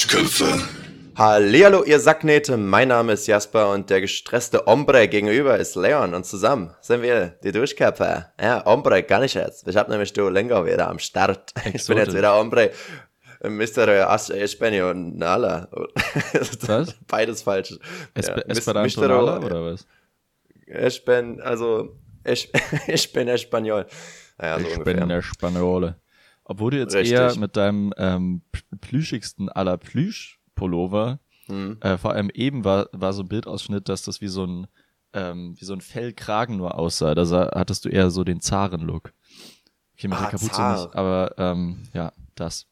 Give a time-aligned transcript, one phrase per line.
[0.00, 0.62] Duschköpfe.
[1.14, 6.24] Hallihallo, ihr Sacknähte, mein Name ist Jasper und der gestresste Hombre gegenüber ist Leon und
[6.24, 8.28] zusammen sind wir die Duschköpfe.
[8.40, 9.68] Ja, Hombre, gar nicht jetzt.
[9.68, 11.52] Ich hab nämlich Duolingo wieder am Start.
[11.74, 12.70] Ich bin jetzt wieder Hombre.
[13.42, 14.08] Mr.
[14.30, 15.68] Espaniola.
[16.62, 16.94] Was?
[17.06, 17.78] Beides falsch.
[18.14, 19.02] Esp Ja, Esperanto
[19.44, 19.86] oder was?
[20.64, 21.94] Ich bin, also,
[22.24, 22.50] ich,
[22.86, 23.84] ich bin Espanol.
[24.38, 24.94] Naja, so ich ungefähr.
[24.94, 25.96] bin der Spaniole.
[26.50, 27.12] Obwohl du jetzt Richtig.
[27.16, 28.42] eher mit deinem ähm,
[28.80, 31.78] plüschigsten aller Plüsch-Pullover, Hm.
[31.80, 34.66] äh, vor allem eben war, war so ein Bildausschnitt, dass das wie so ein,
[35.12, 37.14] ähm, wie so ein Fellkragen nur aussah.
[37.14, 39.12] Da sah, hattest du eher so den Zaren-Look.
[39.94, 40.72] Okay, mit Ah, der Kapuze Zar.
[40.86, 42.66] nicht, aber ähm, ja, das.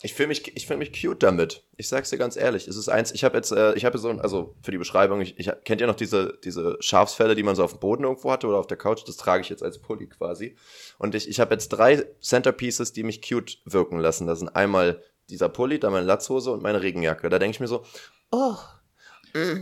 [0.00, 1.62] Ich fühle mich, ich fühl mich cute damit.
[1.82, 2.68] Ich sag's dir ganz ehrlich.
[2.68, 5.20] Es ist eins, ich habe jetzt, äh, ich habe so ein, also für die Beschreibung,
[5.20, 8.30] ich, ich kennt ihr noch diese, diese Schafsfälle, die man so auf dem Boden irgendwo
[8.30, 9.02] hatte oder auf der Couch?
[9.04, 10.54] Das trage ich jetzt als Pulli quasi.
[10.98, 14.28] Und ich, ich habe jetzt drei Centerpieces, die mich cute wirken lassen.
[14.28, 17.28] Das sind einmal dieser Pulli, dann meine Latzhose und meine Regenjacke.
[17.28, 17.84] Da denke ich mir so,
[18.30, 18.54] oh.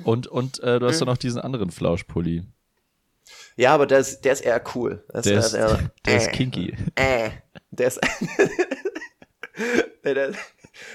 [0.05, 2.45] Und, und äh, du hast doch noch diesen anderen Flauschpulli.
[3.57, 5.03] Ja, aber der ist, der ist eher cool.
[5.09, 6.77] Das Der ist, eher, der ist äh, kinky.
[6.97, 7.31] Äh,
[7.71, 7.99] der ist.
[10.05, 10.33] nee, der,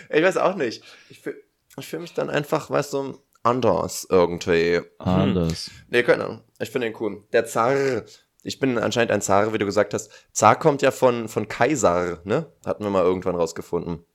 [0.10, 0.84] ich weiß auch nicht.
[1.10, 1.38] Ich fühle
[1.80, 4.82] fühl mich dann einfach, weißt du, anders irgendwie.
[5.00, 5.70] Anders.
[5.90, 6.42] Nee, keine Ahnung.
[6.60, 7.24] Ich finde ihn cool.
[7.34, 8.04] Der Zar.
[8.44, 10.12] Ich bin anscheinend ein Zar, wie du gesagt hast.
[10.32, 12.46] Zar kommt ja von, von Kaisar, ne?
[12.66, 14.06] Hatten wir mal irgendwann rausgefunden.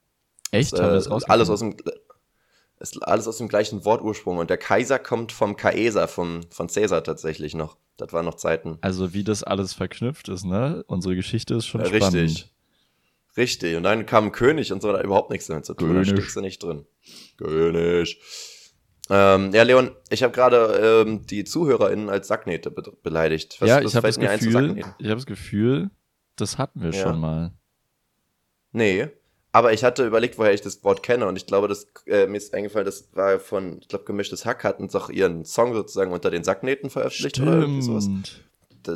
[0.53, 0.73] Echt?
[0.73, 1.81] Äh, Haben wir das alles rausgefunden?
[1.81, 2.03] aus dem.
[2.79, 4.39] Ist alles aus dem gleichen Wortursprung.
[4.39, 7.77] Und der Kaiser kommt vom Caesar, vom, von Caesar tatsächlich noch.
[7.99, 8.79] Das waren noch Zeiten.
[8.81, 10.83] Also wie das alles verknüpft ist, ne?
[10.87, 12.15] Unsere Geschichte ist schon Ja, spannend.
[12.15, 12.55] Richtig.
[13.37, 13.77] Richtig.
[13.77, 15.89] Und dann kam König und so, da hat überhaupt nichts damit zu tun.
[15.93, 16.09] König.
[16.09, 16.85] Da steckst du nicht drin.
[17.39, 18.21] König.
[19.09, 23.57] Ähm, ja, Leon, ich habe gerade ähm, die ZuhörerInnen als Sacknähte be beleidigt.
[23.61, 25.91] Was- ja, was ich habe das Gefühl, ich habe das Gefühl,
[26.37, 27.03] das hatten wir Ja.
[27.03, 27.53] schon mal.
[28.73, 29.09] Nee.
[29.53, 32.37] Aber ich hatte überlegt, woher ich das Wort kenne und ich glaube, das, äh, mir
[32.37, 36.31] ist eingefallen, das war von, ich glaube, Gemischtes Hack hatten doch ihren Song sozusagen unter
[36.31, 38.09] den Sacknähten veröffentlicht oder irgendwie sowas.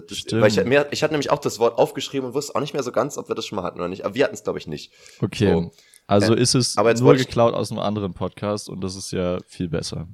[0.00, 0.24] Das.
[0.32, 2.82] Weil ich, mir, ich hatte nämlich auch das Wort aufgeschrieben und wusste auch nicht mehr
[2.82, 4.04] so ganz, ob wir das schon mal hatten oder nicht.
[4.04, 4.92] Aber wir hatten es, glaube ich, nicht.
[5.20, 5.52] Okay.
[5.52, 5.72] So.
[6.06, 9.10] Also Äh, ist es aber jetzt nur geklaut aus einem anderen Podcast und das ist
[9.12, 10.06] ja viel besser.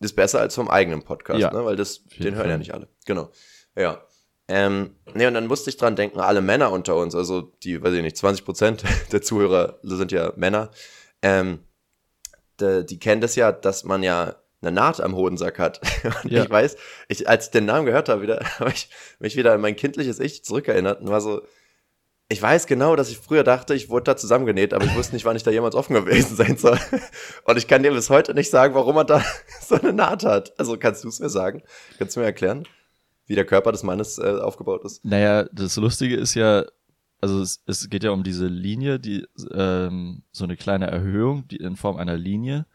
[0.00, 1.52] Das ist besser als vom eigenen Podcast, Ja.
[1.52, 1.64] ne?
[1.64, 2.50] weil das, den hören Fall.
[2.50, 2.88] ja nicht alle.
[3.04, 3.30] Genau.
[3.76, 4.00] Ja.
[4.46, 7.92] Ähm, nee, und dann musste ich dran denken, alle Männer unter uns, also die, weiß
[7.92, 10.70] ich nicht, 20 Prozent der Zuhörer sind ja Männer,
[11.20, 11.64] ähm,
[12.60, 15.80] die, die kennen das ja, dass man ja eine Naht am Hodensack hat.
[16.24, 16.44] Und Ja.
[16.44, 16.76] ich weiß,
[17.08, 18.88] ich, als ich den Namen gehört habe, wieder, habe ich
[19.18, 21.42] mich wieder an mein kindliches Ich zurückerinnert und war so,
[22.30, 25.24] ich weiß genau, dass ich früher dachte, ich wurde da zusammengenäht, aber ich wusste nicht,
[25.24, 26.78] wann ich da jemals offen gewesen sein soll.
[27.44, 29.24] Und ich kann dir bis heute nicht sagen, warum man da
[29.66, 30.52] so eine Naht hat.
[30.58, 31.62] Also kannst du es mir sagen?
[31.96, 32.64] Kannst du mir erklären,
[33.26, 35.02] wie der Körper des Mannes äh, aufgebaut ist?
[35.06, 36.66] Naja, das Lustige ist ja,
[37.22, 41.56] also es, es geht ja um diese Linie, die ähm, so eine kleine Erhöhung, die
[41.56, 42.66] in Form einer Linie.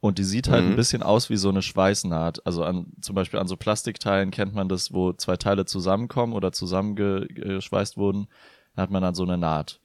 [0.00, 0.70] Und die sieht halt Mhm.
[0.70, 2.46] ein bisschen aus wie so eine Schweißnaht.
[2.46, 6.52] Also an, zum Beispiel an so Plastikteilen kennt man das, wo zwei Teile zusammenkommen oder
[6.52, 8.26] zusammengeschweißt wurden,
[8.74, 9.80] da hat man dann so eine Naht.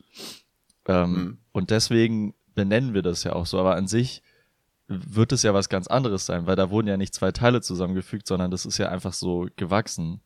[0.88, 1.38] Ähm, Mhm.
[1.52, 3.60] Und deswegen benennen wir das ja auch so.
[3.60, 4.22] Aber an sich
[4.88, 8.28] wird es ja was ganz anderes sein, weil da wurden ja nicht zwei Teile zusammengefügt,
[8.28, 10.22] sondern das ist ja einfach so gewachsen.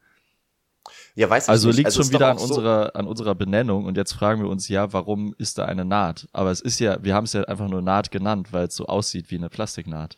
[1.19, 1.77] Ja, weiß ich Also nicht.
[1.77, 4.69] liegt es schon wieder an so- unserer, an unserer Benennung und jetzt fragen wir uns
[4.69, 6.29] ja, warum ist da eine Naht?
[6.31, 8.85] Aber es ist ja, wir haben es ja einfach nur Naht genannt, weil es so
[8.85, 10.17] aussieht wie eine Plastiknaht.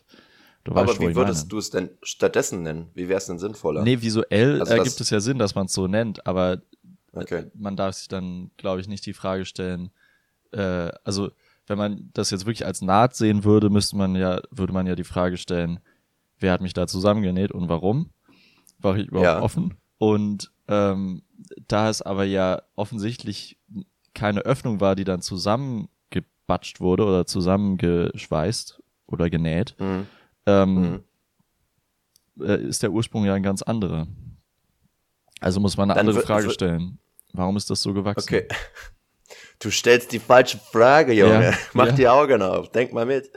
[0.62, 2.86] Du Aber weißt, wie würdest du es denn stattdessen nennen?
[2.94, 3.82] Wie wäre es denn sinnvoller?
[3.82, 6.62] Nee, visuell Also ergibt es ja Sinn, dass man es so nennt, aber
[7.14, 7.46] Okay.
[7.54, 9.90] man darf sich dann, glaube ich, nicht die Frage stellen,
[10.52, 11.32] äh, also
[11.66, 14.94] wenn man das jetzt wirklich als Naht sehen würde, müsste man ja, würde man ja
[14.94, 15.80] die Frage stellen,
[16.38, 18.10] wer hat mich da zusammengenäht und warum?
[18.78, 19.42] War ich überhaupt Ja.
[19.42, 19.74] offen?
[19.98, 21.22] Und ähm,
[21.68, 23.58] da es aber ja offensichtlich
[24.14, 30.06] keine Öffnung war, die dann zusammengebatscht wurde oder zusammengeschweißt oder genäht, Mhm.
[30.46, 30.74] ähm,
[32.36, 32.44] Mhm.
[32.44, 34.06] äh, ist der Ursprung ja ein ganz anderer.
[35.40, 36.98] Also muss man eine Dann andere Frage stellen.
[37.32, 38.22] Warum ist das so gewachsen?
[38.28, 38.48] Okay.
[39.58, 41.44] Du stellst die falsche Frage, Junge.
[41.44, 41.92] Ja, Mach ja.
[41.92, 42.70] die Augen auf.
[42.72, 43.30] Denk mal mit.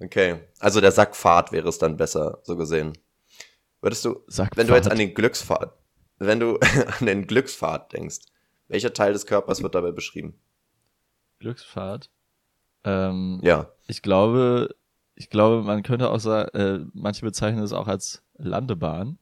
[0.00, 0.36] Okay.
[0.60, 2.92] Also der Sackpfad wäre es dann besser, so gesehen.
[3.80, 4.56] Würdest du, Sackpfad.
[4.58, 5.74] wenn du jetzt an den Glückspfad,
[6.26, 6.58] wenn du
[7.00, 8.18] an den Glückspfad denkst,
[8.68, 10.34] welcher Teil des Körpers wird dabei beschrieben?
[11.38, 12.10] Glückspfad.
[12.84, 13.70] Ähm, Ja.
[13.86, 14.74] Ich glaube,
[15.14, 19.18] ich glaube, man könnte auch sagen, äh, manche bezeichnen es auch als Landebahn.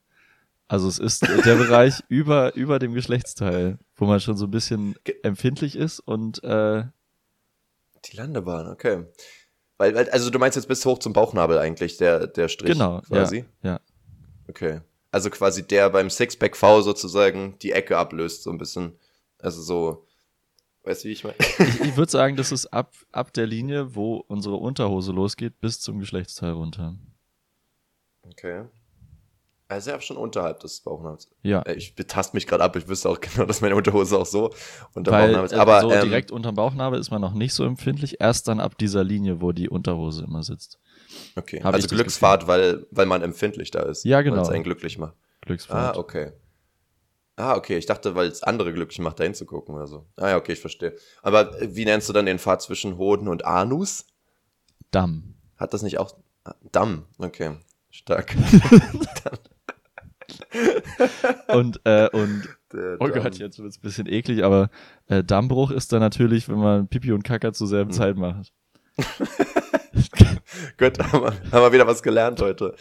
[0.69, 4.95] Also es ist der Bereich über, über dem Geschlechtsteil, wo man schon so ein bisschen
[5.23, 6.85] empfindlich ist und äh,
[8.05, 9.05] Die Landebahn, okay.
[9.79, 13.01] Weil, weil, also du meinst jetzt bis hoch zum Bauchnabel eigentlich, der, der Strich genau,
[13.01, 13.47] quasi?
[13.63, 13.81] ja, ja.
[14.49, 14.81] Okay.
[15.13, 18.99] Also quasi der beim Sixpack V sozusagen die Ecke ablöst, so ein bisschen.
[19.39, 20.07] Also so.
[20.83, 21.37] Weißt du, wie ich meine?
[21.39, 25.81] Ich, ich würde sagen, das ist ab, ab der Linie, wo unsere Unterhose losgeht, bis
[25.81, 26.95] zum Geschlechtsteil runter.
[28.23, 28.65] Okay.
[29.69, 31.31] Also ja schon unterhalb des Bauchnabels.
[31.43, 31.63] Ja.
[31.63, 34.53] Äh, Ich betaste mich gerade ab, ich wüsste auch genau, dass meine Unterhose auch so
[34.95, 35.53] unter Weil Bauchnabel ist.
[35.53, 38.59] äh, Aber so ähm, direkt unterm Bauchnabel ist man noch nicht so empfindlich, erst dann
[38.59, 40.79] ab dieser Linie, wo die Unterhose immer sitzt.
[41.37, 41.61] Okay.
[41.63, 44.05] hab Also Glücksfahrt, weil, weil man empfindlich da ist.
[44.05, 44.37] Ja, genau.
[44.37, 45.15] Weil es einen glücklich macht.
[45.43, 45.97] Glücksfahrt.
[45.97, 46.33] Ah, okay.
[47.37, 47.79] Ah, okay.
[47.79, 50.07] Ich dachte, weil es andere glücklich macht, da hinzugucken oder so.
[50.17, 50.95] Ah ja, okay, ich verstehe.
[51.23, 54.07] Aber äh, wie nennst du dann den Pfad zwischen Hoden und Anus?
[54.91, 55.35] Damm.
[55.57, 56.17] Hat das nicht auch.
[56.45, 57.57] Ah, Damm, okay.
[57.91, 58.35] Stark.
[61.49, 62.49] Und, äh, und
[62.99, 63.09] oh.
[63.09, 64.71] Gott, jetzt wird es ein bisschen eklig, aber
[65.07, 67.71] äh, Dammbruch ist dann natürlich, wenn man Pipi und Kacker zur Hm.
[67.71, 68.53] selben Zeit macht.
[70.79, 72.75] Gut, haben wir, haben wir wieder was gelernt heute.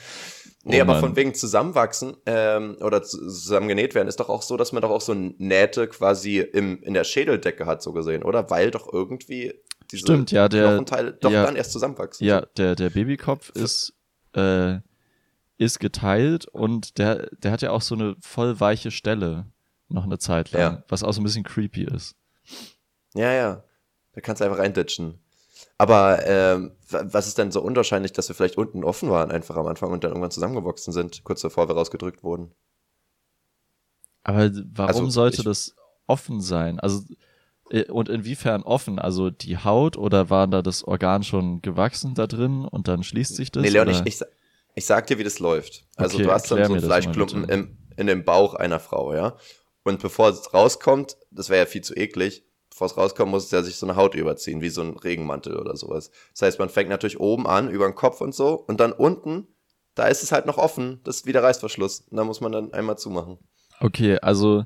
[0.64, 4.58] Nee, Oh aber von wegen zusammenwachsen ähm, oder zu- zusammengenäht werden, ist doch auch so,
[4.58, 8.50] dass man doch auch so Nähte quasi im, in der Schädeldecke hat, so gesehen, oder?
[8.50, 9.54] Weil doch irgendwie
[9.92, 11.46] diese Stimmt, ja, der- Knochenteile doch ja.
[11.46, 12.28] dann erst zusammenwachsen.
[12.28, 13.94] Ja, der, der Babykopf ist,
[14.36, 14.80] äh,
[15.58, 19.46] ist geteilt und der, der hat ja auch so eine voll weiche Stelle
[19.88, 20.84] noch eine Zeit lang, Ja.
[20.90, 22.16] was auch so ein bisschen creepy ist.
[23.16, 23.64] Ja, ja.
[24.14, 25.20] Da kannst du einfach reinditschen.
[25.80, 29.56] Aber ähm, wa- was ist denn so unwahrscheinlich, dass wir vielleicht unten offen waren, einfach
[29.56, 32.54] am Anfang und dann irgendwann zusammengewachsen sind, kurz bevor wir rausgedrückt wurden?
[34.24, 35.76] Aber warum Also, sollte ich- das
[36.08, 36.80] offen sein?
[36.80, 37.04] Also,
[37.72, 39.00] äh, und inwiefern offen?
[39.00, 43.36] Also die Haut oder war da das Organ schon gewachsen da drin und dann schließt
[43.36, 43.64] sich das?
[43.64, 44.22] nee, Leon, ich, ich,
[44.76, 45.86] ich sag dir, wie das läuft.
[45.98, 49.38] Also Okay, du hast dann so einen Fleischklumpen im, in dem Bauch einer Frau, ja.
[49.84, 52.44] Und bevor es rauskommt, das wäre ja viel zu eklig,
[52.80, 55.76] bevor es rauskommt, muss ja sich so eine Haut überziehen, wie so ein Regenmantel oder
[55.76, 56.12] sowas.
[56.32, 59.48] Das heißt, man fängt natürlich oben an, über den Kopf und so, und dann unten,
[59.96, 62.06] da ist es halt noch offen, das ist wie der Reißverschluss.
[62.10, 63.38] Und da muss man dann einmal zumachen.
[63.82, 64.64] Okay, also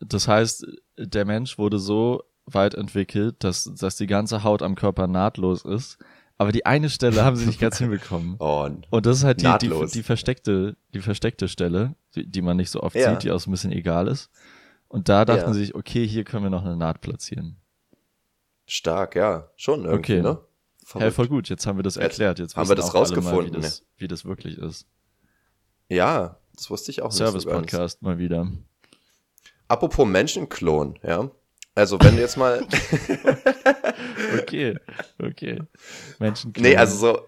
[0.00, 0.66] das heißt,
[0.98, 5.96] der Mensch wurde so weit entwickelt, dass, dass die ganze Haut am Körper nahtlos ist.
[6.36, 8.36] Aber die eine Stelle haben sie nicht ganz hinbekommen.
[8.38, 12.58] Oh, Und das ist halt die, die, die versteckte, die versteckte Stelle, die, die man
[12.58, 13.12] nicht so oft Ja.
[13.12, 14.28] sieht, die auch so ein bisschen egal ist.
[14.88, 15.52] Und da dachten Ja.
[15.54, 17.56] sie sich, okay, hier können wir noch eine Naht platzieren.
[18.68, 19.48] stark, ja.
[19.56, 20.22] Schon irgendwie, Okay.
[20.22, 20.38] ne?
[20.38, 21.14] Hey, Verrückt.
[21.14, 22.38] voll gut, jetzt haben wir das erklärt.
[22.38, 24.86] Jetzt haben wir das alle mal, rausgefunden, wie das, wie das wirklich ist.
[25.88, 27.42] Ja, das wusste ich auch nicht so ganz.
[27.42, 28.48] Service-Podcast mal wieder.
[29.68, 31.30] Apropos Menschenklon, ja.
[31.74, 32.64] Also wenn du jetzt mal,
[34.40, 34.78] Okay,
[35.22, 35.62] okay.
[36.18, 37.20] Menschen nee, also so,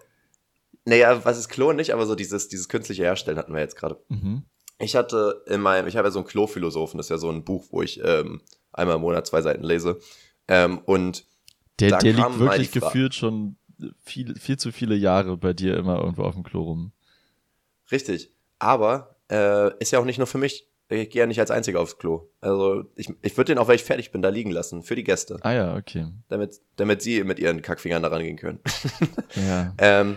[0.85, 4.01] naja, was ist Klon nicht, aber so dieses, dieses künstliche Herstellen hatten wir jetzt gerade.
[4.09, 4.45] Mhm.
[4.79, 7.45] Ich hatte in meinem, ich habe ja so einen Klo-Philosophen, das ist ja so ein
[7.45, 8.41] Buch, wo ich ähm,
[8.73, 9.99] einmal im Monat zwei Seiten lese.
[10.47, 11.25] Ähm, und
[11.81, 13.57] Der, der liegt wirklich gefühlt schon
[14.03, 16.93] viel, viel zu viele Jahre bei dir immer irgendwo auf dem Klo rum.
[17.91, 20.67] richtig, aber äh, ist ja auch nicht nur für mich.
[20.91, 22.31] Ich gehe ja nicht als Einziger aufs Klo.
[22.41, 24.83] Also ich, ich würde den auch, wenn ich fertig bin, da liegen lassen.
[24.83, 25.37] Für die Gäste.
[25.43, 26.07] Ah ja, okay.
[26.29, 28.61] Damit, damit sie mit ihren Kackfingern da rangehen können.
[29.37, 29.75] Ja.
[29.79, 30.17] ähm,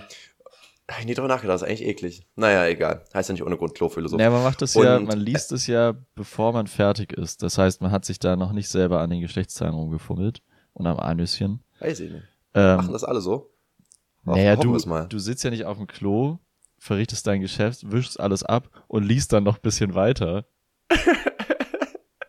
[0.92, 2.28] hab ich nie drüber nachgedacht, ist eigentlich eklig.
[2.36, 3.04] Naja, egal.
[3.14, 4.18] Heißt ja nicht ohne Grund Klo-Philosoph.
[4.18, 7.44] Naja, man macht das ja, Und- man liest es ja, bevor man fertig ist.
[7.44, 10.42] Das heißt, man hat sich da noch nicht selber an den Geschlechtsteilen rumgefummelt
[10.74, 11.64] und am Anüschen.
[11.80, 12.24] Weiß ich nicht.
[12.54, 13.50] Ähm, Machen das alle so?
[14.24, 16.38] naja, Hoffen du, du sitzt ja nicht auf dem Klo,
[16.78, 20.46] verrichtest dein Geschäft, wischst alles ab und liest dann noch ein bisschen weiter.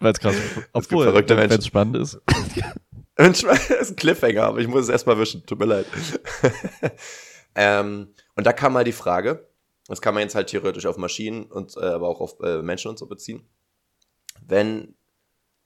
[0.01, 0.37] Weil es gerade,
[0.73, 2.21] obwohl, wenn es spannend ist.
[3.17, 5.45] das ist ein Cliffhanger, aber ich muss es erstmal wischen.
[5.47, 5.87] Tut mir leid.
[7.55, 9.47] ähm, und da kam mal die Frage,
[9.89, 12.89] das kann man jetzt halt theoretisch auf Maschinen und äh, aber auch auf äh, Menschen
[12.89, 13.47] und so beziehen.
[14.47, 14.95] Wenn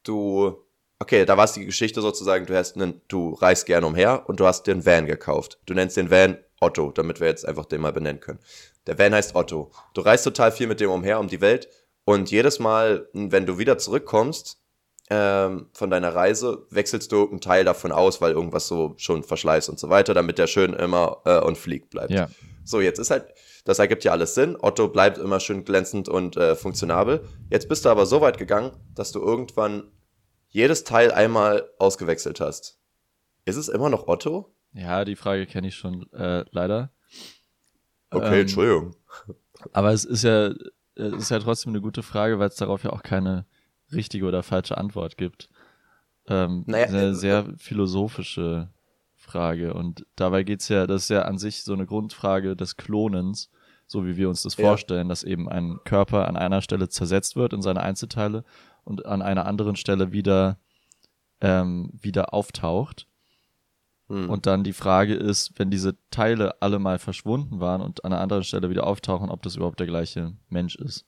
[0.02, 0.64] du,
[0.98, 4.40] okay, da war es die Geschichte sozusagen, du hast einen, du reist gerne umher und
[4.40, 5.58] du hast einen Van gekauft.
[5.66, 8.40] Du nennst den Van Otto, damit wir jetzt einfach den mal benennen können.
[8.86, 9.70] Der Van heißt Otto.
[9.94, 11.68] Du reist total viel mit dem umher um die Welt
[12.04, 14.58] und jedes Mal, wenn du wieder zurückkommst,
[15.08, 19.68] ähm, von deiner Reise wechselst du einen Teil davon aus, weil irgendwas so schon verschleißt
[19.68, 22.10] und so weiter, damit der schön immer äh, on fleek bleibt.
[22.10, 22.28] Ja.
[22.66, 23.32] So, jetzt ist halt,
[23.64, 24.56] das ergibt ja alles Sinn.
[24.60, 27.24] Otto bleibt immer schön glänzend und äh, funktionabel.
[27.48, 29.92] Jetzt bist du aber so weit gegangen, dass du irgendwann
[30.48, 32.80] jedes Teil einmal ausgewechselt hast.
[33.44, 34.52] Ist es immer noch Otto?
[34.72, 36.90] Ja, die Frage kenne ich schon äh, leider.
[38.10, 38.96] Okay, Ähm, Entschuldigung.
[39.72, 40.48] Aber es ist ja,
[40.96, 43.46] es ist ja trotzdem eine gute Frage, weil es darauf ja auch keine
[43.92, 45.48] richtige oder falsche Antwort gibt.
[46.28, 48.70] Ähm, Naja, eine äh, sehr philosophische
[49.26, 49.74] Frage.
[49.74, 53.50] Und dabei geht's ja, das ist ja an sich so eine Grundfrage des Klonens,
[53.86, 54.64] so wie wir uns das Ja.
[54.66, 58.44] vorstellen, dass eben ein Körper an einer Stelle zersetzt wird in seine Einzelteile
[58.84, 60.58] und an einer anderen Stelle wieder,
[61.40, 63.06] ähm, wieder auftaucht.
[64.08, 64.30] Hm.
[64.30, 68.22] Und dann die Frage ist, wenn diese Teile alle mal verschwunden waren und an einer
[68.22, 71.04] anderen Stelle wieder auftauchen, ob das überhaupt der gleiche Mensch ist.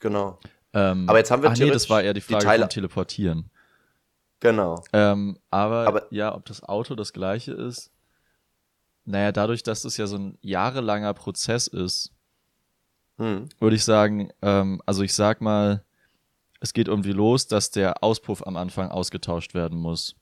[0.00, 0.38] genau.
[0.74, 2.68] Ähm, Aber jetzt haben wir ach nee, das war eher die die Frage Teile- vom
[2.70, 3.50] Teleportieren.
[4.40, 4.82] Genau.
[4.92, 7.90] Ähm, aber, Aber- ja, ob das Auto das gleiche ist,
[9.06, 12.10] naja, dadurch, dass es ja so ein jahrelanger Prozess ist,
[13.18, 13.48] Hm.
[13.60, 15.84] würde ich sagen, ähm, also ich sag mal,
[16.60, 20.16] es geht irgendwie los, dass der Auspuff am Anfang ausgetauscht werden muss.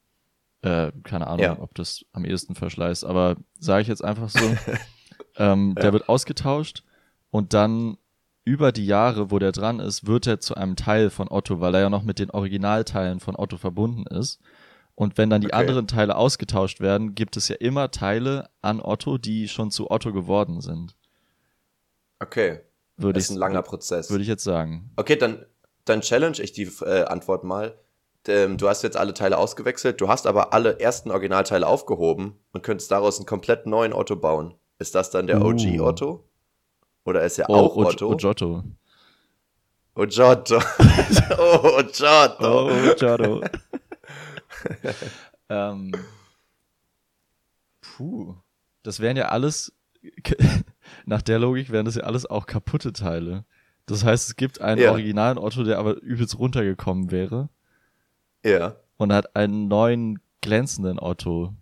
[0.62, 1.58] Äh, keine Ahnung, Ja.
[1.60, 4.38] ob das am ehesten verschleißt, aber sage ich jetzt einfach so.
[5.36, 5.92] ähm, Der Ja.
[5.92, 6.84] wird ausgetauscht
[7.30, 7.96] und dann
[8.44, 11.74] über die Jahre, wo der dran ist, wird er zu einem Teil von Otto, weil
[11.74, 14.40] er ja noch mit den Originalteilen von Otto verbunden ist.
[14.94, 15.56] Und wenn dann die Okay.
[15.56, 20.12] anderen Teile ausgetauscht werden, gibt es ja immer Teile an Otto, die schon zu Otto
[20.12, 20.94] geworden sind.
[22.20, 22.60] Okay.
[22.96, 24.10] Würde Das ich, ist ein langer Prozess.
[24.10, 24.90] würde ich jetzt sagen.
[24.96, 25.44] Okay, dann,
[25.84, 27.78] dann challenge ich die äh, Antwort mal.
[28.28, 32.62] Ähm, du hast jetzt alle Teile ausgewechselt, du hast aber alle ersten Originalteile aufgehoben und
[32.62, 34.54] könntest daraus einen komplett neuen Otto bauen.
[34.78, 35.48] Ist das dann der Uh.
[35.48, 36.28] OG Otto?
[37.04, 38.10] Oder ist er Oh, auch Otto?
[38.12, 38.64] Ojotto.
[39.94, 40.56] Ojotto.
[41.38, 42.36] oh, Ojotto.
[42.40, 43.42] Oh, Ojotto.
[45.48, 45.92] ähm,
[47.80, 48.34] puh.
[48.82, 49.72] Das wären ja alles,
[51.06, 53.44] nach der Logik wären das ja alles auch kaputte Teile.
[53.86, 54.90] Das heißt, es gibt einen Ja.
[54.92, 57.48] originalen Otto, der aber übelst runtergekommen wäre
[58.44, 58.76] Ja.
[58.96, 61.54] und hat einen neuen glänzenden Otto.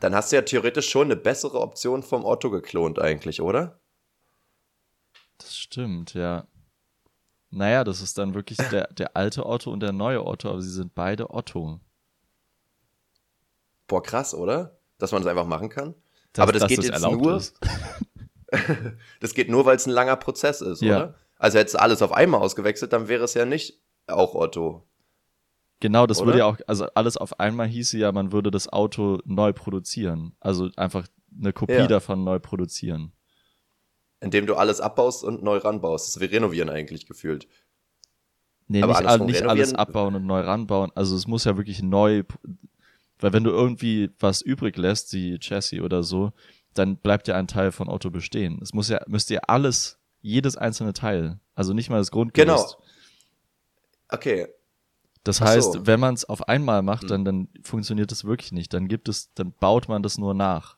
[0.00, 3.78] Dann hast du ja theoretisch schon eine bessere Option vom Otto geklont eigentlich, oder?
[5.38, 6.46] Das stimmt, ja.
[7.50, 10.70] Naja, das ist dann wirklich der, der alte Otto und der neue Otto, aber sie
[10.72, 11.80] sind beide Otto.
[13.86, 14.76] Boah, krass, oder?
[14.98, 15.94] Dass man das einfach machen kann.
[16.32, 17.40] Dass- Aber das dass geht jetzt erlaubt nur-.
[19.20, 20.96] Das geht nur, weil es ein langer Prozess ist, Ja.
[20.96, 21.14] oder?
[21.38, 24.86] Also hättest du alles auf einmal ausgewechselt, dann wäre es ja nicht auch Otto.
[25.80, 26.26] Genau, das Oder?
[26.28, 30.34] würde ja auch, also alles auf einmal hieße ja, man würde das Auto neu produzieren.
[30.40, 31.86] Also einfach eine Kopie Ja.
[31.88, 33.12] davon neu produzieren.
[34.24, 36.06] Indem du alles abbaust und neu ranbaust.
[36.08, 37.46] Das ist wie renovieren eigentlich gefühlt.
[38.68, 40.90] Nee, Aber nicht, all, nicht alles abbauen und neu ranbauen.
[40.94, 42.22] Also es muss ja wirklich neu,
[43.20, 46.32] weil wenn du irgendwie was übrig lässt, die Chassis oder so,
[46.72, 48.58] dann bleibt ja ein Teil von Auto bestehen.
[48.62, 52.46] Es muss ja, müsste ja alles, jedes einzelne Teil, also nicht mal das Grundgerüst.
[52.78, 52.84] Genau.
[54.08, 54.46] Okay,
[55.24, 55.86] Das Ach heißt, so.
[55.86, 57.08] wenn man es auf einmal macht, Hm.
[57.08, 58.72] dann, dann funktioniert das wirklich nicht.
[58.72, 60.76] Dann gibt es, dann baut man das nur nach.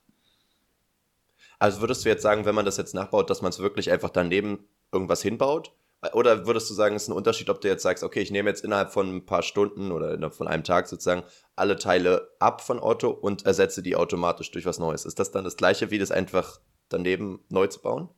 [1.58, 4.10] Also würdest du jetzt sagen, wenn man das jetzt nachbaut, dass man es wirklich einfach
[4.10, 5.72] daneben irgendwas hinbaut?
[6.12, 8.50] Oder würdest du sagen, es ist ein Unterschied, ob du jetzt sagst, okay, ich nehme
[8.50, 11.24] jetzt innerhalb von ein paar Stunden oder innerhalb von einem Tag sozusagen
[11.56, 15.04] alle Teile ab von Otto und ersetze die automatisch durch was Neues?
[15.04, 18.10] Ist das dann das gleiche, wie das einfach daneben neu zu bauen?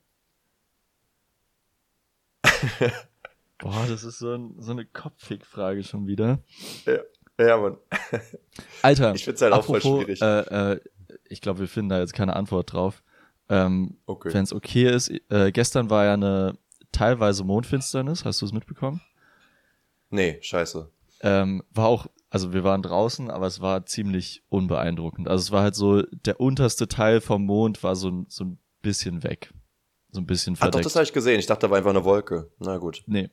[3.57, 6.39] Boah, das ist so, ein, so eine Kopffick-Frage schon wieder.
[7.37, 7.77] Ja, Mann.
[8.81, 10.21] Alter, Ich find's halt auch voll apropos, schwierig.
[10.21, 10.79] Äh, äh,
[11.29, 13.01] ich glaube, wir finden da jetzt keine Antwort drauf.
[13.49, 14.33] Ähm, Okay.
[14.33, 16.57] Wenn es okay ist, äh, gestern war ja eine
[16.91, 19.01] teilweise Mondfinsternis, hast du es mitbekommen?
[20.09, 20.89] Nee, scheiße.
[21.21, 25.27] Ähm, war auch, also wir waren draußen, aber es war ziemlich unbeeindruckend.
[25.27, 28.59] Also es war halt so, der unterste Teil vom Mond war so, ein- so ein
[28.81, 29.53] bisschen weg.
[30.11, 30.85] So ein bisschen Ach doch, verdeckt.
[30.85, 31.39] das habe ich gesehen.
[31.39, 32.51] Ich dachte, da war einfach eine Wolke.
[32.59, 33.03] Na gut.
[33.05, 33.29] nee,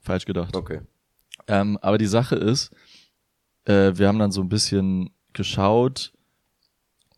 [0.00, 0.54] falsch gedacht.
[0.54, 0.82] Okay.
[1.48, 2.70] Ähm, aber die Sache ist,
[3.64, 6.12] äh, wir haben dann so ein bisschen geschaut,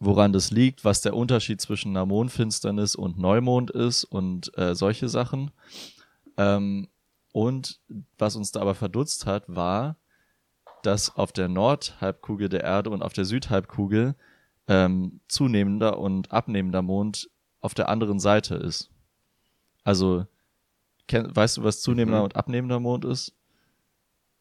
[0.00, 5.08] woran das liegt, was der Unterschied zwischen einer Mondfinsternis und Neumond ist und äh, solche
[5.08, 5.50] Sachen.
[6.36, 6.88] Ähm,
[7.32, 7.80] und
[8.16, 9.96] was uns da aber verdutzt hat, war,
[10.82, 14.14] dass auf der Nordhalbkugel der Erde und auf der Südhalbkugel
[14.68, 18.90] ähm, zunehmender und abnehmender Mond auf der anderen Seite ist.
[19.82, 20.26] Also,
[21.08, 22.24] kenn, weißt du, was zunehmender Mhm.
[22.24, 23.34] und abnehmender Mond ist?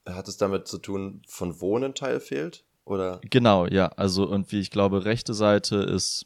[0.07, 2.63] Hat es damit zu tun, von wo ein Teil fehlt?
[2.87, 3.19] Oder?
[3.29, 3.87] Genau, ja.
[3.89, 6.25] Also irgendwie, ich glaube, rechte Seite ist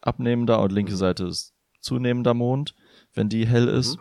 [0.00, 0.96] abnehmender und linke Mhm.
[0.96, 2.74] Seite ist zunehmender Mond,
[3.12, 3.98] wenn die hell ist,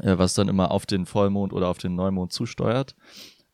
[0.00, 2.94] äh, was dann immer auf den Vollmond oder auf den Neumond zusteuert.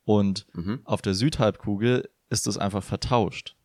[0.04, 0.80] Und Mhm.
[0.84, 3.56] auf der Südhalbkugel ist es einfach vertauscht.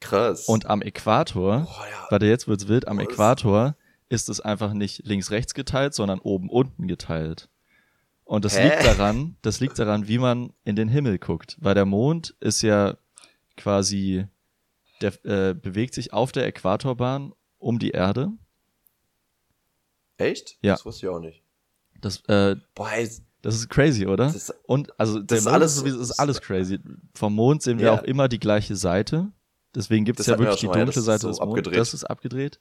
[0.00, 0.46] Krass.
[0.48, 2.06] Und am Äquator, Boah, ja.
[2.10, 3.76] warte, jetzt wird's wild, am das- Äquator
[4.08, 7.48] ist es einfach nicht links-rechts geteilt, sondern oben-unten geteilt.
[8.30, 8.62] Und das Hä?
[8.68, 11.56] liegt daran, das liegt daran, wie man in den Himmel guckt.
[11.60, 12.96] Weil der Mond ist ja
[13.56, 14.24] quasi,
[15.00, 18.30] der äh, bewegt sich auf der Äquatorbahn um die Erde.
[20.16, 20.58] Echt?
[20.62, 20.74] Ja.
[20.74, 21.42] Das wusste ich auch nicht.
[22.00, 22.88] Das, äh, Boah,
[23.42, 24.26] das ist crazy, oder?
[24.26, 26.78] das ist, Und also der ist Mond alles- sowieso, ist alles crazy.
[27.14, 27.98] Vom Mond sehen wir Ja.
[27.98, 29.32] auch immer die gleiche Seite.
[29.74, 31.72] Deswegen gibt es Das ja wirklich die dunkle das Seite so des Mondes.
[31.72, 32.60] Das ist abgedreht,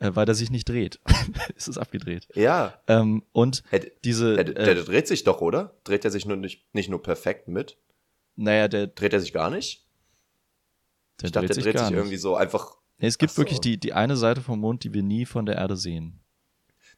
[0.00, 1.00] äh, weil der sich nicht dreht.
[1.56, 2.28] es ist abgedreht.
[2.34, 2.80] ja.
[2.86, 5.76] Ähm, und Hey, diese, der, der, äh, der dreht sich doch, oder?
[5.84, 7.76] Dreht er sich nur nicht, nicht nur perfekt mit?
[8.36, 9.84] naja, der, Dreht er sich gar nicht?
[11.20, 11.98] der ich dachte, dreht der sich dreht gar sich nicht.
[11.98, 12.76] irgendwie so einfach.
[12.98, 13.38] Nee, es gibt so.
[13.38, 16.20] wirklich die, die eine Seite vom Mond, die wir nie von der Erde sehen.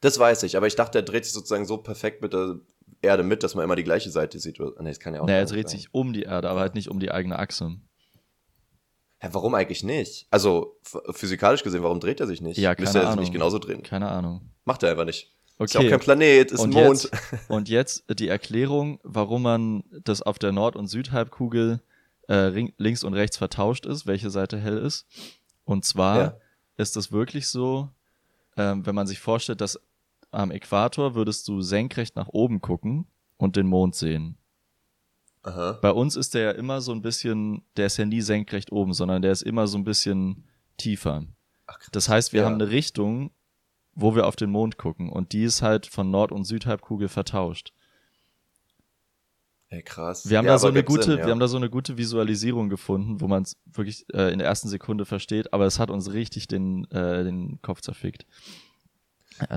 [0.03, 2.59] Das weiß ich, aber ich dachte, der dreht sich sozusagen so perfekt mit der
[3.03, 4.59] Erde mit, dass man immer die gleiche Seite sieht.
[4.59, 5.79] Nee, das kann ja auch naja, er nicht dreht sein.
[5.79, 7.77] sich um die Erde, aber halt nicht um die eigene Achse.
[9.21, 10.27] Hä, warum eigentlich nicht?
[10.31, 10.79] Also
[11.13, 12.57] physikalisch gesehen, warum dreht er sich nicht?
[12.59, 13.19] Ja, Müsste keine er sich Ahnung.
[13.21, 13.83] nicht genauso drehen?
[13.83, 14.41] Keine Ahnung.
[14.65, 15.31] Macht er einfach nicht.
[15.59, 15.91] Ist ja auch Okay.
[15.91, 17.03] kein Planet, ist und, ein Mond.
[17.03, 21.81] Jetzt, und jetzt die Erklärung, warum man das auf der Nord- und Südhalbkugel
[22.31, 22.49] äh,
[22.79, 25.07] links und rechts vertauscht ist, welche Seite hell ist.
[25.65, 26.37] Und zwar Ja.
[26.79, 27.89] ist es wirklich so,
[28.57, 29.79] ähm, wenn man sich vorstellt, dass
[30.31, 34.39] am Äquator würdest du senkrecht nach oben gucken und den Mond sehen.
[35.43, 35.79] Aha.
[35.81, 38.93] Bei uns ist der ja immer so ein bisschen, der ist ja nie senkrecht oben,
[38.93, 40.45] sondern der ist immer so ein bisschen
[40.77, 41.25] tiefer.
[41.67, 41.79] Ach.
[41.93, 42.47] Das heißt, wir Ja.
[42.47, 43.31] haben eine Richtung,
[43.95, 47.73] wo wir auf den Mond gucken und die ist halt von Nord- und Südhalbkugel vertauscht.
[49.69, 50.29] Ey, krass.
[50.29, 51.25] Wir haben Ja, da so eine gute, Sinn, ja.
[51.27, 54.49] wir haben da so eine gute Visualisierung gefunden, wo man es wirklich äh, in der
[54.49, 58.27] ersten Sekunde versteht, aber es hat uns richtig den, äh, den Kopf zerfickt.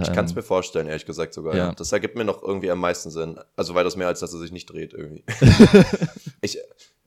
[0.02, 1.56] Ich kann es Ähm, mir vorstellen, ehrlich gesagt sogar.
[1.56, 1.72] ja.
[1.74, 3.40] Das ergibt mir noch irgendwie am meisten Sinn.
[3.56, 5.24] Also weitaus mehr, als dass er sich nicht dreht irgendwie.
[6.42, 6.58] ich,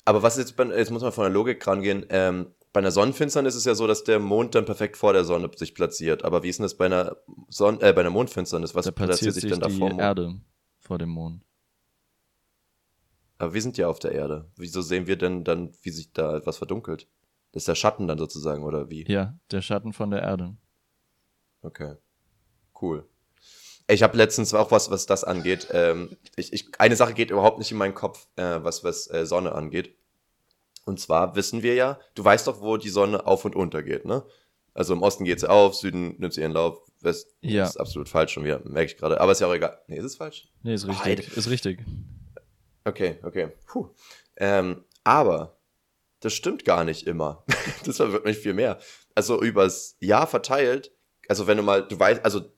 [0.04, 2.06] aber was jetzt, bei, jetzt muss man von der Logik rangehen.
[2.10, 5.24] Ähm, bei einer Sonnenfinsternis ist es ja so, dass der Mond dann perfekt vor der
[5.24, 6.24] Sonne sich platziert.
[6.24, 7.16] Aber wie ist denn das bei einer,
[7.48, 8.74] Sonn äh, bei einer Mondfinsternis?
[8.74, 10.00] Was da platziert platziert sich sich denn da vor dem Mond?
[10.00, 10.40] Erde
[10.78, 11.42] vor dem Mond.
[13.38, 14.50] Aber wir sind ja auf der Erde.
[14.56, 17.06] Wieso sehen wir denn dann, wie sich da etwas verdunkelt?
[17.52, 19.04] Das ist der Schatten dann sozusagen, oder wie?
[19.10, 20.56] Ja, der Schatten von der Erde.
[21.62, 21.94] Okay.
[22.80, 23.06] Cool.
[23.88, 25.68] Ich habe letztens auch was, was das angeht.
[25.70, 29.24] Ähm, ich, ich, eine Sache geht überhaupt nicht in meinen Kopf, äh, was, was äh,
[29.26, 29.94] Sonne angeht.
[30.84, 34.04] Und zwar wissen wir ja, du weißt doch, wo die Sonne auf und unter geht,
[34.04, 34.24] ne?
[34.74, 37.64] Also im Osten geht sie auf, Süden nimmt sie ihren Lauf, West Ja.
[37.64, 39.20] ist absolut falsch schon wieder, merke ich gerade.
[39.20, 39.80] Aber ist ja auch egal.
[39.86, 40.48] Nee, ist es falsch?
[40.62, 41.36] Nee, ist richtig.
[41.36, 41.80] ist richtig.
[42.84, 43.48] Okay, okay.
[43.66, 43.88] Puh.
[44.36, 45.56] Ähm, aber
[46.20, 47.44] das stimmt gar nicht immer.
[47.84, 48.78] das verwirrt mich viel mehr.
[49.14, 50.92] Also übers Jahr verteilt,
[51.28, 52.52] also wenn du mal, du weißt, also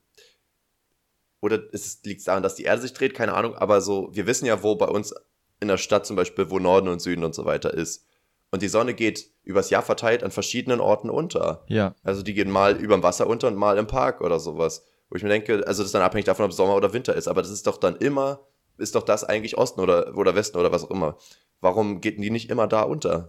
[1.40, 4.46] oder es liegt daran, dass die Erde sich dreht, keine Ahnung, aber so, wir wissen
[4.46, 5.14] ja, wo bei uns
[5.60, 8.04] in der Stadt zum Beispiel, wo Norden und Süden und so weiter ist.
[8.50, 11.64] Und die Sonne geht übers Jahr verteilt an verschiedenen Orten unter.
[11.68, 14.84] Ja, Also die gehen mal überm Wasser unter und mal im Park oder sowas.
[15.10, 17.28] Wo ich mir denke, also das ist dann abhängig davon, ob Sommer oder Winter ist,
[17.28, 18.40] aber das ist doch dann immer,
[18.78, 21.16] ist doch das eigentlich Osten oder, oder Westen oder was auch immer.
[21.60, 23.28] Warum geht die nicht immer da unter?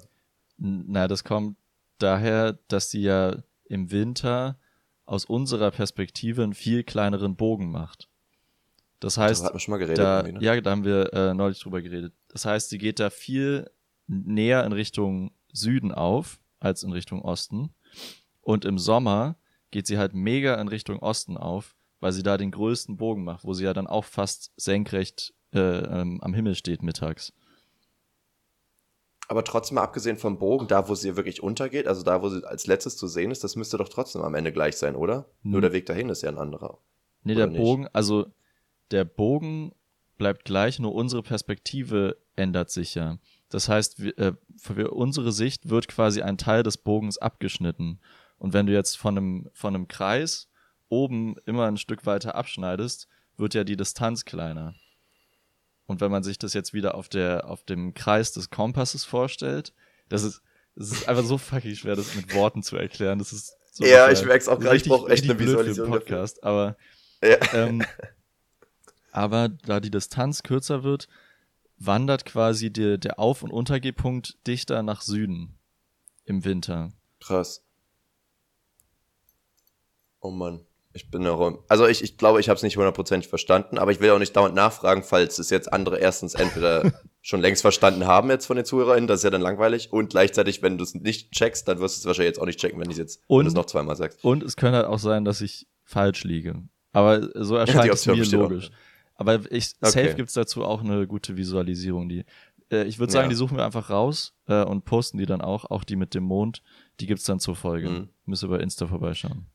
[0.57, 1.57] Na, das kommt
[1.97, 4.57] daher, dass sie ja im Winter
[5.05, 8.08] aus unserer Perspektive einen viel kleineren Bogen macht.
[8.99, 9.99] Das heißt, man schon mal geredet.
[9.99, 10.39] da, ne?
[10.41, 12.13] ja, da haben wir äh, neulich drüber geredet.
[12.27, 13.69] Das heißt, sie geht da viel
[14.07, 17.73] näher in Richtung Süden auf als in Richtung Osten.
[18.41, 19.37] Und im Sommer
[19.71, 23.45] geht sie halt mega in Richtung Osten auf, weil sie da den größten Bogen macht,
[23.45, 27.33] wo sie ja dann auch fast senkrecht äh, ähm, am Himmel steht mittags.
[29.27, 32.43] Aber trotzdem mal abgesehen vom Bogen, da wo sie wirklich untergeht, also da wo sie
[32.43, 35.29] als letztes zu sehen ist, das müsste doch trotzdem am Ende gleich sein, oder?
[35.43, 35.51] Hm.
[35.51, 36.79] Nur der Weg dahin ist ja ein anderer.
[37.23, 37.61] Nee, Oder der nicht?
[37.61, 38.25] Bogen, also
[38.91, 39.73] der Bogen
[40.17, 43.17] bleibt gleich, nur unsere Perspektive ändert sich ja.
[43.49, 47.99] Das heißt, wir, äh, für unsere Sicht wird quasi ein Teil des Bogens abgeschnitten.
[48.37, 50.49] Und wenn du jetzt von einem, von einem Kreis
[50.89, 54.75] oben immer ein Stück weiter abschneidest, wird ja die Distanz kleiner.
[55.87, 59.73] Und wenn man sich das jetzt wieder auf, der, auf dem Kreis des Kompasses vorstellt,
[60.09, 60.41] das ist,
[60.75, 63.17] das ist einfach so fucking schwer, das mit Worten zu erklären.
[63.19, 65.35] Das ist so Ja, ich merk's auch Das ist gerade, ich richtig- brauch echt eine
[65.35, 65.99] blöd für den Visualisierung dafür.
[66.01, 66.77] Podcast, aber
[67.23, 67.37] Ja.
[67.53, 67.83] ähm,
[69.11, 71.07] aber da die Distanz kürzer wird,
[71.77, 75.57] wandert quasi der, der Auf- und Untergehpunkt dichter nach Süden
[76.25, 76.89] im Winter.
[77.19, 77.63] Krass.
[80.21, 80.61] Oh Mann.
[80.91, 81.63] Ich bin noch.
[81.67, 84.35] Also ich, ich glaube, ich habe es nicht hundertprozentig verstanden, aber ich will auch nicht
[84.35, 86.91] dauernd nachfragen, falls es jetzt andere erstens entweder
[87.21, 90.63] schon längst verstanden haben jetzt von den ZuhörerInnen, das ist ja dann langweilig, und gleichzeitig,
[90.63, 92.89] wenn du es nicht checkst, dann wirst du es wahrscheinlich jetzt auch nicht checken, wenn
[92.89, 94.23] ich jetzt wenn Und- du es noch zweimal sagst.
[94.23, 96.55] Und es könnte halt auch sein, dass ich falsch liege.
[96.91, 98.51] Aber so erscheint es mir besteht auch.
[99.19, 99.89] Aber ich, Okay.
[99.91, 102.07] safe gibt's dazu auch eine gute Visualisierung.
[102.07, 102.23] Die,
[102.71, 103.29] äh, ich würde sagen, Ja.
[103.29, 106.23] die suchen wir einfach raus äh, und posten die dann auch, auch die mit dem
[106.23, 106.63] Mond.
[107.01, 107.89] Die gibt's dann zur Folge.
[107.89, 108.09] Mhm.
[108.25, 109.45] Müsst ihr bei Insta vorbeischauen.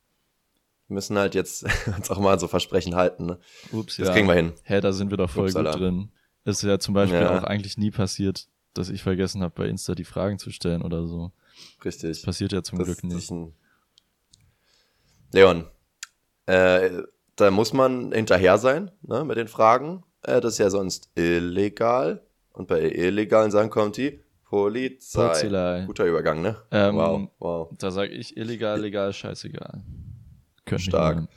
[0.87, 1.63] Wir müssen halt jetzt
[1.97, 3.39] uns auch mal so Versprechen halten, ne?
[3.71, 4.53] Ups, Das kriegen wir hin.
[4.63, 5.71] Hä, da sind wir doch voll Upsala.
[5.71, 6.11] gut drin.
[6.43, 7.39] Ist ja zum Beispiel Ja.
[7.39, 11.07] auch eigentlich nie passiert, dass ich vergessen habe, bei Insta die Fragen zu stellen oder
[11.07, 11.31] so.
[11.83, 12.21] Richtig.
[12.21, 13.53] Passiert ja zum Das- Glück das nicht.
[15.31, 15.65] Leon,
[16.45, 17.01] äh,
[17.35, 20.03] da muss man hinterher sein, ne, mit den Fragen.
[20.23, 22.21] Äh, das ist ja sonst illegal.
[22.53, 25.27] Und bei illegalen Sachen kommt die Polizei.
[25.27, 25.83] Polizei.
[25.85, 26.55] Guter Übergang, ne?
[26.71, 27.69] Ähm, wow, wow.
[27.77, 29.81] Da sage ich illegal, legal, scheißegal.
[30.65, 31.17] Könnte Stark.
[31.17, 31.27] mehr.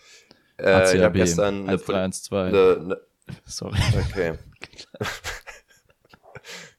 [0.61, 2.55] Äh, ich habe gestern eine, Pol- 1312.
[2.55, 3.01] eine, eine
[3.45, 3.79] Sorry.
[4.09, 4.35] Okay.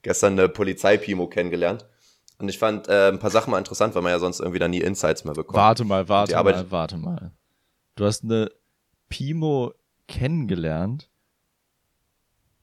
[0.02, 1.86] Gestern eine Polizeipimo kennengelernt.
[2.40, 4.68] Und ich fand äh, ein paar Sachen mal interessant, weil man ja sonst irgendwie da
[4.70, 5.58] nie Insights mehr bekommt.
[5.58, 7.32] Warte mal, warte mal, warte mal.
[7.96, 8.50] Du hast eine
[9.10, 9.74] Pimo
[10.08, 11.10] kennengelernt.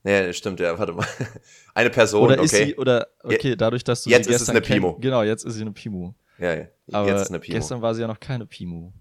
[0.02, 1.06] Nee, stimmt, ja, warte mal.
[1.74, 2.44] Eine Person, Oder okay.
[2.44, 4.96] ist sie, oder, okay, dadurch, dass du Jetzt sie ist es eine Pimo.
[5.00, 6.12] Genau, jetzt ist sie eine Pimu.
[6.38, 6.66] ja, ja.
[6.92, 7.58] Aber Jetzt ist eine Pimo.
[7.58, 8.92] gestern war sie ja noch keine Pimu.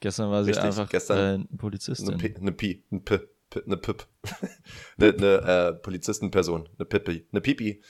[0.00, 2.16] Gestern war sie Richtig, einfach gestern- äh, eine eine Polizistin.
[2.16, 3.18] Pi, eine Pi, eine P,
[3.50, 4.06] P, eine Pip.
[4.98, 7.82] eine eine äh, Polizistenperson, eine Pipi, eine Pipi.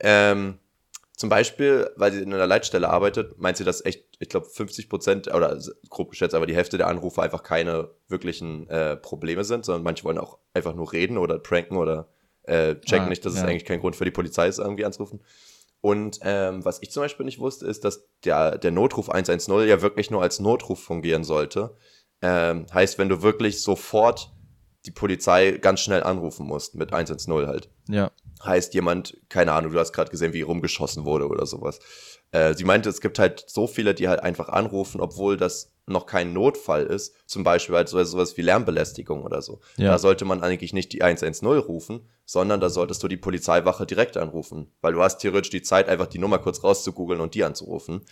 [0.00, 0.58] Ähm,
[1.22, 4.88] zum Beispiel, weil sie in einer Leitstelle arbeitet, meint sie, dass echt, ich glaube, 50
[4.88, 5.56] Prozent oder
[5.88, 10.02] grob geschätzt, aber die Hälfte der Anrufe einfach keine wirklichen äh, Probleme sind, sondern manche
[10.02, 12.08] wollen auch einfach nur reden oder pranken oder
[12.42, 13.46] äh, checken Ah, nicht, dass es ja.
[13.46, 15.20] eigentlich kein Grund für die Polizei ist, irgendwie anzurufen.
[15.80, 19.80] Und ähm, was ich zum Beispiel nicht wusste, ist, dass der, der Notruf 110 ja
[19.80, 21.76] wirklich nur als Notruf fungieren sollte.
[22.20, 24.32] Ähm, heißt, wenn du wirklich sofort
[24.86, 27.70] die Polizei ganz schnell anrufen musst mit 110 halt.
[27.88, 28.10] Ja,
[28.44, 31.78] Heißt jemand, keine Ahnung, du hast gerade gesehen, wie rumgeschossen wurde oder sowas.
[32.32, 36.06] Äh, sie meinte, es gibt halt so viele, die halt einfach anrufen, obwohl das noch
[36.06, 37.14] kein Notfall ist.
[37.26, 39.60] Zum Beispiel halt so, sowas wie Lärmbelästigung oder so.
[39.76, 39.92] Ja.
[39.92, 44.16] Da sollte man eigentlich nicht die 110 rufen, sondern da solltest du die Polizeiwache direkt
[44.16, 44.72] anrufen.
[44.80, 48.02] Weil du hast theoretisch die Zeit, einfach die Nummer kurz rauszugoogeln und die anzurufen.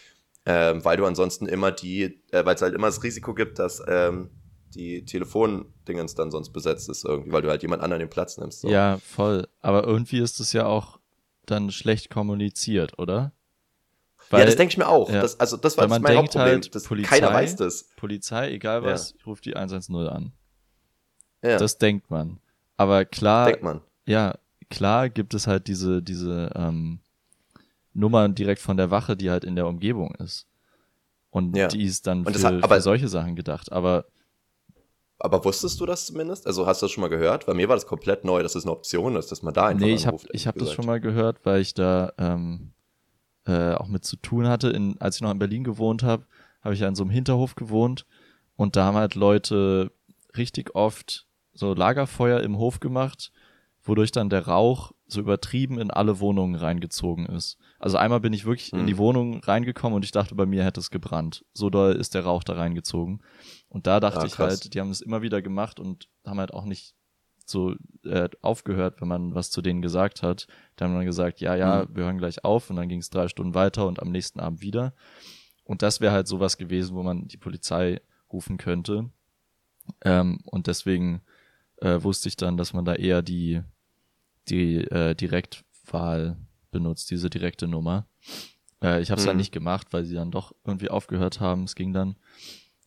[0.47, 3.83] Ähm, weil du ansonsten immer die, äh, weil es halt immer das Risiko gibt, dass
[3.87, 4.31] ähm,
[4.75, 8.61] die Telefondingens dann sonst besetzt ist irgendwie, weil du halt jemand anderen den Platz nimmst.
[8.61, 8.69] So.
[8.69, 9.49] ja, voll.
[9.61, 10.99] Aber irgendwie ist es ja auch
[11.47, 13.33] dann schlecht kommuniziert, oder?
[14.31, 15.11] ja, das denke ich mir auch.
[15.11, 15.21] ja.
[15.23, 16.53] Das, also das war Weil man mein Hauptproblem.
[16.53, 17.89] halt, das, Polizei- keiner weiß das.
[17.97, 20.33] Polizei, egal was, ruft die 110 an.
[21.43, 22.39] Ja, Das denkt man.
[22.77, 23.81] Aber klar, denkt man.
[24.07, 24.35] ja,
[24.71, 27.01] klar gibt es halt diese, diese ähm,
[27.93, 30.47] Nummern direkt von der Wache, die halt in der Umgebung ist.
[31.31, 31.67] Und Ja.
[31.69, 33.73] die ist dann das für, hat- für solche Sachen gedacht.
[33.73, 34.05] Aber
[35.21, 36.47] Aber wusstest du das zumindest?
[36.47, 37.47] Also hast du das schon mal gehört?
[37.47, 39.87] Bei mir war das komplett neu, dass es eine Option ist, dass man da einfach
[39.87, 42.73] nee, ich habe hab das schon mal gehört, weil ich da ähm,
[43.47, 44.71] äh, auch mit zu tun hatte.
[44.71, 46.25] In, als ich noch in Berlin gewohnt habe,
[46.63, 48.07] habe ich ja in so einem Hinterhof gewohnt
[48.57, 49.93] und da haben halt Leute
[50.37, 53.33] richtig oft so Lagerfeuer im Hof gemacht,
[53.83, 57.59] wodurch dann der Rauch so übertrieben in alle Wohnungen reingezogen ist.
[57.81, 58.87] Also einmal bin ich wirklich in Mhm.
[58.87, 61.45] die Wohnung reingekommen und ich dachte, bei mir hätte es gebrannt.
[61.55, 63.23] So doll ist der Rauch da reingezogen.
[63.69, 66.53] Und da dachte Ah, ich halt, die haben es immer wieder gemacht und haben halt
[66.53, 66.95] auch nicht
[67.47, 70.47] so äh, aufgehört, wenn man was zu denen gesagt hat.
[70.77, 71.97] Dann haben dann gesagt, ja, ja, Mhm.
[71.97, 74.61] wir hören gleich auf und dann ging es drei Stunden weiter und am nächsten Abend
[74.61, 74.95] wieder.
[75.65, 79.11] Und das wäre halt sowas gewesen, wo man die Polizei rufen könnte.
[80.05, 81.23] Ähm, und deswegen
[81.79, 83.63] äh, wusste ich dann, dass man da eher die,
[84.49, 86.37] die äh, Direktwahl
[86.71, 88.07] benutzt, diese direkte Nummer.
[88.83, 89.41] Äh, ich habe es dann Mhm.
[89.41, 91.65] nicht gemacht, weil sie dann doch irgendwie aufgehört haben.
[91.65, 92.17] Es ging dann.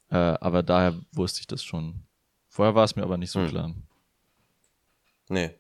[0.10, 2.04] Äh, aber daher wusste ich das schon.
[2.50, 3.48] Vorher war es mir aber nicht so Mhm.
[3.48, 3.74] klar.
[5.30, 5.52] Nee.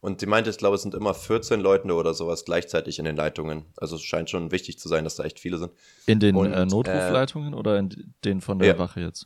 [0.00, 3.14] Und die meinte, ich glaube, es sind immer 14 Leute oder sowas gleichzeitig in den
[3.14, 3.66] Leitungen.
[3.76, 5.72] Also es scheint schon wichtig zu sein, dass da echt viele sind.
[6.06, 8.78] In den Und, äh, Notrufleitungen oder in den von der ja.
[8.78, 9.24] Wache jetzt?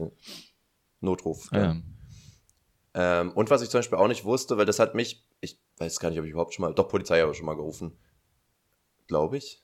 [1.00, 1.48] Notruf.
[1.52, 1.76] Ah, ja.
[2.92, 5.98] Ähm, und was ich zum Beispiel auch nicht wusste, weil das hat mich, ich weiß
[5.98, 7.96] gar nicht, ob ich überhaupt schon mal, doch Polizei habe ich schon mal gerufen.
[9.06, 9.62] Glaube ich.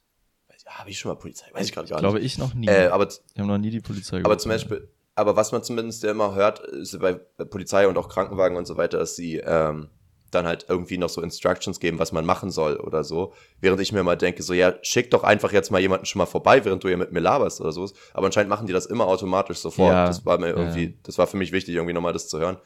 [0.65, 1.47] Ja, habe ich schon mal Polizei?
[1.53, 2.27] Weiß ich gerade gar Glaube nicht.
[2.27, 2.69] ich noch nie.
[2.69, 4.41] Äh, aber, ich habe noch nie die Polizei aber gerufen.
[4.41, 8.57] zum Beispiel, aber was man zumindest ja immer hört, ist bei Polizei und auch Krankenwagen
[8.57, 9.89] und so weiter, dass sie ähm,
[10.31, 13.35] dann halt irgendwie noch so Instructions geben, was man machen soll oder so.
[13.61, 16.27] Während ich mir mal denke, so, ja, schick doch einfach jetzt mal jemanden schon mal
[16.27, 17.91] vorbei, während du hier mit mir laberst oder so.
[18.15, 19.93] Aber anscheinend machen die das immer automatisch sofort.
[19.93, 20.93] Ja, das war mir irgendwie, ja.
[21.03, 22.57] das war für mich wichtig, irgendwie nochmal das zu hören.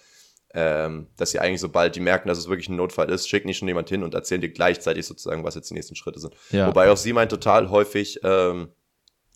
[0.59, 3.53] Ähm, dass sie eigentlich, sobald die merken, dass es wirklich ein Notfall ist, schicken die
[3.53, 6.35] schon jemand hin und erzählen dir gleichzeitig sozusagen, was jetzt die nächsten Schritte sind.
[6.51, 6.67] Ja.
[6.67, 8.69] Wobei auch sie meint total häufig, ähm,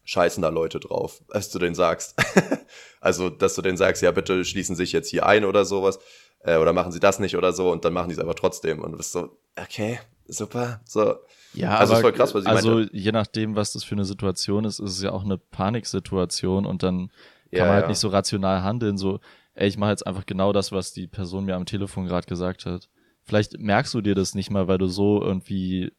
[0.04, 2.14] scheißen da Leute drauf, als du denen sagst.
[3.02, 5.98] also, dass du denen sagst, ja, bitte schließen sich jetzt hier ein oder sowas.
[6.42, 8.80] Äh, oder machen sie das nicht oder so und dann machen die es aber trotzdem.
[8.82, 10.80] Und du bist so, okay, super.
[10.86, 11.16] So.
[11.52, 12.96] Ja, Also, aber ist voll krass, was sie also meinte.
[12.96, 16.82] je nachdem, was das für eine Situation ist, ist es ja auch eine Paniksituation und
[16.82, 17.88] dann kann Ja, man halt ja.
[17.88, 19.20] nicht so rational handeln, so,
[19.54, 22.66] ey, ich mache jetzt einfach genau das, was die Person mir am Telefon gerade gesagt
[22.66, 22.88] hat.
[23.24, 25.92] Vielleicht merkst du dir das nicht mal, weil du so irgendwie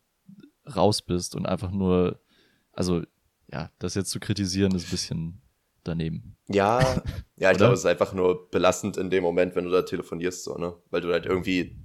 [0.75, 2.19] raus bist und einfach nur,
[2.71, 3.01] also
[3.51, 5.41] ja, das jetzt zu kritisieren ist ein bisschen
[5.83, 6.35] daneben.
[6.47, 6.79] Ja,
[7.37, 10.43] ja, ich glaube, es ist einfach nur belastend in dem Moment, wenn du da telefonierst,
[10.43, 10.73] so, ne?
[10.89, 11.75] Weil du halt irgendwie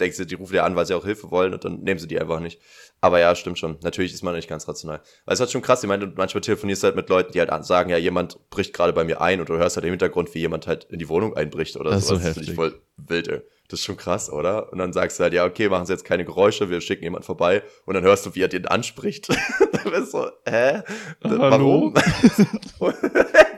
[0.00, 2.20] denkst, die rufen dir an, weil sie auch Hilfe wollen und dann nehmen sie die
[2.20, 2.60] einfach nicht.
[3.00, 3.76] Aber ja, stimmt schon.
[3.82, 5.02] Natürlich ist man nicht ganz rational.
[5.26, 7.64] Weil es hat schon krass, ich meine, manchmal telefonierst du halt mit Leuten, die halt
[7.64, 10.38] sagen, ja, jemand bricht gerade bei mir ein und du hörst halt im Hintergrund, wie
[10.38, 12.14] jemand halt in die Wohnung einbricht oder Das ist so.
[12.16, 12.56] so Das finde ich heftig.
[12.56, 13.40] voll wild, ey.
[13.68, 14.72] Das ist schon krass, oder?
[14.72, 17.24] Und dann sagst du halt, ja, okay, machen sie jetzt keine Geräusche, wir schicken jemand
[17.24, 19.28] vorbei und dann hörst du, wie er den anspricht.
[19.72, 20.82] dann bist du so, hä?
[21.22, 21.92] Hallo?
[21.92, 21.94] Warum?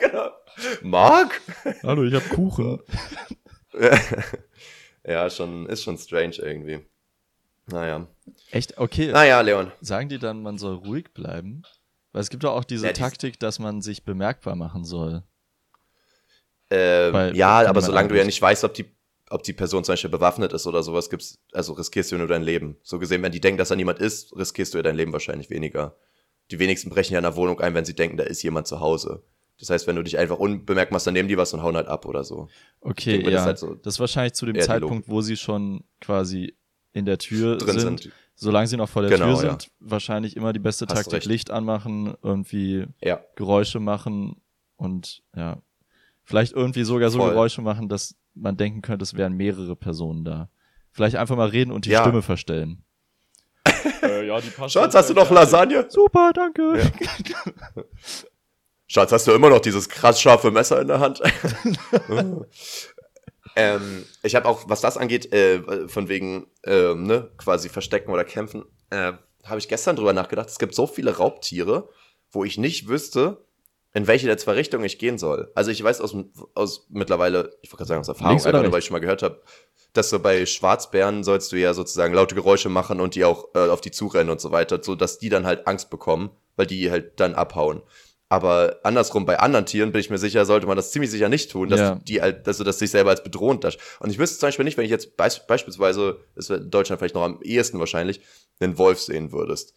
[0.00, 0.30] genau.
[0.82, 1.40] Mark?
[1.84, 2.80] Hallo, ich habe Kuchen.
[5.06, 6.80] Ja, schon, ist schon strange irgendwie.
[7.66, 8.06] Naja.
[8.50, 8.78] Echt?
[8.78, 9.10] Okay.
[9.12, 9.72] Naja, Leon.
[9.80, 11.62] Sagen die dann, man soll ruhig bleiben?
[12.12, 15.22] Weil es gibt doch auch diese Ja, die- Taktik, dass man sich bemerkbar machen soll.
[16.70, 18.86] Ähm, Weil- ja, aber solange du ja nicht weißt, ob die
[19.28, 22.44] ob die Person zum Beispiel bewaffnet ist oder sowas, gibt's, also riskierst du nur dein
[22.44, 22.76] Leben.
[22.84, 25.50] So gesehen, wenn die denken, dass da niemand ist, riskierst du ja dein Leben wahrscheinlich
[25.50, 25.96] weniger.
[26.52, 28.78] Die wenigsten brechen ja in der Wohnung ein, wenn sie denken, da ist jemand zu
[28.78, 29.24] Hause.
[29.58, 31.88] Das heißt, wenn du dich einfach unbemerkt machst, dann nehmen die was und hauen halt
[31.88, 32.48] ab oder so.
[32.80, 33.30] Okay, ja.
[33.30, 36.54] Das, halt so das ist wahrscheinlich zu dem Zeitpunkt, wo sie schon quasi
[36.92, 38.00] in der Tür drin sind.
[38.00, 38.12] sind.
[38.34, 39.70] Solange sie noch vor der genau, Tür sind, ja.
[39.80, 41.26] wahrscheinlich immer die beste Hast Taktik, recht.
[41.26, 43.20] Licht anmachen, irgendwie ja.
[43.34, 44.36] Geräusche machen
[44.76, 45.62] und ja,
[46.22, 47.30] vielleicht irgendwie sogar so Voll.
[47.30, 50.50] Geräusche machen, dass man denken könnte, es wären mehrere Personen da.
[50.92, 52.02] Vielleicht einfach mal reden und die ja.
[52.02, 52.82] Stimme verstellen.
[54.02, 55.86] äh, ja, die Schatz, hast du noch Lasagne?
[55.88, 56.78] Super, danke.
[56.78, 57.82] Ja.
[58.88, 61.20] Schatz, hast du immer noch dieses krass scharfe Messer in der Hand?
[63.56, 68.24] ähm, ich habe auch, was das angeht, äh, von wegen äh, ne, quasi verstecken oder
[68.24, 69.12] kämpfen, äh,
[69.44, 70.48] habe ich gestern drüber nachgedacht.
[70.48, 71.88] Es gibt so viele Raubtiere,
[72.30, 73.44] wo ich nicht wüsste,
[73.92, 75.50] in welche der zwei Richtungen ich gehen soll.
[75.54, 76.14] Also ich weiß aus,
[76.54, 79.22] aus mittlerweile, ich wollte gerade sagen aus Erfahrung, einfach nur, weil ich schon mal gehört
[79.22, 79.40] habe,
[79.94, 83.68] dass so bei Schwarzbären sollst du ja sozusagen laute Geräusche machen und die auch äh,
[83.70, 86.90] auf die zurennen und so weiter, so dass die dann halt Angst bekommen, weil die
[86.90, 87.82] halt dann abhauen.
[88.28, 91.50] Aber andersrum, bei anderen Tieren bin ich mir sicher, sollte man das ziemlich sicher nicht
[91.50, 91.94] tun, dass ja.
[91.94, 93.78] du die halt, dass du das sich selber als bedrohend darfst.
[94.00, 96.98] Und ich wüsste zum Beispiel nicht, wenn ich jetzt beis beispielsweise, das wäre in Deutschland
[96.98, 98.20] vielleicht noch am ehesten wahrscheinlich,
[98.58, 99.74] einen Wolf sehen würdest.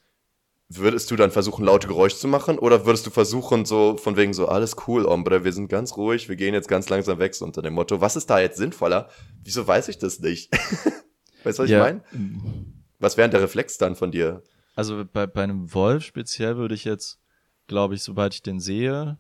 [0.67, 2.59] Würdest du dann versuchen, laute Geräusche zu machen?
[2.59, 6.29] Oder würdest du versuchen, so von wegen so, alles cool, Ombre, wir sind ganz ruhig,
[6.29, 9.09] wir gehen jetzt ganz langsam weg, so unter dem Motto, was ist da jetzt sinnvoller?
[9.43, 10.51] Wieso weiß ich das nicht?
[11.43, 11.77] weißt du, was ja.
[11.87, 12.03] ich meine?
[12.99, 14.43] Was wäre der Reflex dann von dir?
[14.75, 17.19] Also bei, bei einem Wolf speziell würde ich jetzt
[17.69, 19.17] glaube ich, sobald ich den sehe,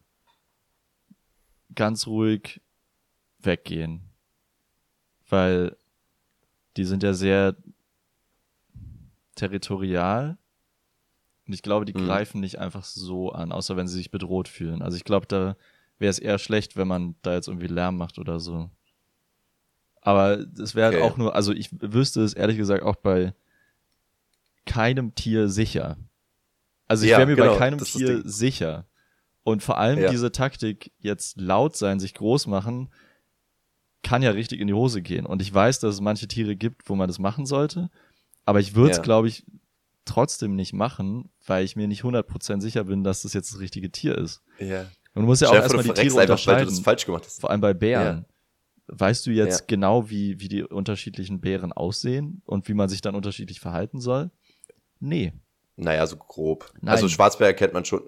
[1.73, 2.59] ganz ruhig
[3.39, 4.01] weggehen.
[5.29, 5.77] Weil
[6.75, 7.55] die sind ja sehr
[9.35, 10.37] territorial.
[11.47, 12.05] Und ich glaube, die mhm.
[12.05, 14.81] greifen nicht einfach so an, außer wenn sie sich bedroht fühlen.
[14.81, 15.55] Also ich glaube, da
[15.97, 18.69] wäre es eher schlecht, wenn man da jetzt irgendwie Lärm macht oder so.
[20.01, 21.01] Aber es wäre okay.
[21.01, 23.33] auch nur, also ich wüsste es ehrlich gesagt auch bei
[24.65, 25.97] keinem Tier sicher.
[26.89, 28.85] Also ich ja, wäre mir genau, bei keinem Tier sicher.
[29.43, 30.09] Und vor allem ja.
[30.09, 32.91] diese Taktik, jetzt laut sein, sich groß machen,
[34.03, 35.25] kann ja richtig in die Hose gehen.
[35.25, 37.89] Und ich weiß, dass es manche Tiere gibt, wo man das machen sollte.
[38.45, 39.03] Aber ich würde es, ja.
[39.03, 39.45] glaube ich,
[40.05, 43.91] trotzdem nicht machen, weil ich mir nicht 100% sicher bin, dass das jetzt das richtige
[43.91, 44.41] Tier ist.
[44.57, 44.81] Ja.
[45.13, 46.75] Und du musst ja auch erstmal die Tiere einfach, unterscheiden.
[46.83, 47.39] falsch gemacht hast.
[47.39, 48.25] Vor allem bei Bären.
[48.87, 48.95] Ja.
[48.97, 49.65] Weißt du jetzt ja.
[49.67, 54.31] genau, wie, wie die unterschiedlichen Bären aussehen und wie man sich dann unterschiedlich verhalten soll?
[54.99, 55.33] Nee.
[55.79, 56.71] Naja, so grob.
[56.81, 56.91] Nein.
[56.91, 58.01] Also Schwarzbär kennt man schon.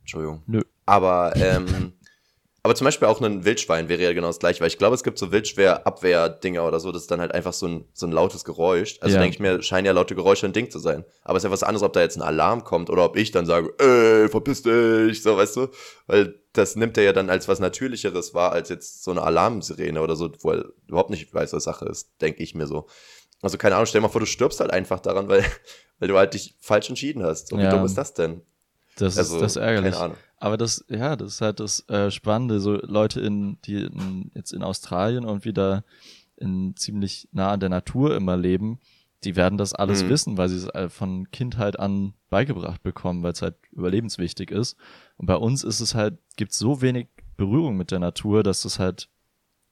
[0.00, 0.42] Entschuldigung.
[0.46, 0.62] Nö.
[0.86, 1.92] Aber, ähm,
[2.62, 5.04] aber zum Beispiel auch ein Wildschwein wäre ja genau das gleiche, weil ich glaube, es
[5.04, 8.44] gibt so Wildschwer-Abwehr-Dinger oder so, das ist dann halt einfach so ein, so ein lautes
[8.44, 8.98] Geräusch.
[9.00, 9.20] Also ja.
[9.20, 11.04] denke ich mir, scheinen ja laute Geräusche ein Ding zu sein.
[11.22, 13.30] Aber es ist ja was anderes, ob da jetzt ein Alarm kommt oder ob ich
[13.30, 15.68] dann sage, ey, verpiss dich, so, weißt du?
[16.06, 20.00] Weil das nimmt er ja dann als was Natürlicheres wahr, als jetzt so eine Alarmsirene
[20.00, 22.86] oder so, wo er überhaupt nicht weiß, was Sache ist, denke ich mir so.
[23.42, 25.44] Also keine Ahnung, stell dir mal vor, du stirbst halt einfach daran, weil,
[25.98, 27.52] weil du halt dich falsch entschieden hast.
[27.52, 27.66] Und ja.
[27.66, 28.40] wie dumm ist das denn?
[28.96, 29.92] Das also, ist das ärgerlich.
[29.92, 30.16] Keine Ahnung.
[30.38, 32.60] Aber das, ja, das ist halt das äh, Spannende.
[32.60, 35.84] So Leute in, die in, jetzt in Australien und wieder
[36.36, 38.80] in ziemlich nah an der Natur immer leben,
[39.24, 40.08] die werden das alles mhm.
[40.08, 44.76] wissen, weil sie es äh, von Kindheit an beigebracht bekommen, weil es halt überlebenswichtig ist.
[45.16, 48.78] Und bei uns ist es halt, gibt so wenig Berührung mit der Natur, dass das
[48.78, 49.08] halt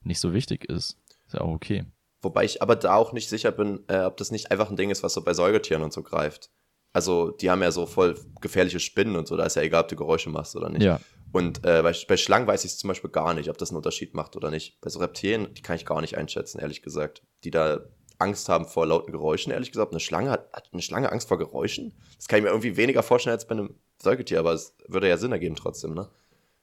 [0.02, 0.96] nicht so wichtig ist.
[1.26, 1.84] Ist ja auch okay.
[2.22, 4.90] Wobei ich aber da auch nicht sicher bin, äh, ob das nicht einfach ein Ding
[4.90, 6.50] ist, was so bei Säugetieren und so greift.
[6.92, 9.88] Also, die haben ja so voll gefährliche Spinnen und so, da ist ja egal, ob
[9.88, 10.82] du Geräusche machst oder nicht.
[10.82, 11.00] Ja.
[11.32, 14.14] Und äh, bei, bei Schlangen weiß ich zum Beispiel gar nicht, ob das einen Unterschied
[14.14, 14.80] macht oder nicht.
[14.80, 17.22] Bei so Reptilien, die kann ich gar nicht einschätzen, ehrlich gesagt.
[17.44, 17.80] Die da
[18.18, 19.92] Angst haben vor lauten Geräuschen, ehrlich gesagt.
[19.92, 21.94] Eine Schlange hat, hat eine Schlange Angst vor Geräuschen?
[22.16, 25.16] Das kann ich mir irgendwie weniger vorstellen als bei einem Säugetier, aber es würde ja
[25.16, 26.08] Sinn ergeben trotzdem, ne?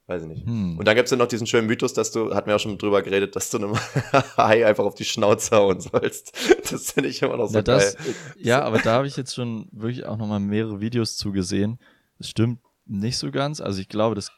[0.08, 0.46] Weiß ich nicht.
[0.46, 0.78] Hm.
[0.78, 3.02] Und dann gibt's ja noch diesen schönen Mythos, dass du, hatten wir auch schon drüber
[3.02, 3.74] geredet, dass du einem
[4.38, 6.32] Hai einfach auf die Schnauze hauen sollst.
[6.70, 8.14] Das finde ich immer noch so ja, das, geil.
[8.38, 11.78] Ja, aber da habe ich jetzt schon wirklich auch nochmal mehrere Videos zugesehen.
[12.16, 13.60] Das stimmt nicht so ganz.
[13.60, 14.32] Also ich glaube, das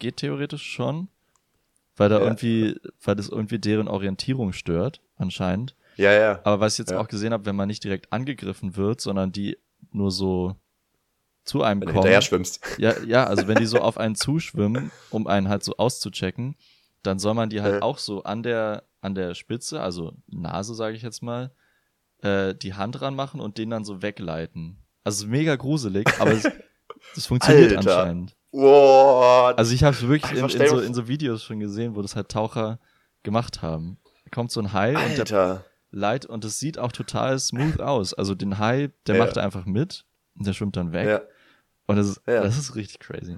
[0.00, 1.06] geht theoretisch schon,
[1.96, 2.24] weil da ja.
[2.24, 5.76] irgendwie, weil das irgendwie deren Orientierung stört, anscheinend.
[5.96, 6.40] Ja, ja.
[6.42, 6.98] Aber was ich jetzt ja.
[6.98, 9.58] auch gesehen habe, wenn man nicht direkt angegriffen wird, sondern die
[9.92, 10.56] nur so
[11.44, 11.98] zu einem wenn kommen.
[11.98, 12.60] hinterher schwimmst.
[12.78, 16.56] Ja, ja, also wenn die so auf einen zuschwimmen, um einen halt so auszuchecken,
[17.02, 17.82] dann soll man die halt ja.
[17.82, 21.52] auch so an der, an der Spitze, also Nase sage ich jetzt mal,
[22.22, 24.78] äh, die Hand ranmachen und den dann so wegleiten.
[25.04, 26.42] Also mega gruselig, aber es,
[27.14, 27.98] das funktioniert Alter.
[27.98, 28.36] anscheinend.
[28.52, 29.58] What?
[29.58, 32.14] Also ich habe es wirklich in, in, so, in so Videos schon gesehen, wo das
[32.14, 32.78] halt Taucher
[33.22, 33.98] gemacht haben.
[34.24, 35.20] Da kommt so ein Hai Alter.
[35.20, 38.14] und der Leit und es sieht auch total smooth aus.
[38.14, 39.24] Also den Hai, der ja.
[39.24, 40.04] macht einfach mit
[40.36, 41.06] und der schwimmt dann weg.
[41.08, 41.22] Ja.
[41.86, 42.42] Und das ist, ja.
[42.42, 43.36] das ist richtig crazy.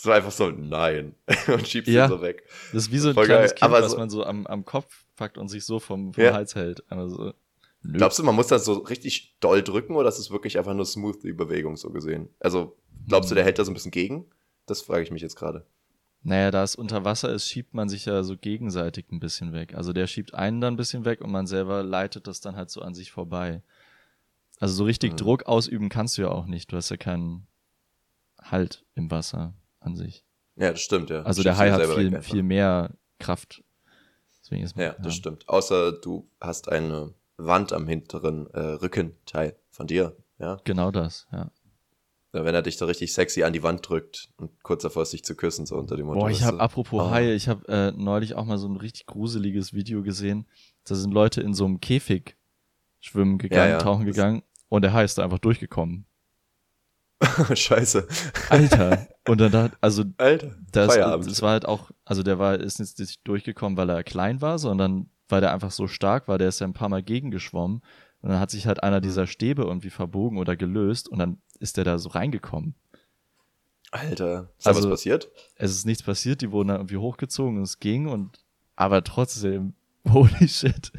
[0.00, 1.14] So einfach so, nein.
[1.48, 2.06] und schiebst Ja.
[2.06, 2.44] ihn so weg.
[2.72, 3.58] Das ist wie so ein Voll kleines geil.
[3.58, 6.24] Kind, Aber was so- man so am, am Kopf packt und sich so vom, vom
[6.24, 6.32] Ja.
[6.32, 6.82] Hals hält.
[6.90, 7.34] Also,
[7.82, 7.98] nö.
[7.98, 10.86] Glaubst du, man muss das so richtig doll drücken oder ist es wirklich einfach nur
[10.86, 12.30] smooth die Bewegung so gesehen?
[12.40, 12.76] Also,
[13.08, 14.26] glaubst du, der hält da so ein bisschen gegen?
[14.66, 15.66] Das frage ich mich jetzt gerade.
[16.24, 19.74] Naja, da es unter Wasser ist, schiebt man sich ja so gegenseitig ein bisschen weg.
[19.74, 22.70] Also der schiebt einen dann ein bisschen weg und man selber leitet das dann halt
[22.70, 23.62] so an sich vorbei.
[24.62, 25.16] Also so richtig Mhm.
[25.16, 26.70] Druck ausüben kannst du ja auch nicht.
[26.70, 27.48] Du hast ja keinen
[28.40, 30.24] Halt im Wasser an sich.
[30.54, 31.22] Ja, das stimmt, ja.
[31.22, 33.64] Also der Hai hat viel, viel mehr Kraft.
[34.40, 35.48] Deswegen ist Ja, das stimmt.
[35.48, 40.60] Außer du hast eine Wand am hinteren äh, Rückenteil von dir, ja.
[40.62, 41.50] Genau das, ja.
[42.32, 45.12] Ja, Wenn er dich so richtig sexy an die Wand drückt und kurz davor ist,
[45.12, 46.20] dich zu küssen, so unter dem Motto.
[46.20, 47.10] Boah, ich habe apropos Oh.
[47.10, 50.46] Haie, ich habe äh, neulich auch mal so ein richtig gruseliges Video gesehen.
[50.84, 52.36] Da sind Leute in so einem Käfig
[53.00, 56.06] schwimmen gegangen, Ja, tauchen gegangen und der da einfach durchgekommen.
[57.54, 58.08] Scheiße.
[58.48, 59.06] Alter.
[59.28, 60.56] Und dann da, also Alter.
[60.72, 61.30] das, Feierabend.
[61.30, 64.58] das war halt auch, also der war, ist jetzt nicht durchgekommen, weil er klein war,
[64.58, 67.82] sondern weil der einfach so stark war, der ist ja ein paar Mal gegengeschwommen.
[68.22, 71.76] Und dann hat sich halt einer dieser Stäbe irgendwie verbogen oder gelöst und dann ist
[71.76, 72.74] der da so reingekommen.
[73.90, 74.48] Alter.
[74.56, 75.30] Ist da Also- was passiert?
[75.56, 78.42] Es ist nichts passiert, die wurden dann irgendwie hochgezogen und es ging und,
[78.74, 79.74] aber trotzdem,
[80.08, 80.92] holy shit.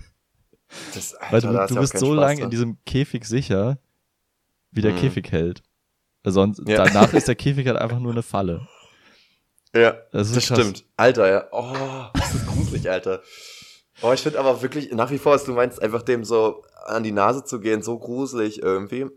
[0.93, 3.77] Das, Weil du, da du bist so lange in diesem Käfig sicher,
[4.71, 4.97] wie der Mhm.
[4.99, 5.62] Käfig hält.
[6.25, 6.86] Sonst, Ja.
[6.86, 8.67] danach ist der Käfig halt einfach nur eine Falle.
[9.75, 10.59] Ja, Das das, ist krass.
[10.59, 10.86] stimmt.
[10.97, 11.47] Alter, ja.
[11.51, 13.21] Oh, das ist gruselig, Alter.
[14.01, 17.03] Oh, ich finde aber wirklich nach wie vor, was du meinst, einfach dem so an
[17.03, 19.07] die Nase zu gehen, so gruselig irgendwie.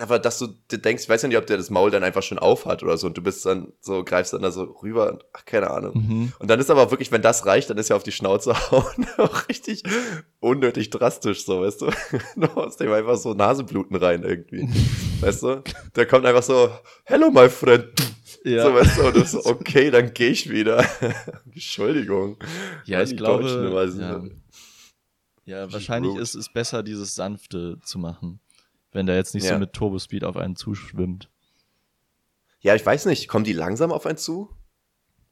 [0.00, 2.22] Aber dass du dir denkst, ich weiß ja nicht, ob der das Maul dann einfach
[2.22, 5.12] schon auf hat oder so und du bist dann so, greifst dann da so rüber
[5.12, 5.92] und ach, keine Ahnung.
[5.94, 6.32] Mhm.
[6.40, 9.06] Und dann ist aber wirklich, wenn das reicht, dann ist ja auf die Schnauze hauen
[9.18, 9.84] auch richtig
[10.40, 11.90] unnötig drastisch, so, weißt du?
[12.36, 14.68] Du haust dem einfach so Nasenbluten rein irgendwie.
[15.20, 15.62] weißt du?
[15.94, 16.70] Der kommt einfach so,
[17.04, 17.88] hello my friend.
[18.44, 18.64] Ja.
[18.64, 20.84] So, weißt du, und du so, okay, dann gehe ich wieder.
[21.46, 22.36] Entschuldigung.
[22.84, 23.48] Ja, ich glaube,
[23.98, 24.22] ja.
[25.46, 28.40] Ja, wahrscheinlich ist es besser, dieses Sanfte zu machen.
[28.94, 29.58] Wenn der jetzt nicht so Ja.
[29.58, 31.28] mit Turbospeed auf einen zuschwimmt.
[32.60, 34.48] Ja, ich weiß nicht, kommen die langsam auf einen zu?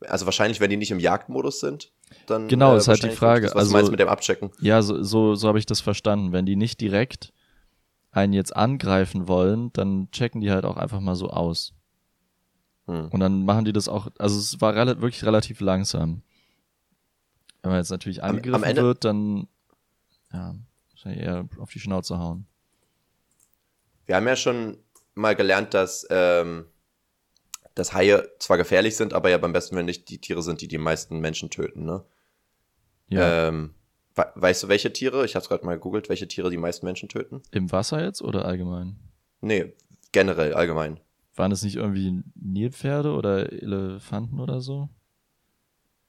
[0.01, 1.93] Also wahrscheinlich, wenn die nicht im Jagdmodus sind,
[2.27, 2.49] dann.
[2.49, 3.47] Genau, ist halt die Frage.
[3.47, 4.51] das, Was Also- du meinst mit dem Abchecken?
[4.61, 6.33] Ja, so, so, so habe ich das verstanden.
[6.33, 7.33] Wenn die nicht direkt
[8.11, 11.73] einen jetzt angreifen wollen, dann checken die halt auch einfach mal so aus.
[12.87, 13.09] Hm.
[13.11, 16.23] Und dann machen die das auch, also es war rela wirklich relativ langsam.
[17.63, 19.47] Wenn man jetzt natürlich Am- am angegriffen Ende- wird, dann
[20.33, 20.55] ja,
[21.05, 22.47] eher auf die Schnauze hauen.
[24.13, 24.77] Wir haben ja schon
[25.15, 26.67] mal gelernt, dass, ähm,
[27.75, 30.69] dass Haie zwar gefährlich sind, aber ja beim besten Willen nicht die Tiere sind, die
[30.69, 32.05] die meisten Menschen töten, ne?
[33.09, 33.49] Ja.
[33.49, 33.73] Ähm,
[34.15, 35.25] we weißt du, welche Tiere?
[35.25, 37.41] Ich habe gerade mal gegoogelt, welche Tiere die meisten Menschen töten?
[37.53, 38.99] Im Wasser jetzt oder allgemein?
[39.41, 39.73] Nee,
[40.13, 41.01] generell, allgemein.
[41.35, 44.91] Waren es nicht irgendwie Nilpferde oder Elefanten oder so?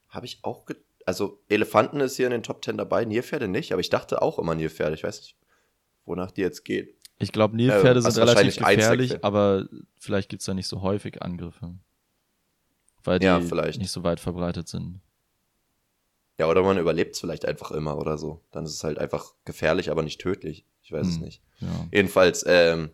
[0.09, 3.71] Habe ich auch, ge also Elefanten ist hier in den Top Ten dabei, Nilpferde nicht,
[3.71, 4.93] aber ich dachte auch immer Nilpferde.
[4.93, 5.37] Ich weiß nicht,
[6.03, 6.97] wonach die jetzt geht.
[7.19, 9.67] Ich glaube, Nilpferde also sind relativ wahrscheinlich gefährlich, aber
[9.99, 11.75] vielleicht gibt's da nicht so häufig Angriffe.
[13.03, 13.79] Weil die Ja, vielleicht.
[13.79, 15.01] nicht so weit verbreitet sind.
[16.39, 18.41] Ja, oder man überlebt es vielleicht einfach immer oder so.
[18.51, 20.65] Dann ist es halt einfach gefährlich, aber nicht tödlich.
[20.81, 21.21] Ich weiß es Hm.
[21.23, 21.41] nicht.
[21.59, 21.87] Ja.
[21.91, 22.89] Jedenfalls, ähm,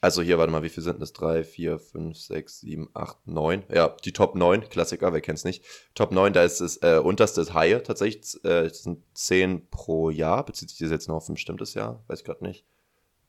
[0.00, 1.12] also hier, warte mal, wie viel sind das?
[1.12, 3.64] Drei, vier, fünf, sechs, sieben, acht, neun.
[3.72, 5.62] Ja, die Top 9, Klassiker, wer kennt's nicht.
[5.94, 8.42] Top 9, da ist das äh, unterste ist Haie tatsächlich.
[8.44, 10.44] Äh, das sind 10 pro Jahr.
[10.46, 12.02] Bezieht sich das jetzt noch auf ein bestimmtes Jahr?
[12.06, 12.64] Weiß ich gerade nicht.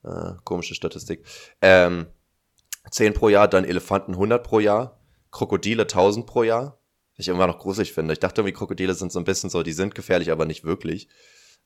[0.03, 1.23] Äh, komische Statistik.
[1.61, 2.07] Ähm,
[2.89, 4.99] 10 pro Jahr, dann Elefanten 100 pro Jahr.
[5.31, 6.79] Krokodile 1000 pro Jahr.
[7.17, 8.13] Was ich immer noch gruselig finde.
[8.13, 11.07] Ich dachte irgendwie, Krokodile sind so ein bisschen so, die sind gefährlich, aber nicht wirklich.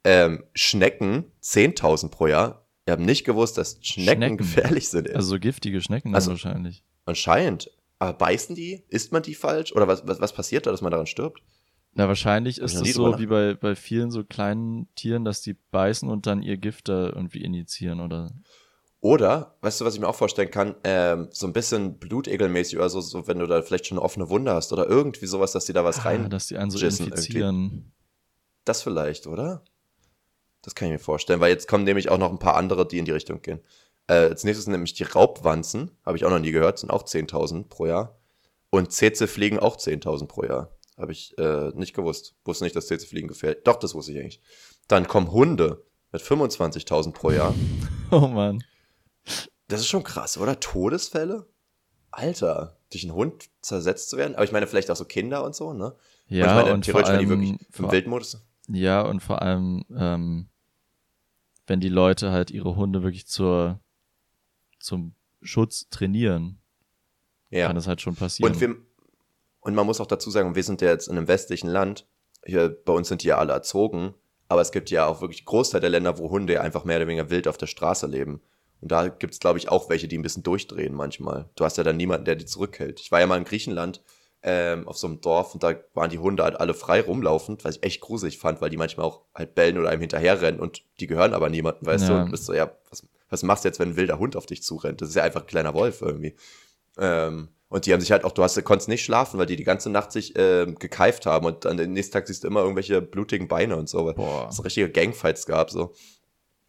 [0.04, 2.66] Ähm, Schnecken 10.000 pro Jahr.
[2.86, 4.38] Wir haben nicht gewusst, dass Schnecken, Schnecken.
[4.38, 5.10] gefährlich sind.
[5.16, 6.84] Also so giftige Schnecken Also- wahrscheinlich.
[7.06, 7.72] Anscheinend.
[7.98, 8.84] Aber beißen die?
[8.90, 9.72] Isst man die falsch?
[9.74, 11.42] Oder was, was, was passiert da, dass man daran stirbt?
[11.98, 16.10] Na, wahrscheinlich ist es so wie bei, bei vielen so kleinen Tieren, dass die beißen
[16.10, 18.32] und dann ihr Gift da irgendwie injizieren oder.
[19.00, 20.76] Oder, weißt du, was ich mir auch vorstellen kann?
[20.84, 24.30] Ähm, so ein bisschen blutegelmäßig oder so, so, wenn du da vielleicht schon eine offene
[24.30, 26.30] Wunde hast oder irgendwie sowas, dass die da was Ah, rein.
[26.30, 27.94] dass die einen so infizieren.
[28.66, 29.64] Das vielleicht, oder?
[30.64, 32.98] Das kann ich mir vorstellen, weil jetzt kommen nämlich auch noch ein paar andere, die
[32.98, 33.60] in die Richtung gehen.
[34.08, 37.04] Äh, als nächstes sind nämlich die Raubwanzen, habe ich auch noch nie gehört, sind auch
[37.04, 38.18] 10.000 pro Jahr.
[38.72, 40.75] Und CC-Fliegen auch 10.000 pro Jahr.
[40.98, 42.36] Habe ich äh, nicht gewusst.
[42.46, 44.42] Wusste nicht, dass CC-Fliegen gefährlich Doch, das wusste ich eigentlich.
[44.88, 47.54] Dann kommen Hunde mit 25.000 pro Jahr.
[48.12, 48.64] Oh man.
[49.68, 50.60] Das ist schon krass, oder?
[50.60, 51.48] Todesfälle?
[52.12, 54.36] Alter, durch einen Hund zersetzt zu werden?
[54.36, 55.96] Aber ich meine, vielleicht auch so Kinder und so, ne?
[56.28, 59.42] Ja, ich meine, und vor theoretisch, wenn die allem, wirklich vor, Wildmodus ja, und vor
[59.42, 60.50] allem, ähm,
[61.68, 63.80] wenn die Leute halt ihre Hunde wirklich zur,
[64.80, 66.60] zum Schutz trainieren,
[67.50, 67.68] Ja.
[67.68, 68.54] kann das halt schon passieren.
[68.54, 68.76] Und wir,
[69.66, 72.06] Und man muss auch dazu sagen, wir sind ja jetzt in einem westlichen Land.
[72.46, 74.14] Hier, bei uns sind die ja alle erzogen.
[74.48, 77.08] Aber es gibt ja auch wirklich Großteil der Länder, wo Hunde ja einfach mehr oder
[77.08, 78.42] weniger wild auf der Straße leben.
[78.82, 81.50] Und da gibt es, glaube ich, auch welche, die ein bisschen durchdrehen manchmal.
[81.56, 83.00] Du hast ja dann niemanden, der die zurückhält.
[83.00, 84.04] Ich war ja mal in Griechenland
[84.44, 87.78] ähm, auf so einem Dorf und da waren die Hunde halt alle frei rumlaufend, was
[87.78, 91.08] ich echt gruselig fand, weil die manchmal auch halt bellen oder einem hinterherrennen und die
[91.08, 92.10] gehören aber niemandem, weißt ja.
[92.10, 92.22] du?
[92.22, 94.62] Und bist so, ja, was, was machst du jetzt, wenn ein wilder Hund auf dich
[94.62, 95.02] zurennt?
[95.02, 96.36] Das ist ja einfach ein kleiner Wolf irgendwie.
[97.00, 99.64] Ähm, und die haben sich halt auch, du hast, konntest nicht schlafen, weil die die
[99.64, 103.02] ganze Nacht sich äh, gekeift haben und dann den nächsten Tag siehst du immer irgendwelche
[103.02, 104.12] blutigen Beine und so.
[104.14, 104.48] Boah.
[104.50, 105.94] Es richtige Gangfights gab, so.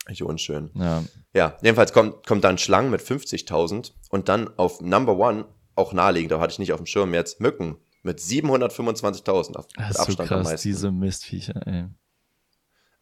[0.08, 0.70] Richtig unschön.
[0.74, 1.02] Ja.
[1.34, 6.32] Ja, jedenfalls kommt, kommt dann Schlangen mit 50.000 und dann auf Number One, auch naheliegend,
[6.32, 10.16] da hatte ich nicht auf dem Schirm jetzt, Mücken mit 725.000 auf das ist Abstand
[10.16, 10.68] so krass, am meisten.
[10.68, 11.86] diese Mistviecher, ey.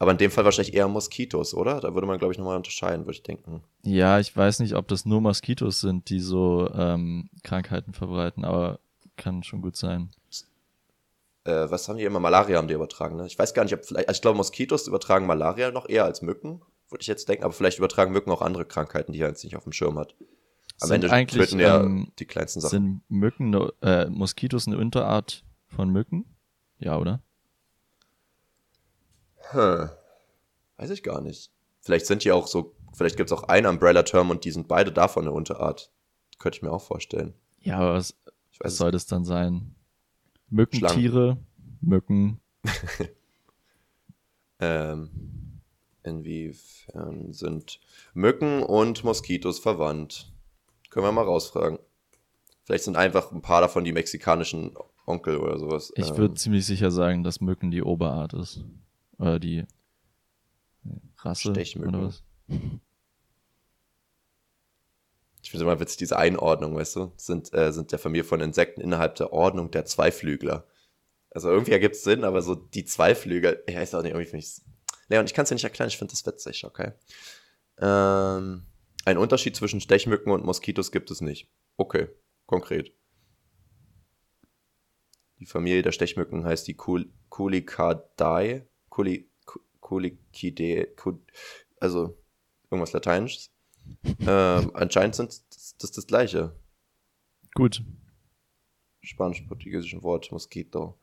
[0.04, 1.80] Aber in dem Fall wahrscheinlich eher Moskitos, oder?
[1.80, 3.62] Da würde man, glaube ich, nochmal unterscheiden, würde ich denken.
[3.84, 8.80] Ja, ich weiß nicht, ob das nur Moskitos sind, die so ähm, Krankheiten verbreiten, aber
[9.16, 10.10] kann schon gut sein.
[11.44, 12.20] Äh, was haben die immer?
[12.20, 13.26] Malaria haben die übertragen, ne?
[13.26, 16.20] Ich weiß gar nicht, ob vielleicht, also ich glaube, Moskitos übertragen Malaria noch eher als
[16.20, 19.42] Mücken, würde ich jetzt denken, aber vielleicht übertragen Mücken auch andere Krankheiten, die er jetzt
[19.42, 20.14] nicht auf dem Schirm hat.
[20.82, 22.70] Am sind Ende töten ja ähm, die kleinsten Sachen.
[22.70, 26.26] Sind Mücken, äh, Moskitos eine Unterart von Mücken?
[26.78, 27.22] Ja, oder?
[29.50, 29.90] Hm.
[30.76, 31.50] Weiß ich gar nicht.
[31.80, 34.92] Vielleicht sind die auch so, vielleicht gibt es auch einen Umbrella-Term und die sind beide
[34.92, 35.90] davon eine Unterart.
[36.38, 37.34] Könnte ich mir auch vorstellen.
[37.60, 38.14] Ja, aber was,
[38.58, 39.74] was soll das dann sein?
[40.48, 41.38] Mückentiere,
[41.80, 42.40] Mücken.
[44.60, 45.10] ähm,
[46.02, 47.80] inwiefern sind
[48.14, 50.32] Mücken und Moskitos verwandt?
[50.90, 51.78] Können wir mal rausfragen.
[52.64, 54.74] Vielleicht sind einfach ein paar davon die mexikanischen
[55.06, 55.92] Onkel oder sowas.
[55.96, 58.64] Ich ähm, würde ziemlich sicher sagen, dass Mücken die Oberart ist.
[59.18, 59.64] Oder die
[61.18, 61.50] Rasse.
[61.50, 61.94] Stechmücken.
[61.94, 62.22] Oder was?
[65.42, 68.80] Ich finde immer witzig, diese Einordnung, weißt du, sind, äh, sind der Familie von Insekten
[68.80, 70.66] innerhalb der Ordnung der Zweiflügler.
[71.30, 74.44] Also irgendwie ergibt es Sinn, aber so die Zweiflügel, ich weiß auch nicht, irgendwie finde
[74.44, 74.62] ich
[75.08, 76.92] Leon, ich kann es dir nicht erklären, ich finde das witzig, okay.
[77.78, 78.64] Ähm,
[79.04, 81.50] ein Unterschied zwischen Stechmücken und Moskitos gibt es nicht.
[81.76, 82.08] Okay,
[82.46, 82.92] konkret.
[85.40, 86.76] Die Familie der Stechmücken heißt die
[87.28, 88.66] Culicadae.
[89.80, 90.88] Culicidee,
[91.80, 92.16] also
[92.70, 93.50] irgendwas Lateinisches.
[94.26, 96.54] ähm, anscheinend sind das, das das gleiche.
[97.54, 97.82] Gut.
[99.02, 100.98] Spanisch-portugiesischen Wort Mosquito.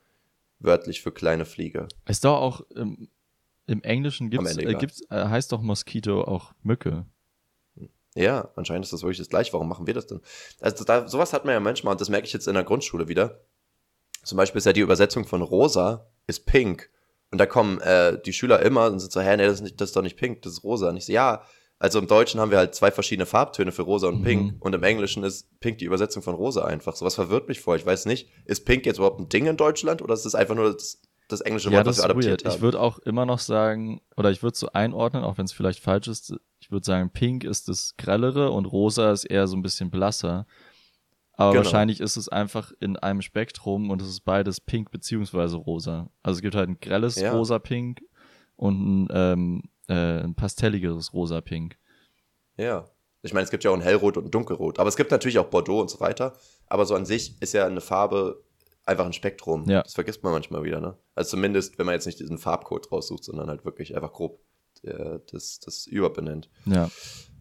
[0.59, 1.87] Wörtlich für kleine Fliege.
[2.07, 3.09] Ist doch auch im,
[3.67, 7.05] im Englischen gibt's, äh, gibt's, äh, heißt doch Moskito auch Mücke.
[8.15, 9.53] Ja, anscheinend ist das wirklich das gleiche.
[9.53, 10.21] Warum machen wir das denn?
[10.59, 13.07] Also da, sowas hat man ja manchmal, und das merke ich jetzt in der Grundschule
[13.07, 13.41] wieder.
[14.23, 16.89] Zum Beispiel ist ja die Übersetzung von rosa ist pink.
[17.31, 19.79] Und da kommen äh, die Schüler immer und sind so, hä, nee, das ist, nicht,
[19.79, 20.89] das ist doch nicht pink, das ist rosa.
[20.89, 21.43] Und ich so, ja,
[21.79, 24.53] also im Deutschen haben wir halt zwei verschiedene Farbtöne für rosa und pink.
[24.53, 24.57] Mhm.
[24.59, 26.95] Und im Englischen ist pink die Übersetzung von rosa einfach.
[26.95, 27.75] Sowas verwirrt mich vor.
[27.75, 30.53] Ich weiß nicht, ist pink jetzt überhaupt ein Ding in Deutschland oder ist es einfach
[30.53, 32.45] nur das, das englische Wort, ja, das was wir adaptiert weird.
[32.45, 32.55] haben?
[32.55, 35.79] Ich würde auch immer noch sagen, oder ich würde so einordnen, auch wenn es vielleicht
[35.79, 39.63] falsch ist, ich würde sagen, pink ist das grellere und rosa ist eher so ein
[39.63, 40.45] bisschen blasser.
[41.41, 41.65] Aber genau.
[41.65, 46.09] wahrscheinlich ist es einfach in einem Spektrum und es ist beides pink beziehungsweise rosa.
[46.21, 47.33] Also es gibt halt ein grelles ja.
[47.33, 48.01] rosa-pink
[48.55, 51.77] und ein, ähm, äh, ein pastelligeres rosa-pink.
[52.57, 52.85] Ja.
[53.23, 54.79] Ich meine, es gibt ja auch ein hellrot und ein dunkelrot.
[54.79, 56.33] Aber es gibt natürlich auch Bordeaux und so weiter.
[56.67, 58.43] Aber so an sich ist ja eine Farbe
[58.85, 59.69] einfach ein Spektrum.
[59.69, 59.81] Ja.
[59.81, 60.97] Das vergisst man manchmal wieder, ne?
[61.15, 64.39] Also zumindest, wenn man jetzt nicht diesen Farbcode raussucht, sondern halt wirklich einfach grob
[64.83, 66.49] äh, das, das überbenennt.
[66.65, 66.89] Ja.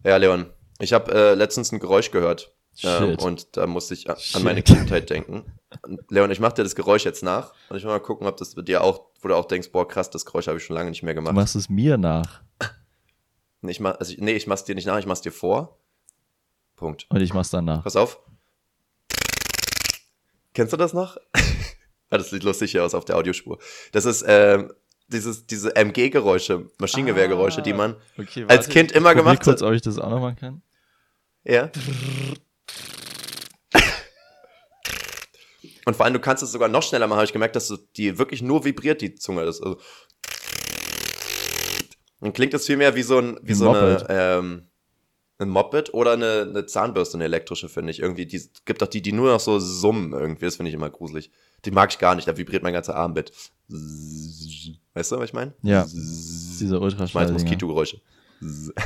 [0.03, 0.47] Ja, Leon,
[0.79, 2.55] ich habe äh, letztens ein Geräusch gehört.
[2.83, 4.43] Ähm, und da musste ich an Shit.
[4.43, 5.43] meine Kindheit denken.
[5.81, 8.37] Und Leon, ich mache dir das Geräusch jetzt nach und ich will mal gucken, ob
[8.37, 10.75] das bei dir auch, wo du auch denkst, boah, krass, das Geräusch habe ich schon
[10.75, 11.31] lange nicht mehr gemacht.
[11.31, 12.41] Du machst es mir nach.
[13.61, 15.77] Nee, ich mach, also, nee, ich mach's dir nicht nach, ich mach's dir vor.
[16.75, 17.05] Punkt.
[17.09, 17.83] Und ich mach's dann nach.
[17.83, 18.19] Pass auf.
[20.53, 21.17] Kennst du das noch?
[22.13, 23.57] Ah, das sieht lustig hier aus auf der Audiospur.
[23.93, 24.73] Das ist ähm,
[25.07, 29.43] dieses, diese MG-Geräusche, Maschinengewehrgeräusche, ah, die man okay, als Kind immer gemacht hat.
[29.45, 30.61] kurz, ob ich das auch noch machen kann.
[31.45, 31.71] Ja.
[35.91, 37.75] Und vor allem, du kannst es sogar noch schneller machen, habe ich gemerkt, dass du
[37.97, 39.43] die wirklich nur vibriert, die Zunge.
[39.43, 39.77] Das, also
[42.21, 44.67] dann klingt das viel mehr wie so ein, wie ein so eine, ähm,
[45.37, 47.99] ein Moped oder eine, eine Zahnbürste, eine elektrische, finde ich.
[47.99, 50.45] Irgendwie, die gibt auch die, die nur noch so summen irgendwie.
[50.45, 51.29] Das finde ich immer gruselig.
[51.65, 53.33] Die mag ich gar nicht, da vibriert mein ganzer Arm mit.
[54.93, 55.53] Weißt du, was ich meine?
[55.61, 55.85] Ja.
[55.91, 57.07] Diese Ultraschall.
[57.07, 57.99] Ich meine Moskitogeräusche.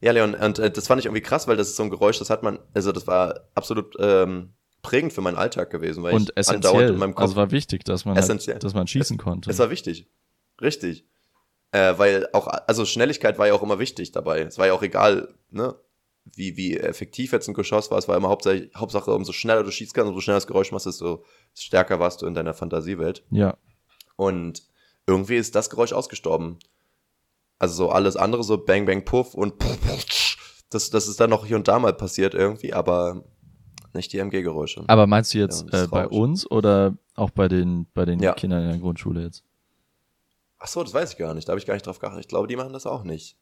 [0.00, 2.20] ja, Leon, und äh, das fand ich irgendwie krass, weil das ist so ein Geräusch,
[2.20, 4.54] das hat man, also das war absolut ähm,
[4.84, 7.84] prägend für meinen Alltag gewesen, weil und ich essentiell, in meinem Kopf, also war wichtig,
[7.84, 9.50] dass man, halt, dass man schießen es, konnte.
[9.50, 10.06] Es war wichtig,
[10.60, 11.04] richtig,
[11.72, 14.42] äh, weil auch, also Schnelligkeit war ja auch immer wichtig dabei.
[14.42, 15.74] Es war ja auch egal, ne,
[16.24, 17.98] wie, wie effektiv jetzt ein Geschoss war.
[17.98, 20.86] Es war immer Hauptsache, Hauptsache umso schneller du schießt kannst, umso schneller das Geräusch machst,
[20.86, 21.24] desto
[21.54, 23.24] stärker warst du in deiner Fantasiewelt.
[23.30, 23.56] Ja.
[24.16, 24.62] Und
[25.06, 26.58] irgendwie ist das Geräusch ausgestorben.
[27.58, 29.54] Also so alles andere, so Bang Bang Puff und
[30.70, 33.24] das, das ist dann noch hier und da mal passiert irgendwie, aber
[33.94, 34.84] nicht die MG-Geräusche.
[34.88, 38.34] Aber meinst du jetzt Ja, äh, bei uns oder auch bei den, bei den Ja.
[38.34, 39.44] Kindern in der Grundschule jetzt?
[40.58, 41.46] Ach so, das weiß ich gar nicht.
[41.48, 42.20] Da habe ich gar nicht drauf geachtet.
[42.20, 43.36] Ich glaube, die machen das auch nicht.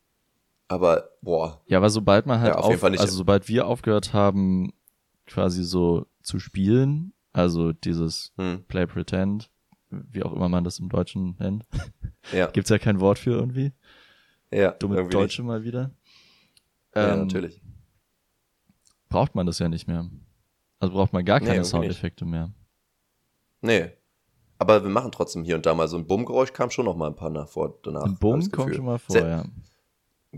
[0.68, 1.60] Aber, boah.
[1.66, 3.00] Ja, aber sobald man halt Ja, auf auf, nicht.
[3.00, 4.72] also sobald wir aufgehört haben,
[5.26, 9.50] quasi so zu spielen, also dieses Hm, Play Pretend,
[9.90, 11.64] wie auch immer man das im Deutschen nennt,
[12.32, 13.72] ja, gibt's ja kein Wort für irgendwie.
[14.50, 14.70] ja.
[14.72, 15.88] Dumme irgendwie Deutsche mal wieder.
[15.88, 15.96] Nicht.
[16.96, 17.60] Ja, Ähm, natürlich.
[19.08, 20.08] Braucht man das ja nicht mehr.
[20.82, 22.50] Also braucht man gar Nee, keine irgendwie Soundeffekte mehr.
[23.60, 23.90] Nee.
[24.58, 27.06] Aber wir machen trotzdem hier und da mal so ein Bummgeräusch, kam schon noch mal
[27.06, 28.02] ein paar nach vor, danach.
[28.04, 29.44] Ein Bumm kommt schon mal vor, Se- ja.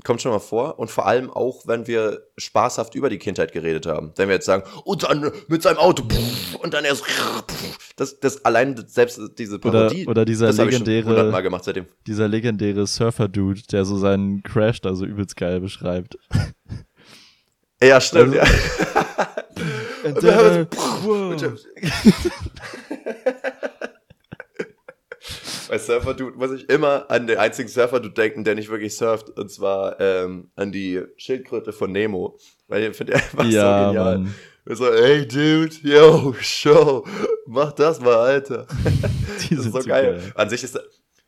[0.03, 0.79] Kommt schon mal vor.
[0.79, 4.13] Und vor allem auch, wenn wir spaßhaft über die Kindheit geredet haben.
[4.17, 8.19] Wenn wir jetzt sagen, und dann mit seinem Auto, pff, und dann erst, pff, das,
[8.21, 10.07] das allein selbst diese Oder, Parodie.
[10.07, 11.87] oder dieser ich schon legendäre, hundertmal gemacht seitdem.
[12.07, 16.19] dieser legendäre Surfer-Dude, der so seinen Crash da so übelst geil beschreibt.
[17.83, 18.59] Ja, stimmt, Also- ja.
[20.05, 21.55] And wir haben then, wow.
[25.69, 29.51] Bei Surfer-Dude muss ich immer an den einzigen Surfer-Dude denken, der nicht wirklich surft, und
[29.51, 32.39] zwar ähm, an die Schildkröte von Nemo.
[32.69, 34.19] Weil ich finde einfach Ja, so genial.
[34.19, 34.35] Mann.
[34.67, 37.05] Wir so, hey Dude, yo, show,
[37.47, 38.67] mach das mal, Alter.
[39.51, 40.19] Die Das sind ist so so geil.
[40.19, 40.33] geil.
[40.35, 40.79] An sich ist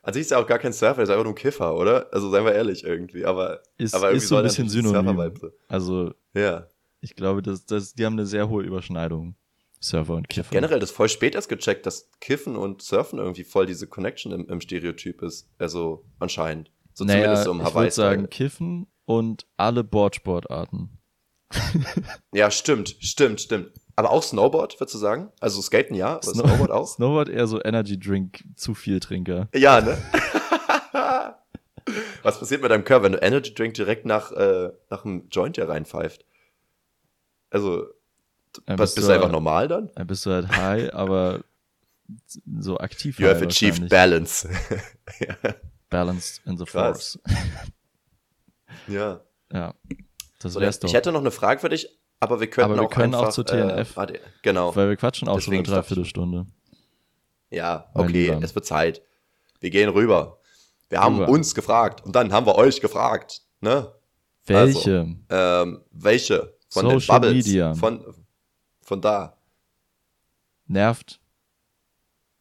[0.03, 2.07] an sich ist er auch gar kein Surfer, er ist einfach nur ein Kiffer, oder?
[2.13, 5.33] Also seien wir ehrlich irgendwie, aber, Ist, aber irgendwie ist so ein bisschen synonym.
[5.67, 6.67] Also, Ja.
[7.01, 9.35] Ich glaube, dass, dass, die haben eine sehr hohe Überschneidung.
[9.79, 10.49] Surfer und Kiffer.
[10.51, 14.47] Generell das voll spät erst gecheckt, dass Kiffen und Surfen irgendwie voll diese Connection im,
[14.49, 15.47] im Stereotyp ist.
[15.59, 16.71] Also anscheinend.
[16.93, 17.83] So naja, zumindest so im ich Hawaii.
[17.83, 20.89] würde sagen, Kiffen und alle Boardsportarten.
[22.33, 23.71] Ja, stimmt, stimmt, stimmt.
[23.95, 25.31] Aber auch Snowboard, würdest du sagen?
[25.39, 26.87] Also Skaten ja, aber Snow- Snowboard auch?
[26.87, 29.47] Snowboard eher so Energy Drink, zu viel Trinker.
[29.53, 29.97] Ja, ne?
[32.23, 35.55] Was passiert mit deinem Körper, wenn du Energy Drink direkt nach, äh, nach einem Joint
[35.55, 36.25] hier reinpfeift?
[37.49, 37.85] Also,
[38.65, 39.91] Dann bist bist du einfach halt- normal dann?
[39.95, 41.41] Dann bist du halt high, aber
[42.59, 44.47] so aktiv You have achieved balance.
[45.89, 47.17] Balanced in the Krass.
[47.23, 47.37] force.
[48.87, 49.21] ja.
[49.53, 49.73] Ja,
[50.39, 50.89] das So, wär's doch.
[50.89, 51.87] ich hätte noch eine Frage für dich,
[52.19, 53.95] aber wir könnten Aber wir auch können auch einfach, zur TNF.
[53.95, 54.75] Äh, genau.
[54.75, 56.45] Weil wir quatschen auch schon eine Deswegen dachte ich- Dreiviertelstunde.
[57.49, 59.01] Ja, okay, es wird Zeit.
[59.61, 60.39] Wir gehen rüber.
[60.89, 61.29] Wir haben Rüber.
[61.31, 63.41] uns gefragt und dann haben wir euch gefragt.
[63.61, 63.89] Ne?
[64.45, 65.15] Welche?
[65.29, 67.73] Ähm, welche von den Social Bubbles Media.
[67.75, 68.03] von
[68.81, 69.37] von da
[70.67, 71.19] Nervt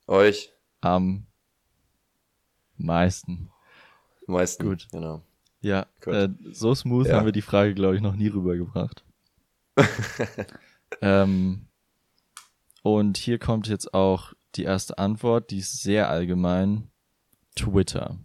[0.08, 1.26] euch am
[2.76, 3.50] meisten.
[4.26, 4.64] meisten?
[4.64, 4.88] Gut.
[4.90, 5.22] Genau.
[5.60, 7.16] Ja, äh, so smooth Ja.
[7.16, 9.04] haben wir die Frage, glaube ich, noch nie rübergebracht.
[11.00, 11.66] ähm,
[12.82, 16.90] und hier kommt jetzt auch die erste Antwort, die ist sehr allgemein.
[17.56, 18.18] Twitter.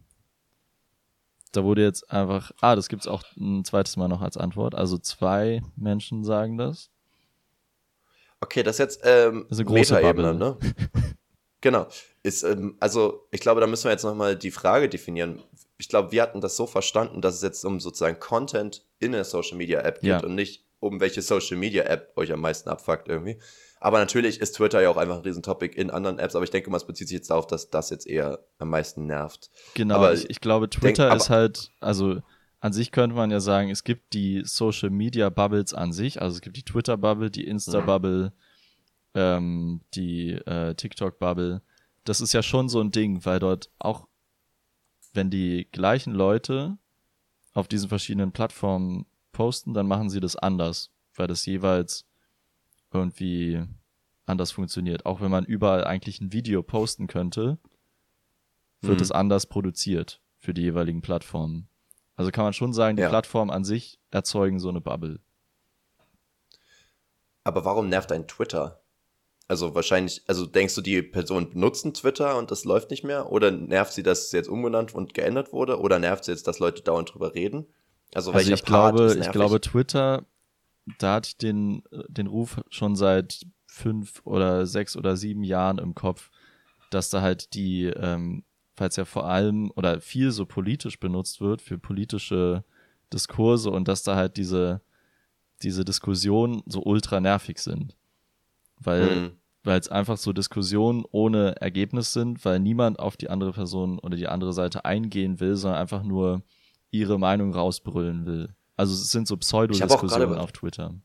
[1.51, 4.73] Da wurde jetzt einfach, ah, das gibt's auch ein zweites Mal noch als Antwort.
[4.75, 6.89] Also zwei Menschen sagen das.
[8.39, 10.57] Okay, das ist jetzt ähm, Das ist eine große Metaebene, ne?
[11.61, 11.87] genau.
[12.23, 15.41] Ist, ähm, also, ich glaube, da müssen wir jetzt nochmal die Frage definieren.
[15.77, 19.23] Ich glaube, wir hatten das so verstanden, dass es jetzt um sozusagen Content in der
[19.25, 20.23] Social Media App geht Ja.
[20.23, 23.39] und nicht um welche Social Media App euch am meisten abfuckt irgendwie.
[23.84, 26.69] Aber natürlich ist Twitter ja auch einfach ein Riesentopic in anderen Apps, aber ich denke
[26.69, 29.49] mal, es bezieht sich jetzt darauf, dass das jetzt eher am meisten nervt.
[29.73, 32.21] Genau, Aber ich, ich glaube, denk- Twitter aber- ist halt, also
[32.59, 36.36] an sich könnte man ja sagen, es gibt die Social Media Bubbles an sich, also
[36.36, 38.34] es gibt die Twitter Bubble, die Insta Bubble,
[39.15, 41.63] ähm, die äh, TikTok Bubble.
[42.03, 44.07] Das ist ja schon so ein Ding, weil dort auch,
[45.13, 46.77] wenn die gleichen Leute
[47.53, 52.05] auf diesen verschiedenen Plattformen posten, dann machen sie das anders, weil das jeweils
[52.91, 53.63] irgendwie
[54.25, 55.05] anders funktioniert.
[55.05, 57.57] Auch wenn man überall eigentlich ein Video posten könnte,
[58.81, 59.03] wird Mhm.
[59.03, 61.67] es anders produziert für die jeweiligen Plattformen.
[62.15, 63.09] Also kann man schon sagen, die Ja.
[63.09, 65.19] Plattformen an sich erzeugen so eine Bubble.
[67.43, 68.81] Aber warum nervt ein Twitter?
[69.47, 73.31] Also wahrscheinlich, also denkst du, die Personen benutzen Twitter und das läuft nicht mehr?
[73.31, 75.79] Oder nervt sie, dass es jetzt umbenannt und geändert wurde?
[75.79, 77.65] Oder nervt sie jetzt, dass Leute dauernd drüber reden?
[78.13, 80.23] Also, Also ich glaube, ich glaube, Twitter,
[80.99, 85.95] da hatte ich den, den Ruf schon seit fünf oder sechs oder sieben Jahren im
[85.95, 86.29] Kopf,
[86.89, 88.43] dass da halt die, ähm,
[88.75, 92.63] falls ja vor allem oder viel so politisch benutzt wird für politische
[93.13, 94.82] Diskurse und dass da halt diese,
[95.61, 97.95] diese Diskussionen so ultra nervig sind.
[98.79, 99.32] Weil Mhm.
[99.63, 104.17] weil es einfach so Diskussionen ohne Ergebnis sind, weil niemand auf die andere Person oder
[104.17, 106.41] die andere Seite eingehen will, sondern einfach nur
[106.89, 108.55] ihre Meinung rausbrüllen will.
[108.78, 110.95] Also es sind so Pseudodiskussionen auf Twitter,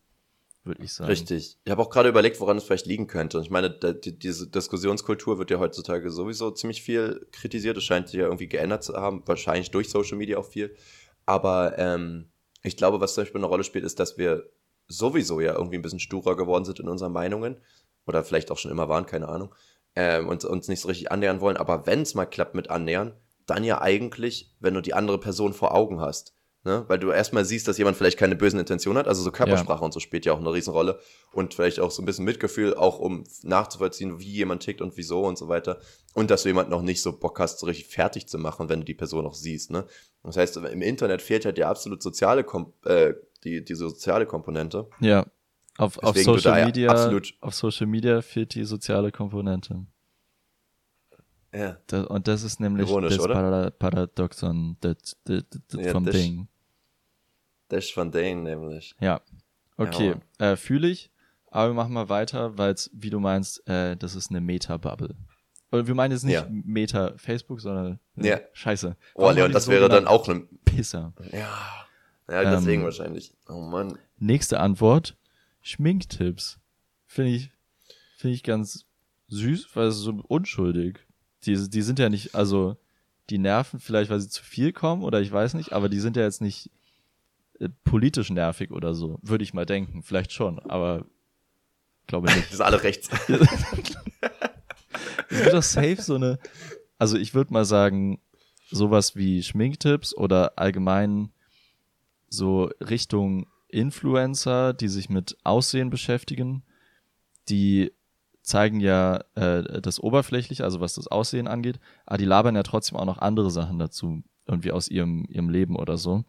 [0.64, 1.10] würde ich sagen.
[1.10, 1.58] Richtig.
[1.64, 3.38] Ich habe auch gerade überlegt, woran es vielleicht liegen könnte.
[3.38, 7.76] Und ich meine, da, die, diese Diskussionskultur wird ja heutzutage sowieso ziemlich viel kritisiert.
[7.76, 10.74] Es scheint sich ja irgendwie geändert zu haben, wahrscheinlich durch Social Media auch viel.
[11.26, 12.30] Aber ähm,
[12.62, 14.48] ich glaube, was zum Beispiel eine Rolle spielt, ist, dass wir
[14.88, 17.60] sowieso ja irgendwie ein bisschen sturer geworden sind in unseren Meinungen.
[18.06, 19.54] Oder vielleicht auch schon immer waren, keine Ahnung.
[19.96, 21.56] Ähm, und uns nicht so richtig annähern wollen.
[21.56, 23.14] Aber wenn es mal klappt mit annähern,
[23.46, 26.35] dann ja eigentlich, wenn du die andere Person vor Augen hast.
[26.66, 26.84] Ne?
[26.88, 29.06] Weil du erstmal siehst, dass jemand vielleicht keine bösen Intentionen hat.
[29.06, 30.98] Also so Körpersprache und so spielt ja auch eine Riesenrolle.
[31.32, 35.22] Und vielleicht auch so ein bisschen Mitgefühl, auch um nachzuvollziehen, wie jemand tickt und wieso
[35.22, 35.78] und so weiter.
[36.14, 38.80] Und dass du jemanden noch nicht so Bock hast, so richtig fertig zu machen, wenn
[38.80, 39.70] du die Person noch siehst.
[39.70, 39.86] Ne?
[40.24, 43.14] Das heißt, im Internet fehlt halt die absolut soziale, Kom äh,
[43.44, 44.88] die, die soziale Komponente.
[45.00, 45.24] Ja.
[45.78, 49.86] Auf, auf Social ja Media, absolut- auf Social Media fehlt die soziale Komponente.
[51.54, 51.76] Ja.
[51.86, 53.34] Da, und das ist nämlich Ironisch, das oder?
[53.34, 56.48] Para Paradoxon das, das, das Ja, vom das- Ding.
[57.68, 58.94] Das ist von denen nämlich.
[59.00, 59.20] Ja.
[59.76, 60.52] Okay, Ja.
[60.52, 61.10] äh, fühle ich.
[61.50, 65.14] Aber wir machen mal weiter, weil es, wie du meinst, äh, das ist eine Meta-Bubble.
[65.70, 66.46] Und wir meinen jetzt nicht Ja.
[66.50, 68.40] Meta Facebook, sondern äh, Ja.
[68.52, 68.96] Scheiße.
[69.14, 70.48] Oh, Leon, das so wäre dann auch ein.
[70.64, 71.12] Pisser.
[71.32, 71.48] Ja.
[72.28, 73.32] Ja, deswegen Ähm, wahrscheinlich.
[73.48, 73.98] Oh Mann.
[74.18, 75.16] Nächste Antwort.
[75.62, 76.58] Schminktipps.
[77.06, 77.50] Finde ich,
[78.16, 78.84] finde ich ganz
[79.28, 81.00] süß, weil es so unschuldig.
[81.44, 82.76] Die, die sind ja nicht, also,
[83.30, 86.16] die nerven vielleicht, weil sie zu viel kommen oder ich weiß nicht, aber die sind
[86.16, 86.70] ja jetzt nicht
[87.84, 89.18] politisch nervig oder so.
[89.22, 90.02] Würde ich mal denken.
[90.02, 91.06] Vielleicht schon, aber
[92.06, 92.50] glaube nicht.
[92.50, 93.08] Die sind alle rechts.
[95.28, 96.38] Es wird doch safe so eine,
[96.98, 98.20] also ich würde mal sagen,
[98.70, 101.30] sowas wie Schminktipps oder allgemein
[102.28, 106.62] so Richtung Influencer, die sich mit Aussehen beschäftigen,
[107.48, 107.92] die
[108.42, 112.96] zeigen ja äh, das oberflächlich, also was das Aussehen angeht, aber die labern ja trotzdem
[112.96, 116.24] auch noch andere Sachen dazu, irgendwie aus ihrem, ihrem Leben oder so.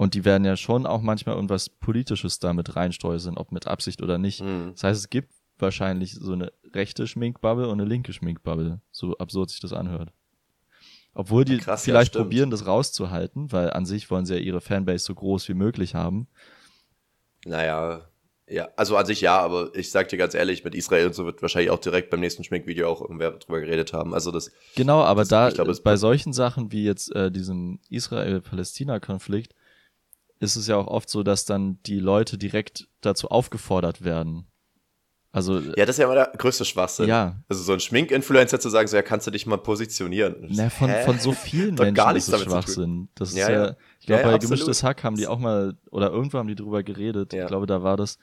[0.00, 4.16] Und die werden ja schon auch manchmal irgendwas Politisches damit reinstreuseln, ob mit Absicht oder
[4.16, 4.40] nicht.
[4.40, 4.70] Hm.
[4.72, 9.50] Das heißt, es gibt wahrscheinlich so eine rechte Schminkbubble und eine linke Schminkbubble, so absurd
[9.50, 10.10] sich das anhört.
[11.12, 12.24] Obwohl die Krass, ja, vielleicht stimmt.
[12.24, 15.94] probieren, das rauszuhalten, weil an sich wollen sie ja ihre Fanbase so groß wie möglich
[15.94, 16.28] haben.
[17.44, 18.08] Naja,
[18.48, 21.26] ja, also an sich ja, aber ich sag dir ganz ehrlich, mit Israel und so
[21.26, 24.14] wird wahrscheinlich auch direkt beim nächsten Schminkvideo auch irgendwer drüber geredet haben.
[24.14, 29.54] Also das, Genau, aber Das- da es- bei solchen Sachen wie jetzt äh, diesem Israel-Palästina-Konflikt
[30.40, 34.46] ist es ja auch oft so, dass dann die Leute direkt dazu aufgefordert werden.
[35.32, 37.06] Also ja, das ist ja immer der größte Schwachsinn.
[37.06, 37.36] Ja.
[37.48, 40.48] Also so ein Schmink-Influencer zu sagen, so ja, kannst du dich mal positionieren.
[40.50, 41.04] Na, von, Hä?
[41.04, 42.52] von so vielen Menschen gar ist nichts zu tun.
[42.52, 43.08] Schwachsinn.
[43.14, 44.40] Das ist Ja, ja, ich glaube, Ja, bei absolut.
[44.40, 47.42] Gemischtes Hack haben die auch mal, oder irgendwo haben die drüber geredet, Ja.
[47.42, 48.18] ich glaube, da war das,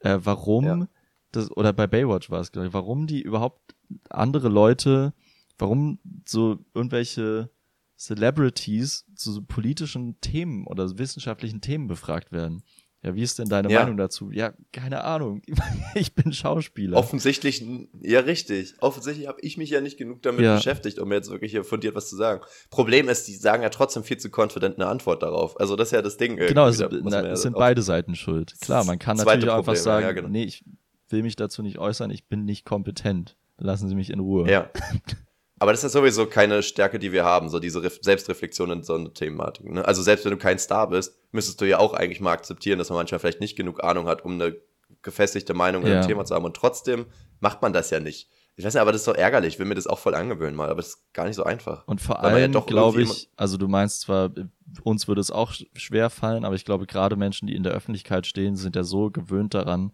[0.00, 0.86] äh, warum,
[1.32, 3.74] das, oder bei Baywatch war es, glaube ich, warum die überhaupt
[4.08, 5.14] andere Leute,
[5.58, 7.50] warum so irgendwelche
[7.98, 12.62] Celebrities zu politischen Themen oder wissenschaftlichen Themen befragt werden.
[13.02, 13.80] Ja, wie ist denn deine Ja.
[13.82, 14.30] Meinung dazu?
[14.32, 15.42] Ja, keine Ahnung.
[15.94, 16.96] Ich bin Schauspieler.
[16.96, 17.64] Offensichtlich,
[18.02, 18.74] ja richtig.
[18.80, 20.56] Offensichtlich habe ich mich ja nicht genug damit Ja.
[20.56, 22.42] beschäftigt, um jetzt wirklich hier fundiert was zu sagen.
[22.68, 25.58] Problem ist, die sagen ja trotzdem viel zu confident eine Antwort darauf.
[25.60, 26.36] Also das ist ja das Ding.
[26.36, 26.88] Genau, es, na,
[27.24, 28.54] ja es sind auch- beide Seiten schuld.
[28.60, 30.28] Klar, man kann natürlich auch einfach Problem, sagen, genau.
[30.28, 30.64] nee, ich
[31.08, 33.36] will mich dazu nicht äußern, ich bin nicht kompetent.
[33.58, 34.50] Lassen Sie mich in Ruhe.
[34.50, 34.70] Ja.
[35.58, 38.94] Aber das ist sowieso keine Stärke, die wir haben, so diese Ref Selbstreflexion in so
[38.94, 39.70] einer Thematik.
[39.72, 39.84] Ne?
[39.84, 42.90] Also selbst wenn du kein Star bist, müsstest du ja auch eigentlich mal akzeptieren, dass
[42.90, 44.56] man manchmal vielleicht nicht genug Ahnung hat, um eine
[45.02, 45.98] gefestigte Meinung in Ja.
[46.00, 46.44] einem Thema zu haben.
[46.44, 47.06] Und trotzdem
[47.40, 48.28] macht man das ja nicht.
[48.58, 49.54] Ich weiß nicht, aber das ist doch ärgerlich.
[49.54, 51.86] Ich will mir das auch voll angewöhnen mal, aber das ist gar nicht so einfach.
[51.86, 54.30] Und vor ja allem doch glaube ich, also du meinst zwar,
[54.82, 57.72] uns würde es auch sch- schwer fallen, aber ich glaube, gerade Menschen, die in der
[57.72, 59.92] Öffentlichkeit stehen, sind ja so gewöhnt daran,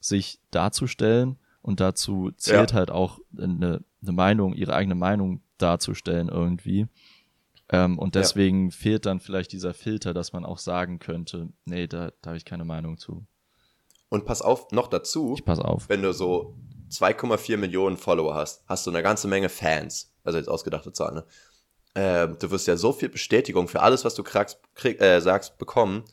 [0.00, 6.86] sich darzustellen und dazu zählt halt auch eine, eine Meinung, ihre eigene Meinung darzustellen irgendwie.
[7.68, 8.22] Ähm, und Ja.
[8.22, 12.36] deswegen fehlt dann vielleicht dieser Filter, dass man auch sagen könnte, nee, da, da habe
[12.36, 13.26] ich keine Meinung zu.
[14.08, 15.88] Und pass auf, noch dazu, Ich pass auf.
[15.88, 16.54] wenn du so
[16.90, 20.12] 2,4 Millionen Follower hast, hast du eine ganze Menge Fans.
[20.22, 21.24] Also jetzt ausgedachte Zahl, ne?
[21.96, 25.58] Ähm, du wirst ja so viel Bestätigung für alles, was du kriegst, krieg, äh, sagst,
[25.58, 26.04] bekommen,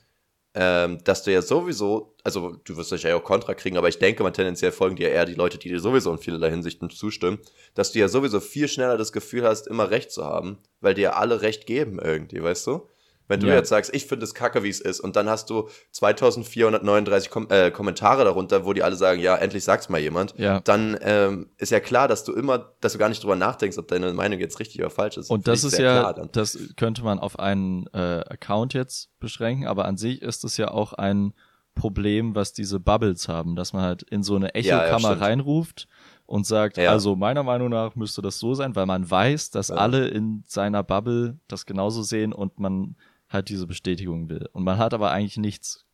[0.56, 4.24] ähm, dass du ja sowieso, also du wirst wahrscheinlich auch Kontra kriegen, aber ich denke
[4.24, 7.40] mal tendenziell folgen dir eher die Leute, die dir sowieso in vielerlei Hinsichten zustimmen,
[7.74, 11.18] dass du ja sowieso viel schneller das Gefühl hast, immer Recht zu haben, weil dir
[11.18, 12.88] alle Recht geben irgendwie, weißt du?
[13.28, 13.56] Wenn du Ja.
[13.56, 17.48] jetzt sagst, ich finde es kacke, wie es ist, und dann hast du 2439 Kom
[17.50, 20.60] äh, Kommentare darunter, wo die alle sagen, ja, endlich sag's mal jemand, Ja.
[20.62, 23.88] dann ähm, ist ja klar, dass du immer, dass du gar nicht drüber nachdenkst, ob
[23.88, 25.30] deine Meinung jetzt richtig oder falsch ist.
[25.30, 29.98] Und das ist ja, das könnte man auf einen äh, Account jetzt beschränken, aber an
[29.98, 31.34] sich ist es ja auch ein
[31.76, 35.22] Problem, was diese Bubbles haben, dass man halt in so eine Ja, ja, Echokammer stimmt.
[35.22, 35.88] reinruft
[36.28, 36.92] und sagt, Ja.
[36.92, 39.76] also meiner Meinung nach müsste das so sein, weil man weiß, dass Ja.
[39.76, 42.96] alle in seiner Bubble das genauso sehen und man
[43.34, 44.48] halt diese Bestätigung will.
[44.54, 45.86] Und man hat aber eigentlich nichts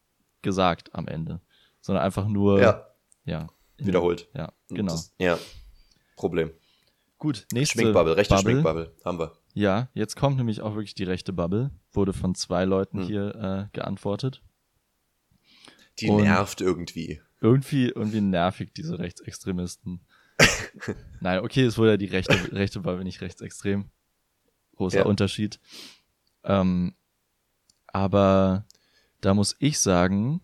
[0.41, 1.41] gesagt am Ende,
[1.81, 2.87] sondern einfach nur, Ja,
[3.25, 4.29] ja, wiederholt.
[4.33, 4.91] Ja, genau.
[4.93, 5.37] Das, ja,
[6.15, 6.51] Problem.
[7.17, 8.51] Gut, nächste Schminkbubble, rechte Bubble.
[8.51, 8.95] Schminkbubble.
[9.03, 9.33] Haben wir.
[9.53, 11.71] Ja, jetzt kommt nämlich auch wirklich die rechte Bubble.
[11.91, 13.07] Wurde von zwei Leuten Hm.
[13.07, 14.41] hier äh, geantwortet.
[15.99, 17.21] Die Und- nervt irgendwie.
[17.41, 20.01] Irgendwie, irgendwie nervig, diese Rechtsextremisten.
[21.21, 23.89] Nein, okay, es wurde ja die rechte, rechte Bubble, nicht rechtsextrem.
[24.75, 25.05] Großer Ja.
[25.05, 25.59] Unterschied.
[26.43, 26.95] Ähm,
[27.93, 28.65] aber
[29.21, 30.41] da muss ich sagen,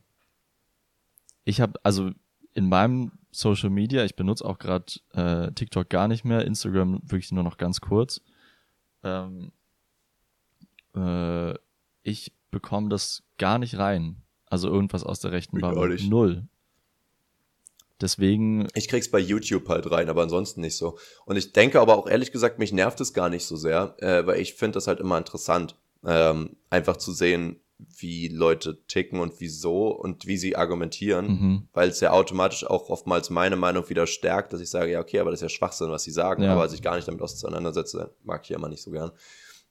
[1.44, 2.12] ich habe, also
[2.54, 7.32] in meinem Social Media, ich benutze auch gerade äh, TikTok gar nicht mehr, Instagram wirklich
[7.32, 8.22] nur noch ganz kurz.
[9.04, 9.52] Ähm,
[10.96, 11.54] äh,
[12.04, 14.24] ich bekomme das gar nicht rein.
[14.48, 15.98] Also irgendwas aus der rechten Bubble.
[16.08, 16.48] Null.
[18.02, 20.98] Deswegen, Ich krieg's bei YouTube halt rein, aber ansonsten nicht so.
[21.26, 24.26] Und ich denke aber auch ehrlich gesagt, mich nervt es gar nicht so sehr, äh,
[24.26, 25.76] weil ich finde das halt immer interessant,
[26.06, 27.60] ähm, einfach zu sehen,
[27.98, 32.90] wie Leute ticken und wieso und wie sie argumentieren, mhm, weil es ja automatisch auch
[32.90, 35.92] oftmals meine Meinung wieder stärkt, dass ich sage, ja, okay, aber das ist ja Schwachsinn,
[35.92, 36.54] was sie sagen, Ja.
[36.54, 39.12] aber sich gar nicht damit auseinandersetze, mag ich ja immer nicht so gern.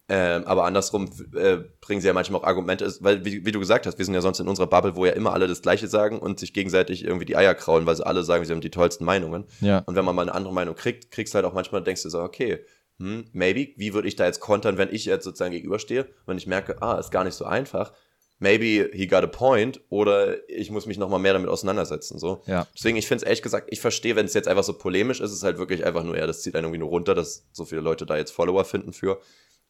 [0.07, 3.87] Ähm, aber andersrum äh, bringen sie ja manchmal auch Argumente, weil, wie, wie du gesagt
[3.87, 6.18] hast, wir sind ja sonst in unserer Bubble, wo ja immer alle das Gleiche sagen
[6.18, 9.07] und sich gegenseitig irgendwie die Eier kraulen, weil sie alle sagen, sie haben die tollsten
[9.07, 9.47] Meinungen.
[9.62, 12.03] ja, Und wenn man mal eine andere Meinung kriegt, kriegst du halt auch manchmal, denkst
[12.03, 12.59] du so, okay,
[12.99, 16.07] hm, maybe, wie würde ich da jetzt kontern, wenn ich jetzt sozusagen gegenüberstehe?
[16.26, 17.92] Wenn ich merke, ah, ist gar nicht so einfach,
[18.38, 22.42] maybe he got a point oder ich muss mich nochmal mehr damit auseinandersetzen, so.
[22.47, 25.20] ja, Deswegen, ich finde es ehrlich gesagt, ich verstehe, wenn es jetzt einfach so polemisch
[25.20, 27.47] ist, es ist halt wirklich einfach nur, ja, das zieht einen irgendwie nur runter, dass
[27.53, 29.20] so viele Leute da jetzt Follower finden für.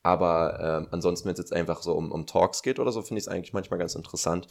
[0.03, 3.21] Aber ähm, ansonsten, wenn es jetzt einfach so um, um Talks geht oder so, finde
[3.21, 4.49] ich es eigentlich manchmal ganz interessant.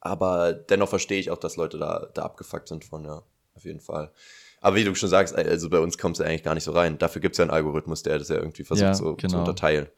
[0.00, 3.22] Aber dennoch verstehe ich auch, dass Leute da, da abgefuckt sind von, ja,
[3.54, 4.12] auf jeden Fall.
[4.62, 6.72] Aber wie du schon sagst, also bei uns kommt es ja eigentlich gar nicht so
[6.72, 6.96] rein.
[6.96, 9.40] Dafür gibt es ja einen Algorithmus, der das ja irgendwie versucht Ja, so, zu genau.
[9.40, 9.88] unterteilen.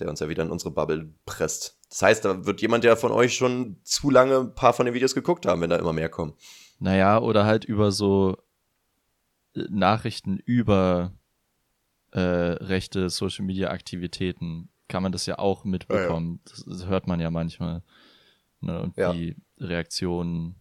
[0.00, 1.78] Der uns ja wieder in unsere Bubble presst.
[1.88, 4.94] Das heißt, da wird jemand, der von euch schon zu lange ein paar von den
[4.94, 6.34] Videos geguckt haben, wenn da immer mehr kommen.
[6.80, 8.36] Naja, oder halt über so
[9.54, 11.12] äh, Nachrichten über
[12.10, 16.40] äh, rechte Social Media Aktivitäten kann man das ja auch mitbekommen.
[16.46, 17.82] Das, das hört man ja manchmal.
[18.60, 19.14] Ne, und Ja.
[19.14, 20.56] wie Reaktionen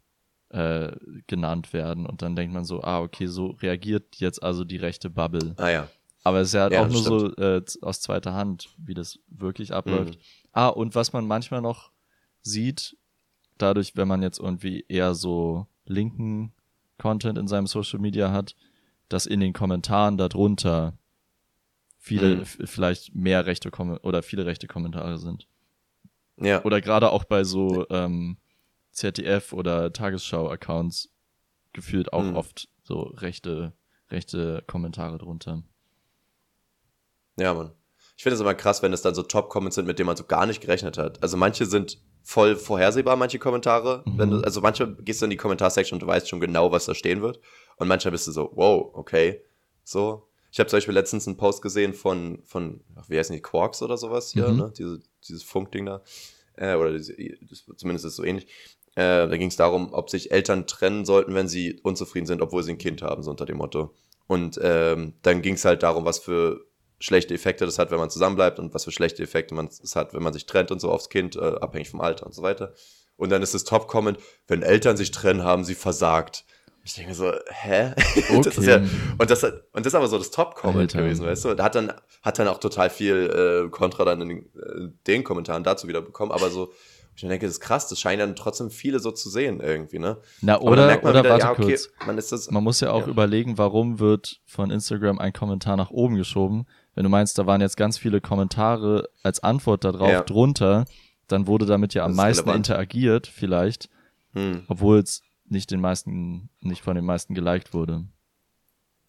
[0.53, 0.95] äh,
[1.27, 2.05] genannt werden.
[2.05, 5.55] Und dann denkt man so, ah, okay, so reagiert jetzt also die rechte Bubble.
[5.57, 5.89] Ah ja.
[6.23, 8.93] Aber es ist ja, halt Ja, auch nur das so äh, aus zweiter Hand, wie
[8.93, 10.15] das wirklich abläuft.
[10.15, 10.19] Mhm.
[10.53, 11.91] Ah, und was man manchmal noch
[12.43, 12.95] sieht,
[13.57, 16.53] dadurch, wenn man jetzt irgendwie eher so linken
[16.97, 18.55] Content in seinem Social Media hat,
[19.09, 20.93] dass in den Kommentaren darunter
[21.97, 22.45] viele, Mhm.
[22.45, 25.47] vielleicht mehr rechte Kom oder viele rechte Kommentare sind.
[26.37, 26.63] Ja.
[26.63, 28.37] Oder gerade auch bei so ähm,
[28.93, 31.09] ZDF oder Tagesschau-Accounts
[31.73, 32.35] gefühlt auch Mhm.
[32.35, 33.73] oft so rechte,
[34.09, 35.63] rechte Kommentare drunter.
[37.37, 37.71] Ja, Mann.
[38.15, 40.23] Ich finde es immer krass, wenn es dann so Top-Comments sind, mit denen man so
[40.23, 41.21] gar nicht gerechnet hat.
[41.23, 44.03] Also manche sind voll vorhersehbar, manche Kommentare.
[44.05, 44.17] Mhm.
[44.17, 46.85] Wenn du, also manche gehst du in die Kommentarsektion und du weißt schon genau, was
[46.85, 47.39] da stehen wird.
[47.77, 49.41] Und manchmal bist du so, wow, okay.
[49.83, 50.29] So.
[50.51, 53.81] Ich habe zum Beispiel letztens einen Post gesehen von, von ach, wie heißen die, Quarks
[53.81, 54.57] oder sowas hier, Mhm.
[54.57, 54.73] ne?
[54.77, 56.03] Diese, dieses Funkding da.
[56.55, 57.15] Äh, oder diese,
[57.75, 58.45] zumindest ist es so ähnlich.
[58.95, 62.63] Äh, da ging es darum, ob sich Eltern trennen sollten, wenn sie unzufrieden sind, obwohl
[62.63, 63.93] sie ein Kind haben, so unter dem Motto.
[64.27, 66.61] Und ähm, dann ging es halt darum, was für
[66.99, 70.13] schlechte Effekte das hat, wenn man zusammenbleibt und was für schlechte Effekte man es hat,
[70.13, 72.73] wenn man sich trennt und so aufs Kind, äh, abhängig vom Alter und so weiter.
[73.17, 74.17] Und dann ist das Top-Comment,
[74.47, 76.45] wenn Eltern sich trennen, haben sie versagt.
[76.77, 77.93] Und ich denke mir so, hä?
[78.43, 78.87] das ist ja, Okay.
[79.17, 81.53] und, das, hat- und das ist aber so das Top-Comment gewesen, weißt du?
[81.55, 85.23] Da hat dann, hat dann auch total viel äh, Kontra dann in den, äh, den
[85.23, 86.71] Kommentaren dazu wieder bekommen, aber so,
[87.15, 90.17] ich denke, das ist krass, das scheinen dann trotzdem viele so zu sehen irgendwie, ne?
[90.41, 91.89] Na, oder, merkt man oder wieder, warte ja, okay, kurz.
[92.05, 93.07] man ist das, Man muss ja auch Ja.
[93.07, 96.65] überlegen, warum wird von Instagram ein Kommentar nach oben geschoben.
[96.95, 100.23] Wenn du meinst, da waren jetzt ganz viele Kommentare als Antwort darauf Ja.
[100.23, 100.85] drunter,
[101.27, 102.67] dann wurde damit ja am meisten relevant.
[102.67, 103.89] interagiert, vielleicht,
[104.33, 104.63] hm.
[104.67, 108.05] obwohl es nicht den meisten, nicht von den meisten geliked wurde.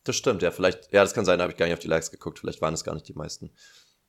[0.04, 1.88] Das stimmt, ja, vielleicht, ja, das kann sein, da habe ich gar nicht auf die
[1.88, 3.50] Likes geguckt, vielleicht waren es gar nicht die meisten.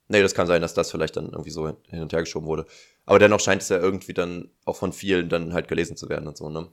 [0.07, 2.65] Nee, das kann sein, dass das vielleicht dann irgendwie so hin und her geschoben wurde.
[3.05, 6.27] Aber dennoch scheint es ja irgendwie dann auch von vielen dann halt gelesen zu werden
[6.27, 6.67] und so, ne?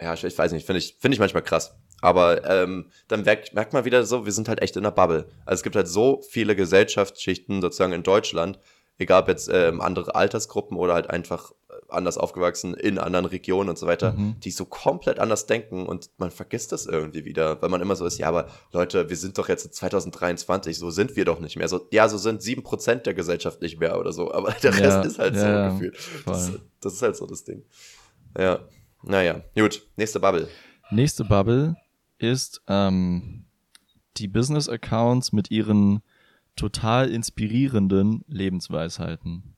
[0.00, 1.76] Ja, ich, ich weiß nicht, finde ich, finde ich manchmal krass.
[2.00, 5.26] Aber ähm, dann merkt, merkt man wieder so, wir sind halt echt in der Bubble.
[5.46, 8.58] Also es gibt halt so viele Gesellschaftsschichten sozusagen in Deutschland,
[8.98, 11.52] egal ob jetzt ähm, andere Altersgruppen oder halt einfach
[11.88, 14.36] anders aufgewachsen in anderen Regionen und so weiter, Mhm.
[14.40, 18.04] die so komplett anders denken und man vergisst das irgendwie wieder, weil man immer so
[18.06, 21.56] ist, ja, aber Leute, wir sind doch jetzt in 2023, so sind wir doch nicht
[21.56, 21.68] mehr.
[21.68, 25.06] So, ja, so sind 7% der Gesellschaft nicht mehr oder so, aber der Ja, Rest
[25.12, 25.98] ist halt so ja, ja, gefühlt.
[26.26, 27.62] Das, das ist halt so das Ding.
[28.38, 28.60] Ja,
[29.02, 30.48] naja, gut, nächste Bubble.
[30.90, 31.76] Nächste Bubble
[32.18, 33.44] ist ähm,
[34.16, 36.00] die Business-Accounts mit ihren
[36.56, 39.56] total inspirierenden Lebensweisheiten.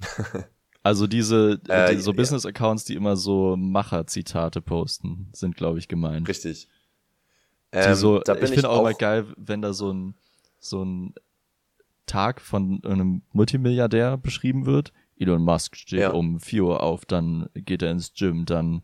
[0.82, 2.16] Also diese Äh, so ja.
[2.16, 6.28] Business-Accounts, die immer so Macher-Zitate posten, sind, glaube ich, gemeint.
[6.28, 6.68] Richtig.
[7.72, 10.14] Ähm, so, da bin ich finde auch immer geil, wenn da so ein,
[10.58, 11.14] so ein
[12.06, 14.92] Tag von einem Multimilliardär beschrieben wird.
[15.18, 16.10] Elon Musk steht Ja.
[16.12, 18.82] um 4 Uhr auf, dann geht er ins Gym, dann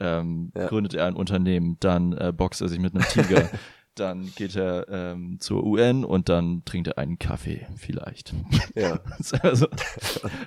[0.00, 0.66] ähm, Ja.
[0.66, 3.48] gründet er ein Unternehmen, dann äh, boxt er sich mit einem Tiger,
[4.00, 8.34] dann geht er ähm, zur UN und dann trinkt er einen Kaffee vielleicht.
[8.74, 9.00] Ja.
[9.42, 9.66] also,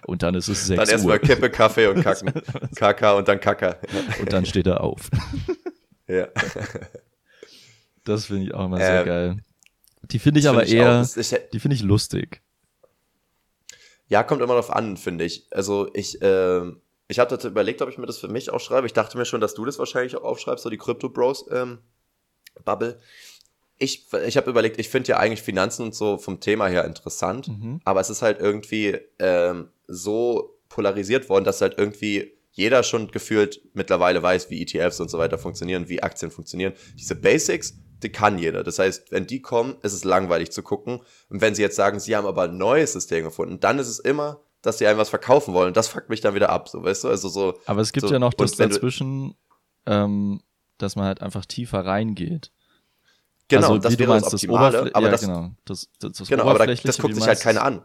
[0.08, 2.34] und dann ist es 6 Dann Uhr erstmal Kippe, Kaffee und Kacken.
[2.76, 3.78] Kaka und dann Kaka.
[4.20, 5.10] und dann steht er auf.
[6.08, 6.28] Ja.
[8.04, 9.38] Das finde ich auch immer sehr Ähm, geil.
[10.12, 11.02] Die finde ich aber find ich eher, auch.
[11.04, 12.42] Ist- die finde ich lustig.
[14.10, 15.48] Ja, kommt immer drauf an, finde ich.
[15.52, 18.88] Also ich, ähm, ich habe dazu überlegt, ob ich mir das für mich auch schreibe.
[18.88, 21.78] Ich dachte mir schon, dass du das wahrscheinlich auch aufschreibst, so die Crypto Bros ähm,
[22.66, 23.00] Bubble.
[23.82, 27.48] Ich, ich habe überlegt, ich finde ja eigentlich Finanzen und so vom Thema her interessant,
[27.48, 27.82] Mhm.
[27.84, 33.62] aber es ist halt irgendwie ähm, so polarisiert worden, dass halt irgendwie jeder schon gefühlt
[33.74, 36.74] mittlerweile weiß, wie ETFs und so weiter funktionieren, wie Aktien funktionieren.
[37.00, 37.74] Diese Basics,
[38.04, 38.64] die kann jeder.
[38.64, 41.00] Das heißt, wenn die kommen, ist es langweilig zu gucken.
[41.30, 44.00] Und wenn sie jetzt sagen, sie haben aber ein neues System gefunden, dann ist es
[44.00, 45.70] immer, dass sie einem was verkaufen wollen.
[45.70, 47.08] Und das fuckt mich dann wieder ab, so weißt du?
[47.08, 47.58] Also so.
[47.66, 49.34] Aber es gibt so, ja noch das dazwischen,
[49.86, 50.42] ähm,
[50.78, 52.52] dass man halt einfach tiefer reingeht.
[53.58, 55.50] Genau, also, das wäre meinst, das das Optimale, Oberfl aber ja, das, genau.
[55.66, 57.82] Das, das, das Genau, aber da, das guckt sich halt keiner an.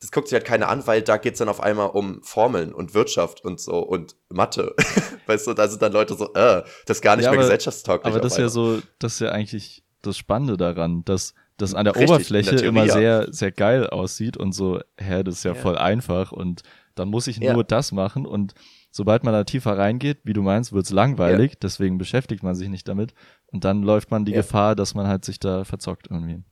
[0.00, 2.94] Das guckt sich halt keiner an, weil da geht's dann auf einmal um Formeln und
[2.94, 4.74] Wirtschaft und so und Mathe.
[5.26, 7.46] weißt du, da sind dann Leute so, äh, das ist gar nicht Ja, mehr aber-
[7.48, 8.12] gesellschaftstauglich.
[8.12, 11.86] Aber das ist ja so, das ist ja eigentlich das Spannende daran, dass das an
[11.86, 15.44] der Richtig, Oberfläche der Theorie, immer sehr, sehr geil aussieht und so, hä, das ist
[15.44, 15.60] ja, Ja.
[15.60, 16.62] voll einfach und
[16.94, 18.54] dann muss ich nur das machen und
[18.96, 22.88] sobald man da tiefer reingeht, wie du meinst, wird's langweilig, deswegen beschäftigt man sich nicht
[22.88, 23.14] damit
[23.46, 24.38] und dann läuft man die Ja.
[24.38, 26.42] Gefahr, dass man halt sich da verzockt irgendwie.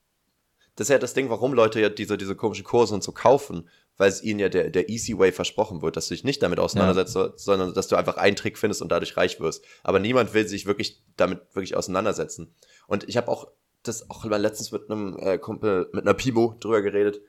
[0.77, 3.69] Das ist ja das Ding, warum Leute ja diese, diese komischen Kurse und so kaufen,
[3.97, 6.59] weil es ihnen ja der, der Easy Way versprochen wird, dass du dich nicht damit
[6.59, 9.65] auseinandersetzt, sondern dass du einfach einen Trick findest und dadurch reich wirst.
[9.85, 12.53] Aber niemand will sich wirklich damit wirklich auseinandersetzen.
[12.89, 13.47] Und ich habe auch
[13.85, 17.21] das auch mal letztens mit einem äh, Kumpel, mit einer Pimo drüber geredet,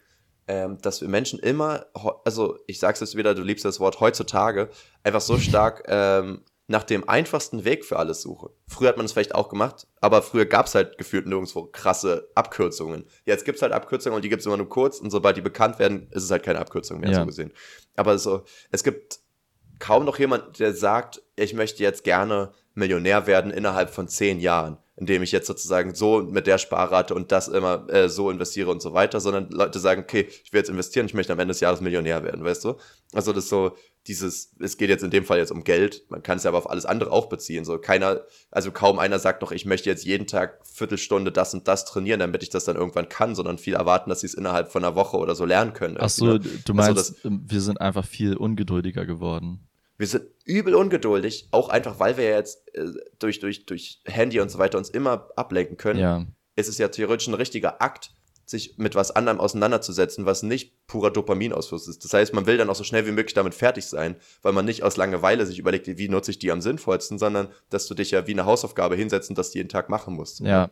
[0.47, 1.85] ähm, dass wir Menschen immer,
[2.23, 4.69] also ich sag's jetzt wieder, du liebst das Wort heutzutage,
[5.03, 8.49] einfach so stark ähm, nach dem einfachsten Weg für alles suchen.
[8.67, 13.05] Früher hat man es vielleicht auch gemacht, aber früher gab's halt gefühlt nirgendwo krasse Abkürzungen.
[13.25, 16.07] Jetzt gibt's halt Abkürzungen und die gibt's immer nur kurz und sobald die bekannt werden,
[16.11, 17.19] ist es halt keine Abkürzung mehr Ja.
[17.19, 17.51] so gesehen.
[17.95, 19.19] Aber so, es gibt
[19.79, 24.77] kaum noch jemand, der sagt, ich möchte jetzt gerne Millionär werden innerhalb von zehn Jahren,
[24.97, 28.81] indem ich jetzt sozusagen so mit der Sparrate und das immer äh, so investiere und
[28.81, 31.59] so weiter, sondern Leute sagen, okay, ich will jetzt investieren, ich möchte am Ende des
[31.59, 32.77] Jahres Millionär werden, weißt du?
[33.13, 33.75] Also das ist so
[34.07, 36.59] dieses, es geht jetzt in dem Fall jetzt um Geld, man kann es ja aber
[36.59, 38.21] auf alles andere auch beziehen, so keiner,
[38.51, 42.19] also kaum einer sagt noch, ich möchte jetzt jeden Tag Viertelstunde das und das trainieren,
[42.19, 44.95] damit ich das dann irgendwann kann, sondern viele erwarten, dass sie es innerhalb von einer
[44.95, 45.97] Woche oder so lernen können.
[45.99, 46.39] Ach so, ne?
[46.39, 49.67] du Also meinst, ähm, wir sind einfach viel ungeduldiger geworden.
[49.97, 52.85] Wir sind übel ungeduldig, auch einfach, weil wir ja jetzt äh,
[53.19, 55.99] durch, durch, durch Handy und so weiter uns immer ablenken können.
[55.99, 56.25] Ja,
[56.55, 58.11] Ist es ja theoretisch ein richtiger Akt,
[58.47, 62.03] sich mit was anderem auseinanderzusetzen, was nicht purer Dopaminausfluss ist.
[62.03, 64.65] Das heißt, man will dann auch so schnell wie möglich damit fertig sein, weil man
[64.65, 68.11] nicht aus Langeweile sich überlegt, wie nutze ich die am sinnvollsten, sondern dass du dich
[68.11, 70.41] ja wie eine Hausaufgabe hinsetzen und das jeden Tag machen musst.
[70.41, 70.69] ja.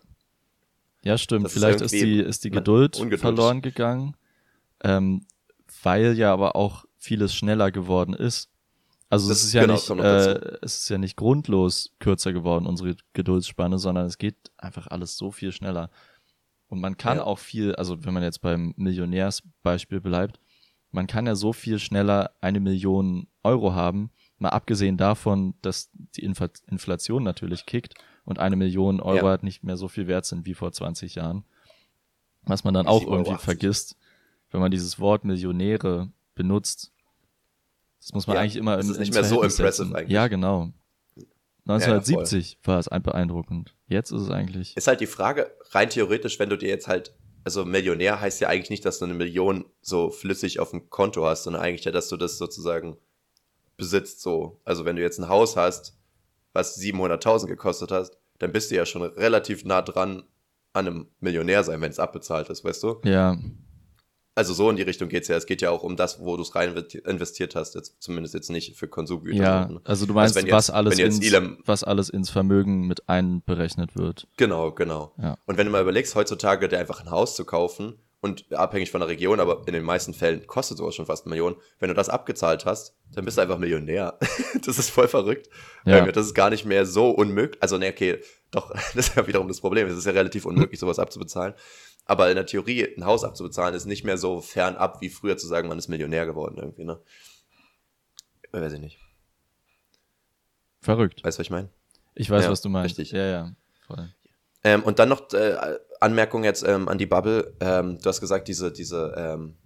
[1.06, 1.44] Ja, stimmt.
[1.44, 4.16] Das ist Vielleicht ist, irgendwie die, ist die man- Geduld verloren gegangen,
[4.82, 5.26] ähm,
[5.82, 8.50] weil ja aber auch vieles schneller geworden ist.
[9.14, 12.66] Also Das es ist ja genau, nicht, äh, es ist ja nicht grundlos kürzer geworden,
[12.66, 15.90] unsere Geduldsspanne, sondern es geht einfach alles so viel schneller.
[16.68, 17.24] Und man kann Ja.
[17.24, 20.40] auch viel, also wenn man jetzt beim Millionärsbeispiel bleibt,
[20.92, 24.10] man kann ja so viel schneller eine Million Euro haben,
[24.40, 27.94] mal abgesehen davon, dass die Infl Inflation natürlich kickt
[28.26, 29.30] und eine Million Euro Ja.
[29.30, 31.44] halt nicht mehr so viel wert sind wie vor 20 Jahren.
[32.46, 33.16] Was man dann auch 7,80 Euro.
[33.26, 33.98] irgendwie vergisst,
[34.52, 36.93] wenn man dieses Wort Millionäre benutzt.
[38.04, 39.96] Das muss man Ja, eigentlich immer das in, ist nicht mehr so Verhältnis impressive setzen.
[39.96, 40.12] eigentlich.
[40.14, 40.72] Ja, genau.
[41.66, 43.76] 1970 war es ein beeindruckend.
[43.88, 44.76] Jetzt ist es eigentlich.
[44.76, 48.50] Ist halt die Frage, rein theoretisch, wenn du dir jetzt halt, also Millionär heißt ja
[48.50, 51.92] eigentlich nicht, dass du eine Million so flüssig auf dem Konto hast, sondern eigentlich ja,
[51.92, 52.98] dass du das sozusagen
[53.78, 54.60] besitzt so.
[54.66, 55.98] Also wenn du jetzt ein Haus hast,
[56.52, 60.24] was 700.000 gekostet hast, dann bist du ja schon relativ nah dran
[60.74, 63.00] an einem Millionär sein, wenn es abbezahlt ist, weißt du?
[63.06, 63.38] Ja,
[64.36, 65.36] Also so in die Richtung geht's ja.
[65.38, 66.76] Es geht ja auch um das, wo du es rein
[67.06, 69.38] investiert hast, jetzt zumindest jetzt nicht für Konsumgüter.
[69.44, 69.64] ja.
[69.68, 72.88] sondern- Also du meinst, wenn was jetzt- alles wenn jetzt ins, was alles ins Vermögen
[72.88, 74.28] mit einberechnet wird.
[74.38, 75.14] Genau, genau.
[75.22, 75.38] Ja.
[75.46, 79.02] Und wenn du mal überlegst, heutzutage dir einfach ein Haus zu kaufen und abhängig von
[79.02, 81.94] der Region, aber in den meisten Fällen kostet sowas schon fast eine Million, wenn du
[81.94, 84.18] das abgezahlt hast, dann bist du einfach Millionär.
[84.66, 85.48] das ist voll verrückt.
[85.86, 85.98] Ja.
[86.00, 87.62] Ähm, Das ist gar nicht mehr so unmöglich.
[87.62, 88.20] Also, ne, okay,
[88.50, 89.88] doch, das ist ja wiederum das Problem.
[89.88, 91.54] Es ist ja relativ unmöglich, sowas abzubezahlen.
[92.06, 95.48] Aber in der Theorie, ein Haus abzubezahlen, ist nicht mehr so fernab wie früher zu
[95.48, 97.00] sagen, man ist Millionär geworden irgendwie, ne?
[98.52, 99.00] Weiß ich nicht.
[100.82, 101.24] Verrückt.
[101.24, 101.70] Weißt du, was ich meine?
[102.14, 102.98] Ich weiß, Ja, was du meinst.
[103.00, 103.12] richtig.
[103.12, 103.56] Ja, ja.
[103.88, 104.10] Voll.
[104.64, 107.54] Ähm, und dann noch äh, Anmerkung jetzt ähm, an die Bubble.
[107.60, 109.58] Ähm, du hast gesagt, diese, diese ähm,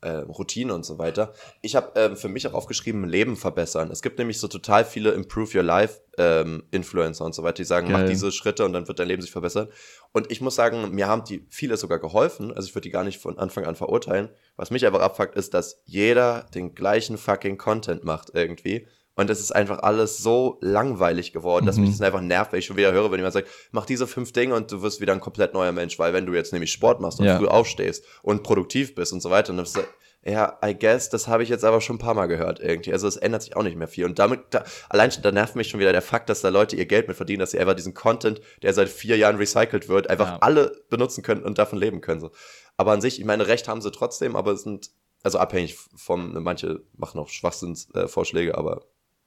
[0.00, 1.32] äh, Routine und so weiter.
[1.62, 3.90] Ich habe ähm, für mich auch aufgeschrieben, Leben verbessern.
[3.90, 7.64] Es gibt nämlich so total viele Improve Your Life ähm, Influencer und so weiter, die
[7.64, 8.08] sagen, mach Geil.
[8.08, 9.68] diese Schritte und dann wird dein Leben sich verbessern.
[10.12, 12.52] Und ich muss sagen, mir haben die viele sogar geholfen.
[12.52, 14.28] Also ich würde die gar nicht von Anfang an verurteilen.
[14.56, 18.86] Was mich einfach abfuckt, ist, dass jeder den gleichen fucking Content macht irgendwie.
[19.16, 21.82] Und es ist einfach alles so langweilig geworden, dass Mhm.
[21.84, 24.32] mich das einfach nervt, wenn ich schon wieder höre, wenn jemand sagt, mach diese fünf
[24.32, 27.00] Dinge und du wirst wieder ein komplett neuer Mensch, weil wenn du jetzt nämlich Sport
[27.00, 27.38] machst und Ja.
[27.38, 29.80] früh aufstehst und produktiv bist und so weiter, dann bist du,
[30.22, 32.92] ja, I guess, das habe ich jetzt aber schon ein paar Mal gehört irgendwie.
[32.92, 34.04] Also es ändert sich auch nicht mehr viel.
[34.04, 36.76] Und damit, da, allein schon, da nervt mich schon wieder der Fakt, dass da Leute
[36.76, 40.10] ihr Geld mit verdienen, dass sie einfach diesen Content, der seit vier Jahren recycelt wird,
[40.10, 40.38] einfach Ja.
[40.40, 42.20] alle benutzen können und davon leben können.
[42.20, 42.32] So.
[42.76, 44.90] Aber an sich, ich meine, Recht haben sie trotzdem, aber es sind,
[45.22, 48.84] also abhängig vom, manche machen auch Schwachsinnsvorschläge, äh, Vorschläge, aber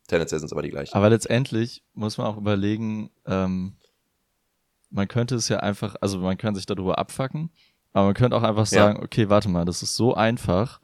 [0.10, 0.94] tendenziell sind es immer die gleichen.
[0.94, 3.76] Aber letztendlich muss man auch überlegen, ähm,
[4.90, 7.52] man könnte es ja einfach, also man kann sich darüber abfacken,
[7.94, 8.80] aber man könnte auch einfach Ja.
[8.88, 10.82] sagen, okay, warte mal, das ist so einfach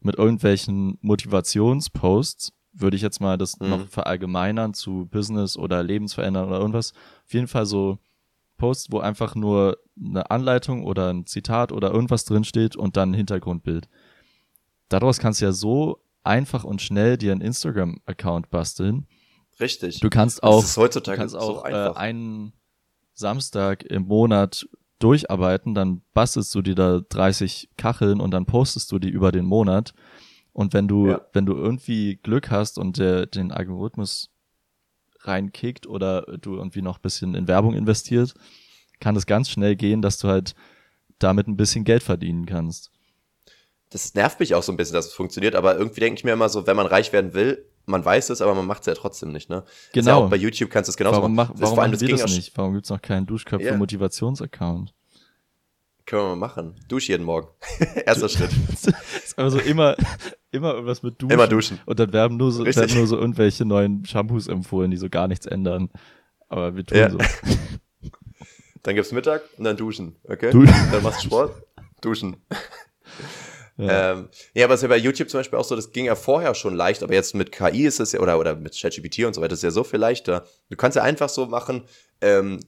[0.00, 3.68] mit irgendwelchen Motivationsposts, würde ich jetzt mal das Mhm.
[3.70, 6.92] noch verallgemeinern zu Business oder Lebensverändern oder irgendwas.
[7.26, 7.98] Auf jeden Fall so
[8.58, 13.14] Posts, wo einfach nur eine Anleitung oder ein Zitat oder irgendwas drinsteht und dann ein
[13.14, 13.88] Hintergrundbild.
[14.88, 19.06] Daraus kannst du ja so einfach und schnell dir einen Instagram-Account basteln.
[19.60, 20.00] Richtig.
[20.00, 21.96] Du kannst auch, heutzutage kannst so auch äh, einfach.
[21.96, 22.52] einen
[23.14, 24.68] Samstag im Monat
[25.00, 29.44] durcharbeiten, dann bastelst du dir da 30 Kacheln und dann postest du die über den
[29.44, 29.94] Monat.
[30.52, 31.20] Und wenn du, Ja.
[31.32, 34.30] wenn du irgendwie Glück hast und der, den Algorithmus
[35.20, 38.34] reinkickt oder du irgendwie noch ein bisschen in Werbung investiert,
[39.00, 40.54] kann es ganz schnell gehen, dass du halt
[41.18, 42.90] damit ein bisschen Geld verdienen kannst.
[43.90, 46.32] Das nervt mich auch so ein bisschen, dass es funktioniert, aber irgendwie denke ich mir
[46.32, 48.94] immer so, wenn man reich werden will, man weiß es, aber man macht es ja
[48.94, 49.64] trotzdem nicht, ne?
[49.94, 50.24] Ja Genau.
[50.24, 51.52] auch bei YouTube kannst du es genauso warum mach, machen.
[51.54, 52.52] Das- warum vor allem, machen wir ging das ja nicht?
[52.56, 53.26] Warum gibt's noch keinen Ja.
[53.28, 54.94] Duschköpfe-Motivations-Account?
[56.04, 56.74] Können wir mal machen.
[56.88, 57.48] Dusch jeden Morgen.
[58.06, 58.50] Erster Schritt.
[58.72, 59.94] ist aber so immer,
[60.50, 61.30] immer irgendwas mit Duschen.
[61.32, 61.80] Immer duschen.
[61.86, 62.80] Und dann werden nur so, Richtig.
[62.82, 65.90] werden nur so irgendwelche neuen Shampoos empfohlen, die so gar nichts ändern.
[66.48, 67.10] Aber wir tun Ja.
[67.10, 67.18] so.
[68.82, 70.50] Dann gibt's Mittag und dann duschen, okay?
[70.50, 71.62] Du- Dann machst du Sport,
[72.00, 72.36] duschen.
[73.78, 74.12] Ja.
[74.12, 76.16] Ähm, ja, aber es ist ja bei YouTube zum Beispiel auch so, das ging ja
[76.16, 79.34] vorher schon leicht, aber jetzt mit KI ist es ja, oder, oder mit ChatGPT und
[79.34, 80.46] so weiter, ist ja so viel leichter.
[80.68, 81.84] Du kannst ja einfach so machen,
[82.20, 82.60] ähm,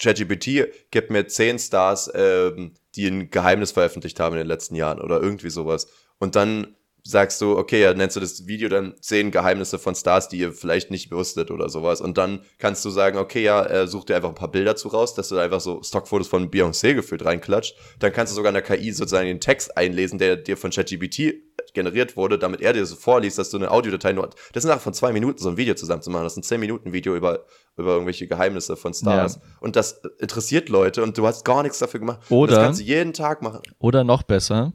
[0.00, 5.00] ChatGPT gibt mir 10 Stars, ähm, die ein Geheimnis veröffentlicht haben in den letzten Jahren
[5.00, 5.88] oder irgendwie sowas.
[6.18, 6.76] Und dann
[7.08, 10.52] sagst du, okay, ja, nennst du das Video dann 10 Geheimnisse von Stars, die ihr
[10.52, 12.02] vielleicht nicht wusstet oder sowas.
[12.02, 14.88] Und dann kannst du sagen, okay, ja, äh, such dir einfach ein paar Bilder zu
[14.88, 17.74] raus, dass du da einfach so Stockfotos von Beyoncé gefühlt reinklatscht.
[17.98, 21.36] Dann kannst du sogar in der KI sozusagen den Text einlesen, der dir von ChatGPT
[21.72, 24.80] generiert wurde, damit er dir so vorliest, dass du eine Audiodatei nur, das ist nachher
[24.80, 26.24] von zwei Minuten so ein Video zusammen zu machen.
[26.24, 27.46] Das ist ein 10 Minuten Video über,
[27.78, 29.36] über irgendwelche Geheimnisse von Stars.
[29.36, 29.42] Ja.
[29.60, 32.20] Und das interessiert Leute und du hast gar nichts dafür gemacht.
[32.28, 33.60] Und Oder- das kannst du jeden Tag machen.
[33.78, 34.74] Oder noch besser,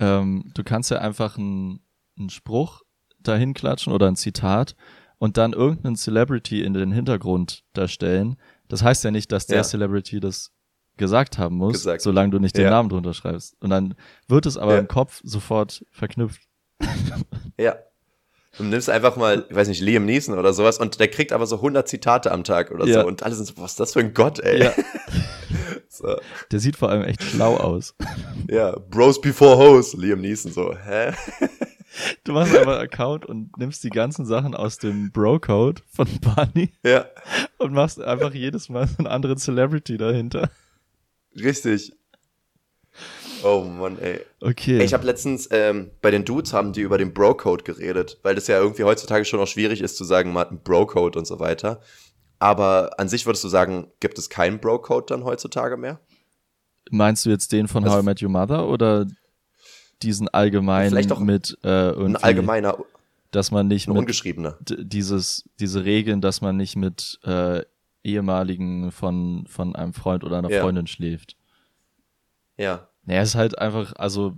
[0.00, 1.80] ähm, du kannst ja einfach einen,
[2.18, 2.82] einen Spruch
[3.20, 4.74] dahin klatschen oder ein Zitat
[5.18, 8.36] und dann irgendeinen Celebrity in den Hintergrund da stellen.
[8.68, 9.62] Das heißt ja nicht, dass der Ja.
[9.64, 10.50] Celebrity das
[10.96, 12.02] gesagt haben muss, Gesagt.
[12.02, 12.70] solange du nicht den Ja.
[12.70, 13.56] Namen drunter schreibst.
[13.60, 13.94] Und dann
[14.28, 14.78] wird es aber Ja.
[14.80, 16.42] im Kopf sofort verknüpft.
[17.58, 17.76] Ja.
[18.56, 21.44] Du nimmst einfach mal, ich weiß nicht, Liam Neeson oder sowas und der kriegt aber
[21.46, 24.00] so 100 Zitate am Tag oder so und alle sind so, was ist das für
[24.00, 24.70] ein Gott, ey?
[26.02, 26.08] Ja.
[26.16, 26.20] So.
[26.50, 27.94] Der sieht vor allem echt schlau aus.
[28.50, 31.12] Ja, Bros before Hoes, Liam Neeson so, hä?
[32.24, 36.72] Du machst einfach einen Account und nimmst die ganzen Sachen aus dem Bro-Code von Barney
[36.84, 37.06] Ja,
[37.58, 40.50] und machst einfach jedes Mal einen anderen Celebrity dahinter.
[41.36, 41.92] richtig.
[43.42, 44.20] Oh Mann, ey.
[44.40, 44.78] Okay.
[44.78, 48.34] Ey, Ich habe letztens, ähm, bei den Dudes haben die über den Bro-Code geredet, weil
[48.34, 51.26] das ja irgendwie heutzutage schon auch schwierig ist zu sagen, man hat einen Bro-Code und
[51.26, 51.80] so weiter.
[52.44, 55.98] Aber an sich würdest du sagen, gibt es keinen Bro-Code dann heutzutage mehr?
[56.90, 59.06] Meinst du jetzt den von Also- How I Met Your Mother oder
[60.02, 62.76] diesen allgemeinen Vielleicht auch mit äh, Ein allgemeiner,
[63.30, 64.58] dass man nicht mit ungeschriebener.
[64.60, 67.62] dieses diese Regeln, dass man nicht mit äh,
[68.02, 70.60] ehemaligen von von einem Freund oder einer Ja.
[70.60, 71.36] Freundin schläft.
[72.58, 72.88] Ja.
[73.06, 74.36] Naja, es ist halt einfach, also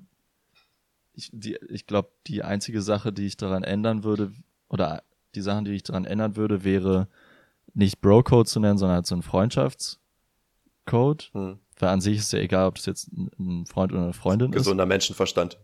[1.14, 4.32] ich, die, ich glaube, die einzige Sache, die ich daran ändern würde,
[4.68, 5.02] oder
[5.34, 7.08] die Sachen, die ich daran ändern würde, wäre
[7.76, 11.30] nicht Bro-Code zu nennen, sondern halt so ein Freundschaftscode.
[11.32, 11.58] Hm.
[11.78, 14.58] Weil an sich ist ja egal, ob das jetzt ein- Freund oder eine Freundin ist.
[14.58, 15.58] Gesunder Menschenverstand.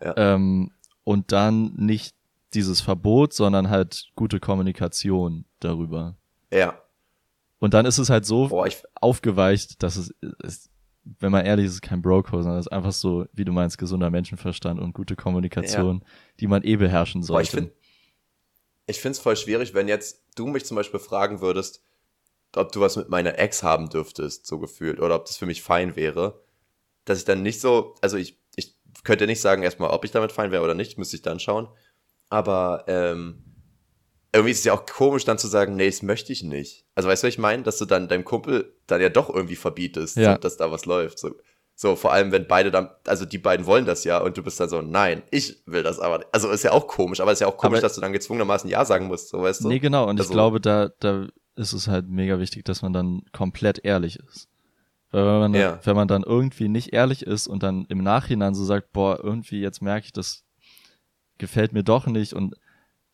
[0.00, 0.70] Ähm,
[1.04, 2.14] und dann nicht
[2.54, 6.16] dieses Verbot, sondern halt gute Kommunikation darüber.
[6.50, 6.80] Ja.
[7.58, 10.70] Und dann ist es halt so Boah, ich, aufgeweicht, dass es, es
[11.20, 13.78] wenn man ehrlich ist, ist kein Bro-Code, sondern es ist einfach so, wie du meinst,
[13.78, 16.02] gesunder Menschenverstand und gute Kommunikation,
[16.40, 17.68] die man eh beherrschen Boah, ich sollte.
[17.68, 17.72] finde
[18.88, 21.84] ich find's voll schwierig, wenn jetzt du mich zum Beispiel fragen würdest,
[22.56, 25.62] ob du was mit meiner Ex haben dürftest, so gefühlt, oder ob das für mich
[25.62, 26.42] fein wäre,
[27.04, 28.74] dass ich dann nicht so, also ich, ich
[29.04, 31.68] könnte nicht sagen erstmal, ob ich damit fein wäre oder nicht, müsste ich dann schauen.
[32.30, 33.44] Aber ähm,
[34.32, 36.84] irgendwie ist es ja auch komisch, dann zu sagen, nee, das möchte ich nicht.
[36.94, 37.62] Also weißt du, was ich meine?
[37.62, 40.36] Dass du dann deinem Kumpel dann ja doch irgendwie verbietest, Ja.
[40.36, 41.18] dass da was läuft.
[41.18, 41.34] So,
[41.80, 44.58] so, vor allem, wenn beide dann, also die beiden wollen das ja und du bist
[44.58, 46.24] dann so, nein, ich will das aber.
[46.32, 48.68] Also ist ja auch komisch, aber ist ja auch komisch, Aber- dass du dann gezwungenermaßen
[48.68, 49.68] Ja sagen musst, so weißt du?
[49.68, 50.08] Nee, genau.
[50.08, 53.84] Und ich Also- glaube, da, da ist es halt mega wichtig, dass man dann komplett
[53.84, 54.48] ehrlich ist.
[55.12, 55.78] Weil wenn man, Ja.
[55.84, 59.60] wenn man dann irgendwie nicht ehrlich ist und dann im Nachhinein so sagt, boah, irgendwie
[59.60, 60.42] jetzt merke ich, das
[61.38, 62.56] gefällt mir doch nicht und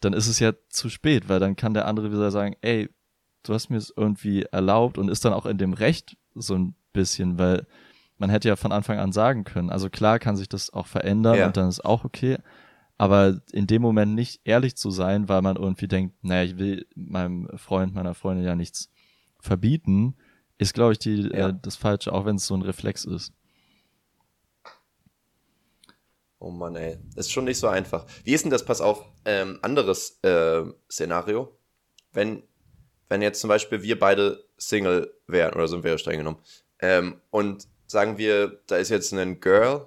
[0.00, 2.88] dann ist es ja zu spät, weil dann kann der andere wieder sagen, ey,
[3.42, 6.74] du hast mir es irgendwie erlaubt und ist dann auch in dem Recht so ein
[6.94, 7.66] bisschen, weil
[8.18, 9.70] man hätte ja von Anfang an sagen können.
[9.70, 11.46] Also klar kann sich das auch verändern Ja.
[11.46, 12.38] und dann ist auch okay.
[12.96, 16.86] Aber in dem Moment nicht ehrlich zu sein, weil man irgendwie denkt, naja, ich will
[16.94, 18.88] meinem Freund, meiner Freundin ja nichts
[19.40, 20.14] verbieten,
[20.58, 21.48] ist, glaube ich, die, Ja.
[21.48, 23.32] äh, das Falsche, auch wenn es so ein Reflex ist.
[26.38, 26.98] Oh Mann, ey.
[27.16, 28.06] Ist schon nicht so einfach.
[28.22, 31.56] Wie ist denn das, pass auf, ähm, anderes äh, Szenario?
[32.12, 32.42] Wenn,
[33.08, 36.38] wenn jetzt zum Beispiel wir beide Single wären, oder sind wir ja streng genommen,
[36.80, 39.86] ähm, und sagen wir, da ist jetzt ein Girl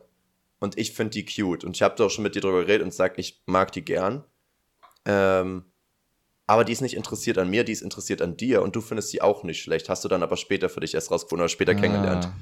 [0.60, 2.94] und ich finde die cute und ich habe doch schon mit dir drüber geredet und
[2.94, 4.24] sag, ich mag die gern,
[5.06, 5.66] ähm,
[6.46, 9.12] aber die ist nicht interessiert an mir, die ist interessiert an dir und du findest
[9.14, 11.76] die auch nicht schlecht, hast du dann aber später für dich erst rausgefunden oder später
[11.76, 12.26] kennengelernt.
[12.28, 12.34] Ah,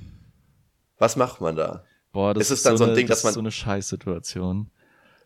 [0.98, 1.84] Was macht man da?
[2.12, 3.52] boah, das Ist es dann so ein eine, Ding, das dass man- ist so eine
[3.52, 4.70] Scheißsituation.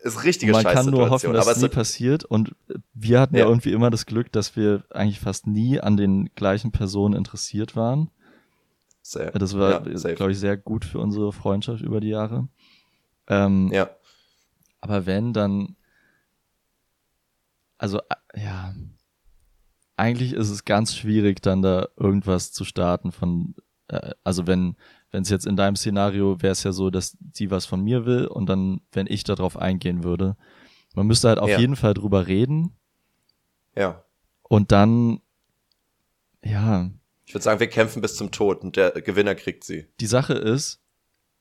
[0.02, 2.24] Ist richtige man kann nur hoffen, dass es nie passiert.
[2.24, 2.54] Und
[2.94, 3.42] wir hatten ja.
[3.42, 3.48] Ja.
[3.48, 8.10] irgendwie immer das Glück, dass wir eigentlich fast nie an den gleichen Personen interessiert waren.
[9.02, 10.14] Sehr, Das war, ja, safe.
[10.14, 12.48] glaube ich, sehr gut für unsere Freundschaft über die Jahre.
[13.28, 13.90] Ähm, Ja,
[14.80, 15.76] Aber wenn, dann.
[17.78, 18.74] Also, äh, ja.
[19.96, 23.54] Eigentlich ist es ganz schwierig, dann da irgendwas zu starten von.
[23.88, 24.76] Äh, also, wenn
[25.12, 28.06] wenn es jetzt in deinem Szenario wäre es ja so, dass sie was von mir
[28.06, 30.36] will und dann, wenn ich darauf eingehen würde.
[30.94, 31.58] Man müsste halt auf Ja.
[31.58, 32.76] jeden Fall drüber reden
[33.76, 34.04] ja.
[34.42, 35.20] und dann.
[36.44, 36.90] Ja,
[37.30, 39.86] Ich würde sagen, wir kämpfen bis zum Tod und der Gewinner kriegt sie.
[40.00, 40.80] die Sache ist,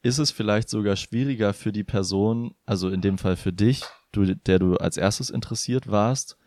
[0.03, 3.81] ist es vielleicht sogar schwieriger für die Person, also in dem Fall für dich,
[4.11, 6.37] du, der du als erstes interessiert warst,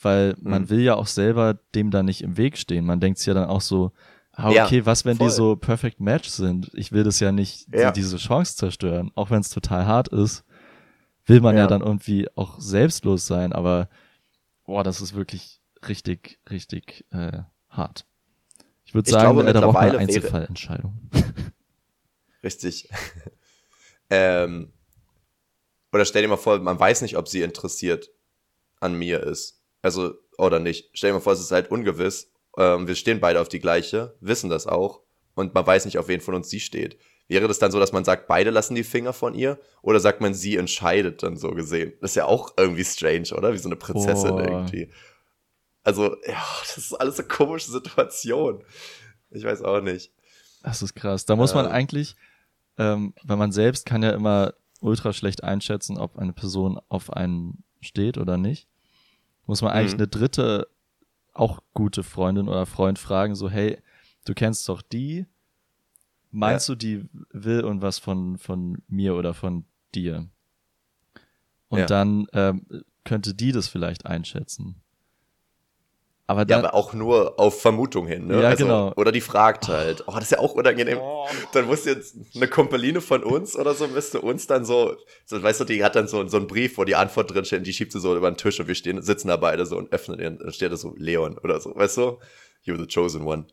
[0.00, 0.70] weil man Mhm.
[0.70, 2.84] will ja auch selber dem da nicht im Weg stehen.
[2.84, 3.90] Man denkt sich ja dann auch so,
[4.30, 5.26] ah, Ja, okay, was, wenn voll.
[5.26, 6.70] die so perfect match sind?
[6.74, 7.90] Ich will das ja nicht, die, Ja.
[7.90, 10.44] diese Chance zerstören, auch wenn es total hart ist,
[11.26, 11.62] will man ja.
[11.62, 11.66] Ja.
[11.66, 13.88] dann irgendwie auch selbstlos sein, aber
[14.66, 18.06] boah, das ist wirklich richtig, richtig äh, hart.
[18.92, 20.92] Ich würde sagen, glaube, äh, da braucht man eine Einzelfallentscheidung.
[22.44, 22.90] Richtig.
[24.10, 24.70] ähm,
[25.92, 28.10] oder stell dir mal vor, man weiß nicht, ob sie interessiert
[28.80, 29.62] an mir ist.
[29.80, 30.90] Also, oder nicht.
[30.92, 32.32] Stell dir mal vor, es ist halt ungewiss.
[32.58, 35.00] Ähm, wir stehen beide auf die gleiche, wissen das auch.
[35.34, 36.98] Und man weiß nicht, auf wen von uns sie steht.
[37.28, 39.58] Wäre das dann so, dass man sagt, beide lassen die Finger von ihr?
[39.80, 41.94] Oder sagt man, sie entscheidet dann so gesehen?
[42.02, 43.54] Das ist ja auch irgendwie strange, oder?
[43.54, 44.42] Wie so eine Prinzessin Boah.
[44.42, 44.90] irgendwie.
[45.84, 48.62] Also, ja, das ist alles eine komische Situation.
[49.30, 50.12] Ich weiß auch nicht.
[50.62, 51.24] Das ist krass.
[51.26, 51.72] Da muss man Ähm.
[51.72, 52.14] eigentlich,
[52.78, 57.64] ähm, weil man selbst kann ja immer ultra schlecht einschätzen, ob eine Person auf einen
[57.80, 58.68] steht oder nicht,
[59.46, 59.98] muss man eigentlich Mhm.
[60.00, 60.68] eine dritte,
[61.32, 63.78] auch gute Freundin oder Freund fragen, so, hey,
[64.24, 65.26] du kennst doch die,
[66.30, 69.64] meinst du, die will und was von, von mir oder von
[69.94, 70.28] dir?
[71.68, 71.86] Und Ja.
[71.86, 72.66] dann ähm,
[73.04, 74.80] könnte die das vielleicht einschätzen.
[76.28, 78.40] Aber Ja, dann, aber auch nur auf Vermutung hin, ne?
[78.40, 78.92] Ja, genau.
[78.96, 80.04] Oder die fragt halt.
[80.06, 80.98] Oh, das ist ja auch unangenehm.
[81.52, 84.96] Dann muss jetzt eine Kompeline von uns oder so, müsste uns dann so,
[85.26, 87.58] so, weißt du, die hat dann so, so einen Brief, wo die Antwort drin steht,
[87.58, 89.76] und die schiebt sie so über den Tisch und wir stehen, sitzen da beide so
[89.76, 92.18] und öffnen den, dann steht da so Leon oder so, weißt du?
[92.64, 93.46] You're the chosen one.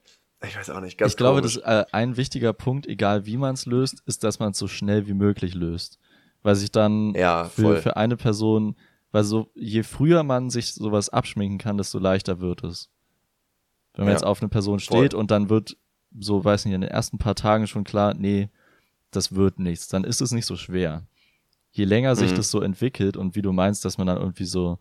[0.47, 1.55] Ich weiß auch nicht, ganz ich glaube, komisch.
[1.55, 4.67] dass äh, ein wichtiger Punkt, egal wie man es löst, ist, dass man es so
[4.67, 5.97] schnell wie möglich löst.
[6.43, 8.77] Weil sich dann Ja, für, für eine Person,
[9.11, 12.89] weil so, je früher man sich sowas abschminken kann, desto leichter wird es.
[13.93, 14.99] Wenn man Ja, jetzt auf eine Person voll.
[14.99, 15.77] steht und dann wird,
[16.17, 18.49] so weiß nicht, in den ersten paar Tagen schon klar, nee,
[19.11, 21.05] das wird nichts, dann ist es nicht so schwer.
[21.71, 22.35] Je länger sich Mhm.
[22.35, 24.79] das so entwickelt und wie du meinst, dass man dann irgendwie so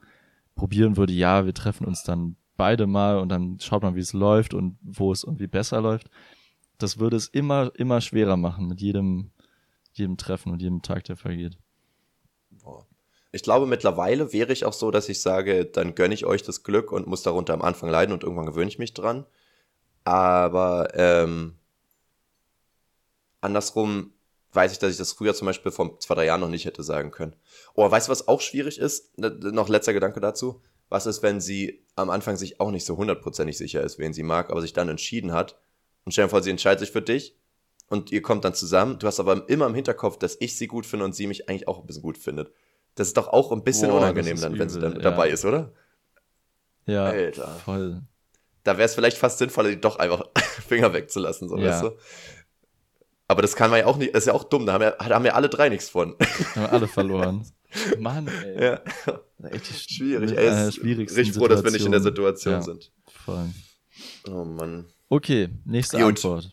[0.55, 4.13] probieren würde, ja, wir treffen uns dann beide mal und dann schaut man, wie es
[4.13, 6.11] läuft und wo es irgendwie besser läuft.
[6.79, 9.31] Das würde es immer, immer schwerer machen mit jedem,
[9.93, 11.57] jedem Treffen und jedem Tag, der vergeht.
[13.31, 16.63] Ich glaube, mittlerweile wäre ich auch so, dass ich sage, dann gönne ich euch das
[16.63, 19.27] Glück und muss darunter am Anfang leiden und irgendwann gewöhne ich mich dran.
[20.05, 21.59] Aber ähm,
[23.43, 24.13] andersrum
[24.53, 26.83] weiß ich, dass ich das früher zum Beispiel vor zwei, drei Jahren noch nicht hätte
[26.83, 27.37] sagen können.
[27.75, 29.19] Oh, weißt du, was auch schwierig ist?
[29.19, 30.63] Noch letzter Gedanke dazu.
[30.89, 34.23] Was ist, wenn sie am Anfang sich auch nicht so hundertprozentig sicher ist, wen sie
[34.23, 35.59] mag, aber sich dann entschieden hat?
[36.05, 37.37] Und stell dir vor, sie entscheidet sich für dich
[37.89, 38.99] und ihr kommt dann zusammen.
[38.99, 41.69] Du hast aber immer im Hinterkopf, dass ich sie gut finde und sie mich eigentlich
[41.69, 42.51] auch ein bisschen gut findet.
[42.99, 44.99] Das ist doch auch ein bisschen Boah, unangenehm dann, wenn sie dann ja.
[44.99, 45.73] dabei ist, oder?
[46.85, 47.47] Ja, Alter.
[47.65, 48.03] voll.
[48.65, 50.25] Da wäre es vielleicht fast sinnvoller, die doch einfach
[50.67, 51.71] Finger wegzulassen, so ja.
[51.71, 51.91] weißt du?
[53.29, 54.99] Aber das kann man ja auch nicht, das ist ja auch dumm, da haben ja,
[54.99, 56.17] haben ja alle drei nichts von.
[56.55, 57.47] Haben wir alle verloren.
[58.01, 58.65] Mann, ey.
[58.65, 58.81] Ja.
[59.51, 60.47] Echt schwierig, ey.
[60.47, 62.91] Äh, richtig froh, dass wir nicht in der Situation ja, sind.
[63.07, 63.51] Voll.
[64.29, 64.87] Oh Mann.
[65.09, 66.07] Okay, nächste Gut.
[66.07, 66.53] Antwort.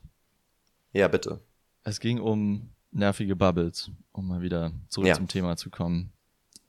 [0.91, 1.39] Ja, bitte.
[1.84, 5.15] Es ging um nervige Bubbles, um mal wieder zurück ja.
[5.15, 6.11] zum Thema zu kommen.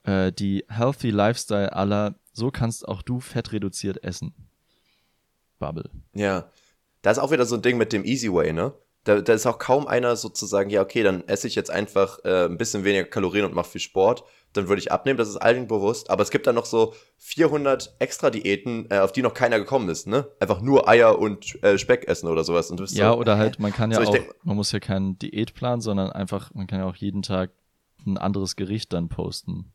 [0.07, 4.35] Äh, die Healthy Lifestyle aller, so kannst auch du fett reduziert essen.
[5.59, 5.91] Bubble.
[6.15, 6.49] Ja.
[7.03, 8.73] Da ist auch wieder so ein Ding mit dem Easy Way, ne?
[9.05, 12.47] Da, da ist auch kaum einer sozusagen, ja, okay, dann esse ich jetzt einfach äh,
[12.47, 14.25] ein bisschen weniger Kalorien und mache viel Sport.
[14.53, 16.11] Dann würde ich abnehmen, das ist allen bewusst.
[16.11, 19.89] Aber es gibt dann noch so 400 extra Diäten, äh, auf die noch keiner gekommen
[19.89, 20.27] ist, ne?
[20.41, 22.71] Einfach nur Eier und äh, Speck essen oder sowas.
[22.71, 25.19] Und ja, so, oder halt, man kann ja so, auch, denk, man muss ja keinen
[25.19, 27.51] Diätplan, sondern einfach, man kann ja auch jeden Tag
[28.07, 29.73] ein anderes Gericht dann posten.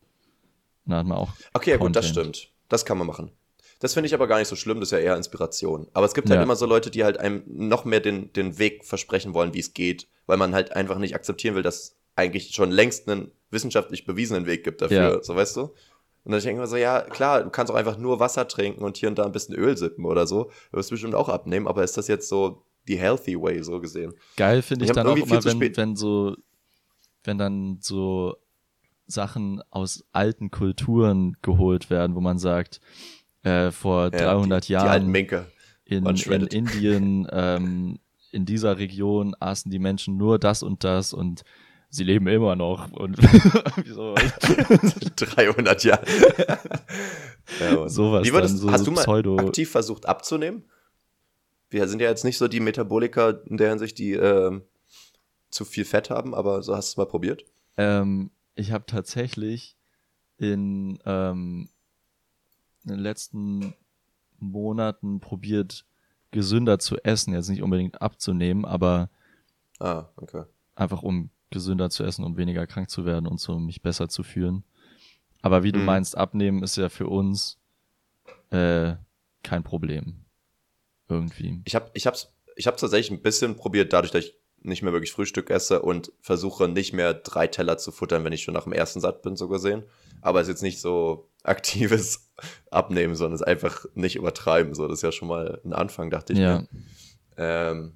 [0.85, 1.29] Dann hat man auch.
[1.53, 2.49] Okay, ja, gut, das stimmt.
[2.69, 3.31] Das kann man machen.
[3.79, 5.87] Das finde ich aber gar nicht so schlimm, das ist ja eher Inspiration.
[5.93, 6.43] Aber es gibt halt ja.
[6.43, 9.73] immer so Leute, die halt einem noch mehr den, den Weg versprechen wollen, wie es
[9.73, 14.05] geht, weil man halt einfach nicht akzeptieren will, dass es eigentlich schon längst einen wissenschaftlich
[14.05, 15.23] bewiesenen Weg gibt dafür, ja.
[15.23, 15.73] so weißt du?
[16.23, 18.83] Und dann denke ich mir so, ja, klar, du kannst auch einfach nur Wasser trinken
[18.83, 20.51] und hier und da ein bisschen Öl sippen oder so.
[20.71, 24.13] Du wirst bestimmt auch abnehmen, aber ist das jetzt so die healthy way so gesehen?
[24.37, 26.35] Geil finde ich, ich dann auch immer, wenn, wenn so,
[27.23, 28.35] wenn dann so
[29.11, 32.81] Sachen aus alten Kulturen geholt werden, wo man sagt,
[33.43, 35.27] äh, vor ja, 300 die, Jahren die
[35.85, 37.99] in, in Indien, ähm,
[38.31, 41.43] in dieser Region aßen die Menschen nur das und das und
[41.89, 43.17] sie leben immer noch und
[43.85, 44.15] so.
[45.15, 46.05] 300 Jahre.
[47.59, 50.63] ja, Sowas Wie würdest, so hast du mal Pseudo aktiv versucht abzunehmen?
[51.69, 54.61] Wir sind ja jetzt nicht so die Metaboliker in der Hinsicht, die äh,
[55.49, 57.45] zu viel Fett haben, aber so hast du es mal probiert?
[57.77, 58.31] Ähm,
[58.61, 59.75] ich habe tatsächlich
[60.37, 61.69] in ähm,
[62.83, 63.73] in den letzten
[64.39, 65.85] Monaten probiert,
[66.31, 67.33] gesünder zu essen.
[67.33, 69.09] Jetzt nicht unbedingt abzunehmen, aber
[69.79, 70.43] ah, okay.
[70.75, 74.23] einfach um gesünder zu essen, um weniger krank zu werden und so mich besser zu
[74.23, 74.63] fühlen.
[75.41, 75.85] Aber wie du mhm.
[75.85, 77.59] meinst, abnehmen ist ja für uns
[78.51, 78.95] äh,
[79.43, 80.25] kein Problem.
[81.09, 81.61] Irgendwie.
[81.65, 84.93] Ich habe ich hab's, ich hab tatsächlich ein bisschen probiert, dadurch, dass ich nicht mehr
[84.93, 88.63] wirklich Frühstück esse und versuche nicht mehr drei Teller zu futtern, wenn ich schon nach
[88.63, 89.83] dem ersten satt bin, so gesehen.
[90.21, 92.31] Aber es ist jetzt nicht so aktives
[92.71, 94.73] Abnehmen, sondern es einfach nicht übertreiben.
[94.73, 96.59] So, das ist ja schon mal ein Anfang, dachte ich ja.
[96.59, 96.67] mir.
[97.37, 97.93] Ähm,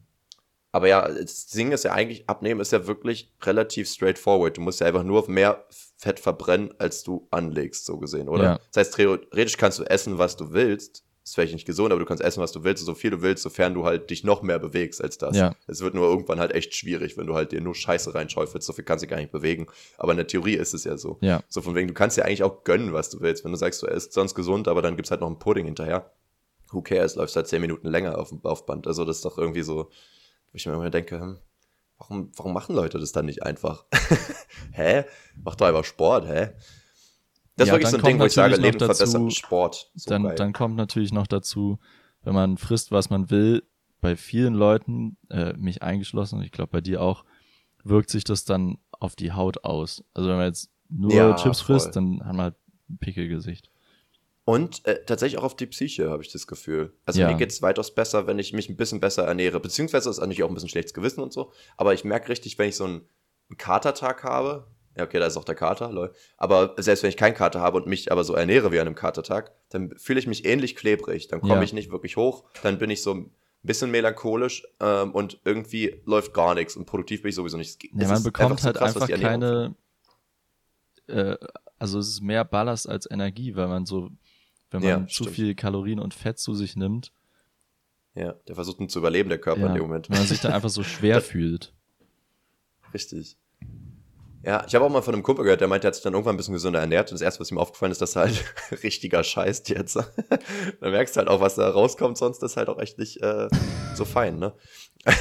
[0.71, 4.57] aber ja, das Ding ist ja eigentlich, Abnehmen ist ja wirklich relativ straightforward.
[4.57, 5.65] Du musst ja einfach nur mehr
[5.97, 8.43] Fett verbrennen, als du anlegst, so gesehen, oder?
[8.43, 8.59] Ja.
[8.73, 12.05] Das heißt, theoretisch kannst du essen, was du willst ist vielleicht nicht gesund, aber du
[12.05, 14.59] kannst essen, was du willst, so viel du willst, sofern du halt dich noch mehr
[14.59, 15.35] bewegst als das.
[15.35, 15.55] Ja.
[15.65, 18.73] Es wird nur irgendwann halt echt schwierig, wenn du halt dir nur Scheiße reinschäufelst, so
[18.73, 19.65] viel kannst du gar nicht bewegen.
[19.97, 21.17] Aber in der Theorie ist es ja so.
[21.21, 21.41] Ja.
[21.49, 23.43] So von wegen, du kannst ja eigentlich auch gönnen, was du willst.
[23.43, 26.11] Wenn du sagst, du isst sonst gesund, aber dann gibt's halt noch einen Pudding hinterher.
[26.69, 28.85] Who cares, läufst halt zehn Minuten länger auf dem Laufband.
[28.85, 31.39] Also das ist doch irgendwie so, wo ich mir immer denke, hm,
[31.97, 33.85] warum, warum machen Leute das dann nicht einfach?
[34.73, 35.05] hä?
[35.43, 36.49] Mach doch einfach Sport, hä?
[37.55, 39.91] Das ja, ist wirklich so ein Ding, wo ich sage, Leben dazu, verbessern, Sport.
[39.95, 41.79] So dann, dann kommt natürlich noch dazu,
[42.23, 43.63] wenn man frisst, was man will,
[44.01, 47.23] bei vielen Leuten, äh, mich eingeschlossen, ich glaube bei dir auch,
[47.83, 50.03] wirkt sich das dann auf die Haut aus.
[50.13, 51.79] Also wenn man jetzt nur ja, Chips voll.
[51.79, 52.55] frisst, dann hat man halt
[52.89, 53.69] ein Pickelgesicht.
[54.43, 56.93] Und äh, tatsächlich auch auf die Psyche, habe ich das Gefühl.
[57.05, 57.31] Also ja.
[57.31, 59.59] mir geht es weitaus besser, wenn ich mich ein bisschen besser ernähre.
[59.59, 61.51] Beziehungsweise ist natürlich auch ein bisschen schlechtes Gewissen und so.
[61.77, 63.01] Aber ich merke richtig, wenn ich so einen,
[63.49, 64.67] einen Katertag habe,
[64.97, 66.13] ja, okay, da ist auch der Kater, lol.
[66.37, 68.95] Aber selbst wenn ich keinen Kater habe und mich aber so ernähre wie an einem
[68.95, 71.27] Katertag, dann fühle ich mich ähnlich klebrig.
[71.27, 71.63] Dann komme ja.
[71.63, 72.45] ich nicht wirklich hoch.
[72.63, 73.31] Dann bin ich so ein
[73.61, 77.83] bisschen melancholisch ähm, und irgendwie läuft gar nichts und produktiv bin ich sowieso nicht.
[77.83, 79.75] Ja, man bekommt so halt krass, einfach keine.
[81.07, 81.35] Äh,
[81.77, 84.11] also es ist mehr Ballast als Energie, weil man so,
[84.71, 85.35] wenn man ja, zu stimmt.
[85.35, 87.11] viel Kalorien und Fett zu sich nimmt.
[88.13, 90.09] Ja, der versucht zu überleben, der Körper ja, in dem Moment.
[90.09, 91.73] Wenn man sich dann einfach so schwer fühlt.
[92.93, 93.37] Richtig.
[94.45, 96.13] Ja, ich habe auch mal von einem Kumpel gehört, der meinte, er hat sich dann
[96.13, 97.09] irgendwann ein bisschen gesünder ernährt.
[97.09, 98.43] Und das erste, was ihm aufgefallen ist, dass er halt
[98.83, 99.95] richtiger scheißt jetzt.
[100.79, 103.47] da merkst du halt auch, was da rauskommt, sonst ist halt auch echt nicht äh,
[103.95, 104.53] so fein, ne?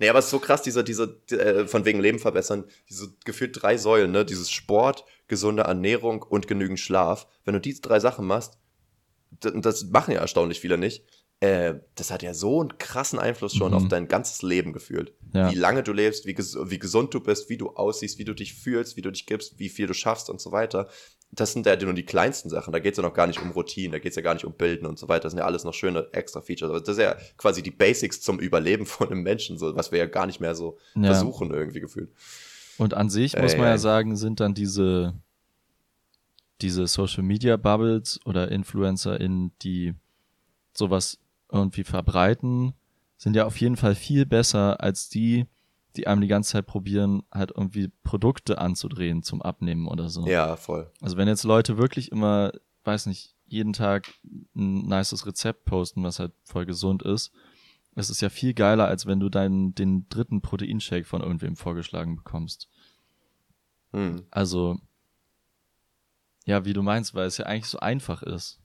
[0.00, 3.62] nee, aber es ist so krass, diese, diese, äh, von wegen Leben verbessern, diese gefühlt
[3.62, 4.24] drei Säulen, ne?
[4.24, 7.28] Dieses Sport, gesunde Ernährung und genügend Schlaf.
[7.44, 8.58] Wenn du diese drei Sachen machst,
[9.40, 11.04] das machen ja erstaunlich viele nicht,
[11.40, 13.76] äh, das hat ja so einen krassen Einfluss schon Mhm.
[13.76, 15.12] auf dein ganzes Leben gefühlt.
[15.32, 15.50] Ja.
[15.52, 18.34] Wie lange du lebst, wie, ges wie gesund du bist, wie du aussiehst, wie du
[18.34, 20.88] dich fühlst, wie du dich gibst, wie viel du schaffst und so weiter.
[21.30, 22.72] Das sind ja nur die kleinsten Sachen.
[22.72, 24.46] Da geht es ja noch gar nicht um Routinen, da geht es ja gar nicht
[24.46, 25.24] um Bilden und so weiter.
[25.24, 26.70] Das sind ja alles noch schöne extra Features.
[26.70, 29.98] Aber das ist ja quasi die Basics zum Überleben von einem Menschen, so, was wir
[29.98, 31.04] ja gar nicht mehr so Ja.
[31.12, 32.10] versuchen irgendwie gefühlt.
[32.78, 33.78] Und an sich muss man ja ey.
[33.78, 35.14] sagen, sind dann diese,
[36.62, 39.94] diese Social Media Bubbles oder InfluencerInnen, die
[40.74, 41.18] sowas
[41.50, 42.74] irgendwie verbreiten,
[43.16, 45.46] sind ja auf jeden Fall viel besser als die,
[45.96, 50.26] die einem die ganze Zeit probieren, halt irgendwie Produkte anzudrehen zum Abnehmen oder so.
[50.26, 50.90] Ja, voll.
[51.00, 52.52] Also wenn jetzt Leute wirklich immer,
[52.84, 54.12] weiß nicht, jeden Tag
[54.54, 57.32] ein nices Rezept posten, was halt voll gesund ist,
[57.94, 62.14] es ist ja viel geiler, als wenn du deinen, den dritten Proteinshake von irgendwem vorgeschlagen
[62.14, 62.68] bekommst.
[63.92, 64.24] Hm.
[64.30, 64.78] Also,
[66.44, 68.60] ja, wie du meinst, weil es ja eigentlich so einfach ist.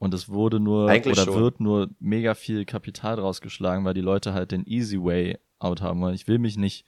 [0.00, 1.40] Und es wurde nur Eigentlich oder schon.
[1.42, 5.82] wird nur mega viel Kapital draus geschlagen, weil die Leute halt den easy way out
[5.82, 6.14] haben wollen.
[6.14, 6.84] Ich will mich nicht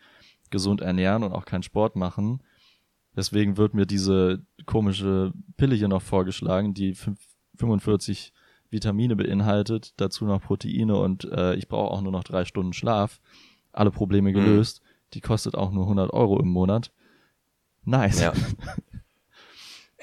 [0.51, 2.43] gesund ernähren und auch keinen Sport machen.
[3.15, 8.33] Deswegen wird mir diese komische Pille hier noch vorgeschlagen, die fünf- 45
[8.71, 13.21] Vitamine beinhaltet, dazu noch Proteine und äh, ich brauche auch nur noch drei Stunden Schlaf.
[13.73, 14.81] Alle Probleme gelöst.
[15.13, 16.91] Die kostet auch nur 100 Euro im Monat.
[17.85, 18.21] Nice.
[18.23, 18.33] Ja.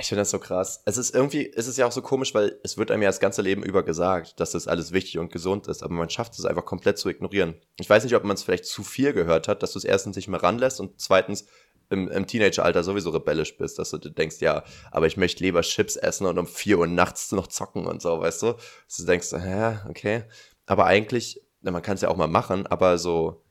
[0.02, 0.82] Ich finde das so krass.
[0.86, 3.20] Es ist irgendwie, es ist ja auch so komisch, weil es wird einem ja das
[3.20, 6.46] ganze Leben über gesagt, dass das alles wichtig und gesund ist, aber man schafft es
[6.46, 7.56] einfach komplett zu ignorieren.
[7.78, 10.16] Ich weiß nicht, ob man es vielleicht zu viel gehört hat, dass du es erstens
[10.16, 11.48] nicht mehr ranlässt und zweitens
[11.90, 15.98] im, im Teenageralter sowieso rebellisch bist, dass du denkst, ja, aber ich möchte lieber Chips
[15.98, 18.54] essen und um 4 Uhr nachts noch zocken und so, weißt du?
[18.54, 20.24] Dass du denkst, hä, okay.
[20.66, 23.44] Aber eigentlich, man kann es ja auch mal machen, aber so,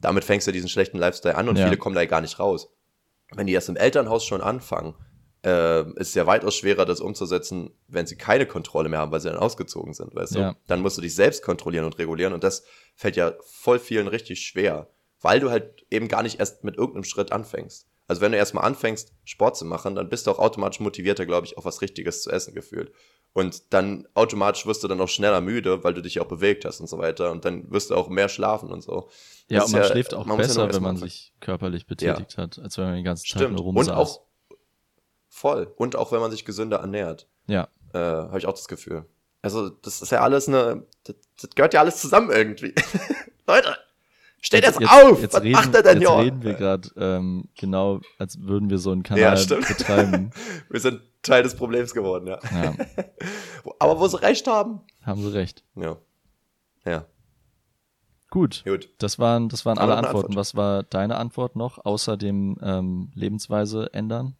[0.00, 1.66] damit fängst du diesen schlechten Lifestyle an und Ja.
[1.66, 2.74] viele kommen da ja gar nicht raus.
[3.34, 4.94] Wenn die erst im Elternhaus schon anfangen,
[5.44, 9.28] äh, ist ja weitaus schwerer, das umzusetzen, wenn sie keine Kontrolle mehr haben, weil sie
[9.28, 10.52] dann ausgezogen sind, weißt Ja.
[10.52, 10.58] du?
[10.68, 12.64] Dann musst du dich selbst kontrollieren und regulieren und das
[12.94, 14.88] fällt ja voll vielen richtig schwer,
[15.20, 17.86] weil du halt eben gar nicht erst mit irgendeinem Schritt anfängst.
[18.08, 21.46] Also wenn du erstmal anfängst, Sport zu machen, dann bist du auch automatisch motivierter, glaube
[21.46, 22.92] ich, auf was Richtiges zu essen gefühlt.
[23.32, 26.80] Und dann automatisch wirst du dann auch schneller müde, weil du dich auch bewegt hast
[26.80, 27.30] und so weiter.
[27.32, 29.08] Und dann wirst du auch mehr schlafen und so.
[29.48, 31.08] Ja, Das und man schläft auch ja besser, nur wenn man anfangen.
[31.10, 33.56] sich körperlich betätigt hat, als wenn man den ganzen Tag Stimmt.
[33.56, 33.96] nur Und rumsaß.
[33.96, 34.20] auch
[35.32, 35.72] voll.
[35.76, 37.26] Und auch wenn man sich gesünder ernährt.
[37.46, 39.06] ja, äh, habe ich auch das Gefühl.
[39.40, 42.74] Also, das ist ja alles eine, das, das gehört ja alles zusammen irgendwie.
[43.46, 43.76] Leute,
[44.40, 45.20] steht jetzt, auf!
[45.20, 48.78] Jetzt Was reden, macht er denn, jetzt reden wir gerade ähm, genau, als würden wir
[48.78, 50.30] so einen Kanal Ja, betreiben.
[50.70, 52.38] Wir sind Teil des Problems geworden, ja.
[52.52, 52.74] Ja,
[53.78, 54.80] Aber wo sie recht haben.
[55.04, 55.64] haben sie recht.
[55.76, 55.96] Ja.
[56.84, 57.04] Ja,
[58.30, 58.88] Gut, gut.
[58.98, 60.28] das waren, das waren alle Antworten.
[60.28, 60.36] Antwort?
[60.36, 64.36] Was war deine Antwort noch, außer dem ähm, Lebensweise ändern?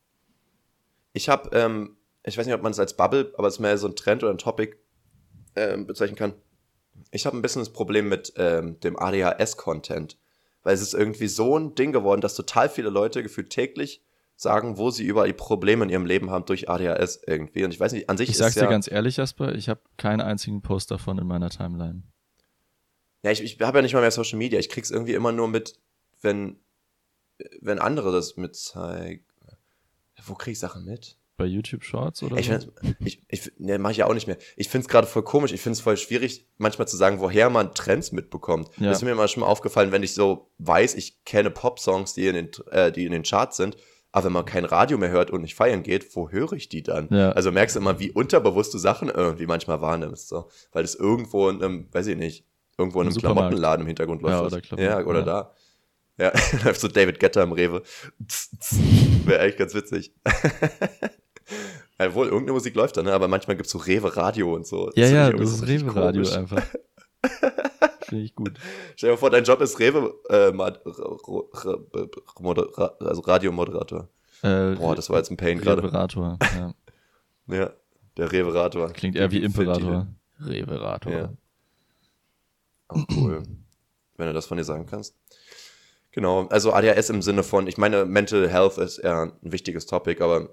[1.12, 3.76] Ich habe, ähm, ich weiß nicht, ob man es als Bubble, aber es ist mehr
[3.78, 4.76] so ein Trend oder ein Topic
[5.56, 6.34] ähm, bezeichnen kann.
[7.10, 10.18] Ich habe ein bisschen das Problem mit ähm, dem ADHS-Content,
[10.62, 14.02] weil es ist irgendwie so ein Ding geworden, dass total viele Leute gefühlt täglich
[14.36, 17.64] sagen, wo sie überall die Probleme in ihrem Leben haben durch ADHS irgendwie.
[17.64, 19.68] Und ich weiß nicht, an sich Ich ist sag's ja, dir ganz ehrlich, Jasper, ich
[19.68, 22.02] habe keinen einzigen Post davon in meiner Timeline.
[23.22, 24.59] Ja, ich, ich habe ja nicht mal mehr Social Media.
[24.59, 25.78] Ich krieg's irgendwie immer nur mit,
[26.22, 26.59] wenn,
[27.60, 29.24] wenn andere das mit zeigen.
[30.27, 31.19] Wo krieg ich Sachen mit?
[31.39, 32.73] Bei YouTube Shorts oder Ich, so?
[33.05, 34.36] ich, ich ne, mache ich ja auch nicht mehr.
[34.57, 35.53] Ich find's gerade voll komisch.
[35.53, 38.69] Ich find's voll schwierig, manchmal zu sagen, woher man Trends mitbekommt.
[38.78, 38.89] Ja.
[38.89, 42.51] Das ist mir manchmal aufgefallen, wenn ich so weiß, ich kenne Pop-Songs, die in den,
[42.70, 43.77] äh, die in den Charts sind.
[44.12, 46.82] Aber wenn man kein Radio mehr hört und nicht feiern geht, wo höre ich die
[46.82, 47.09] dann?
[47.11, 47.32] Ja.
[47.32, 50.28] Also merkst du immer, wie unterbewusst du Sachen irgendwie manchmal wahrnimmst.
[50.28, 50.51] So.
[50.70, 52.44] Weil es irgendwo in einem, weiß ich nicht,
[52.77, 53.16] irgendwo in einem.
[53.16, 54.35] Klamottenladen im Hintergrund läuft.
[54.35, 55.24] Ja, oder Klamotten, ja, oder ja.
[55.24, 55.55] da.
[56.23, 56.32] Ja,
[56.65, 57.82] läuft so David Getter im Rewe.
[59.24, 60.12] Wäre echt ganz witzig.
[61.99, 63.12] ja, wohl, irgendeine Musik läuft da, ne?
[63.12, 64.93] Aber manchmal gibt's so Rewe-Radio und so.
[64.94, 66.65] ja, ja, das ist Rewe-Radio einfach.
[68.03, 68.53] Finde ich gut.
[68.94, 70.53] Stell dir mal vor, dein Job ist Rewe, äh,
[73.05, 74.09] also Radiomoderator.
[74.43, 75.82] Äh, Boah, das war jetzt ein Pain gerade.
[75.82, 76.39] Reverator.
[76.57, 76.74] Ja.
[77.49, 77.73] Ja,
[78.16, 78.93] der Reverator.
[78.93, 80.07] Klingt eher wie Imperator.
[80.39, 81.12] Reverator.
[81.12, 81.32] Ja.
[82.90, 83.43] Oh, cool.
[84.16, 85.16] Wenn du das von dir sagen kannst.
[86.12, 90.22] Genau, also ADHS im Sinne von, ich meine, Mental Health ist eher ein wichtiges Topic,
[90.22, 90.51] aber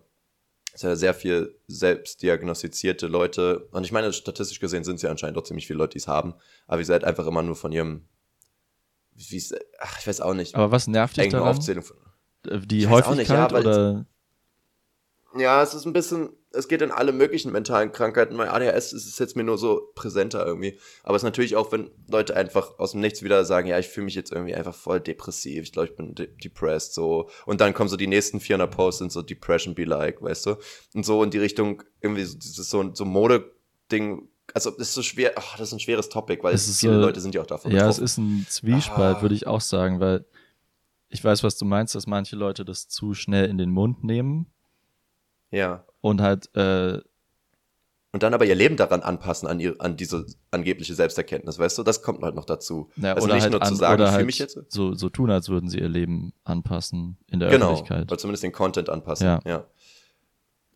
[0.69, 3.67] es ist ja sehr viel selbstdiagnostizierte Leute.
[3.71, 6.07] Und ich meine, statistisch gesehen sind es ja anscheinend doch ziemlich viele Leute, die es
[6.07, 6.33] haben.
[6.67, 8.07] Aber wie seid einfach immer nur von ihrem,
[9.15, 11.49] wie es, ach, ich weiß auch nicht, Aber was nervt dich daran?
[11.49, 11.97] Aufzählung von.
[12.47, 14.05] Äh, Die auch nicht, Häufigkeit ja, weil- oder
[15.37, 18.35] Ja, es ist ein bisschen, es geht in alle möglichen mentalen Krankheiten.
[18.35, 20.79] Bei ADHS ist es jetzt mir nur so präsenter irgendwie.
[21.03, 23.87] Aber es ist natürlich auch, wenn Leute einfach aus dem Nichts wieder sagen, ja, ich
[23.87, 25.63] fühle mich jetzt irgendwie einfach voll depressiv.
[25.63, 27.29] Ich glaube, ich bin de depressed, so.
[27.45, 30.55] Und dann kommen so die nächsten 400 Posts sind so Depression be like, weißt du?
[30.95, 35.03] Und so in die Richtung, irgendwie so, dieses so, so Mode-Ding also das ist so
[35.03, 37.41] schwer, ach, das ist ein schweres Topic, weil Es ist, viele äh, Leute sind ja
[37.43, 38.03] auch davon Ja, es betroffen.
[38.05, 39.21] ist ein Zwiespalt, Ah.
[39.21, 40.25] würde ich auch sagen, weil
[41.09, 44.47] ich weiß, was du meinst, dass manche Leute das zu schnell in den Mund nehmen
[45.51, 45.85] Ja.
[46.01, 46.99] Und halt, äh,
[48.11, 51.83] Und dann aber ihr Leben daran anpassen, an, ihr, an diese angebliche Selbsterkenntnis, weißt du?
[51.83, 52.89] Das kommt halt noch dazu.
[52.95, 54.57] na, also nicht halt nur zu an, sagen, oder ich fühle halt mich jetzt.
[54.69, 58.03] so, so tun, als würden sie ihr Leben anpassen in der Genau, Öffentlichkeit.
[58.03, 59.25] oder zumindest den Content anpassen.
[59.27, 59.39] Ja.
[59.45, 59.65] Ja.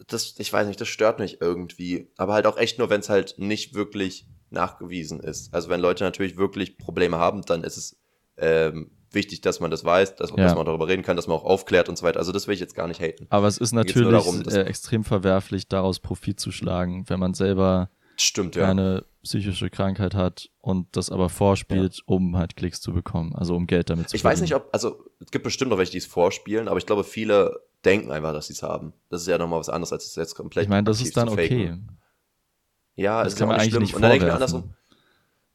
[0.07, 2.09] Das, ich weiß nicht, das stört mich irgendwie.
[2.17, 5.53] Aber halt auch echt nur, wenn es halt nicht wirklich nachgewiesen ist.
[5.53, 7.97] Also wenn Leute natürlich wirklich Probleme haben, dann ist es
[8.37, 10.35] ähm, wichtig, dass man das weiß, dass, Ja.
[10.37, 12.19] dass man darüber reden kann, dass man auch aufklärt und so weiter.
[12.19, 13.27] Also das will ich jetzt gar nicht haten.
[13.29, 17.89] Aber es ist natürlich darum, äh, extrem verwerflich, daraus Profit zu schlagen, wenn man selber
[18.17, 18.65] Stimmt, ja.
[18.65, 23.67] keine psychische Krankheit hat und das aber vorspielt, um halt Klicks zu bekommen, also um
[23.67, 26.05] Geld damit zu Ich weiß nicht, ob, also es gibt bestimmt noch welche, die es
[26.05, 28.93] vorspielen, aber ich glaube, viele denken einfach, dass sie es haben.
[29.09, 31.29] Das ist ja nochmal was anderes, als es jetzt komplett Ich meine, das ist dann
[31.29, 31.77] okay.
[32.95, 34.55] Ja, Das ist kann ja man eigentlich nicht Und dann denke ich mir vorwerfen.
[34.59, 34.75] andersrum.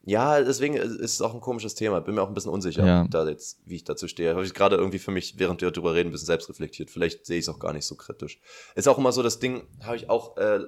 [0.05, 1.99] Ja, deswegen ist es auch ein komisches Thema.
[1.99, 3.07] Bin mir auch ein bisschen unsicher, Ja.
[3.09, 4.31] da jetzt, wie ich dazu stehe.
[4.33, 6.89] Habe ich gerade irgendwie für mich, während wir darüber reden, ein bisschen selbst reflektiert.
[6.89, 8.39] Vielleicht sehe ich es auch gar nicht so kritisch.
[8.75, 10.61] Ist auch immer so das Ding, habe ich auch, äh,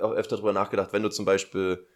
[0.00, 1.86] öfter darüber nachgedacht, wenn du zum Beispiel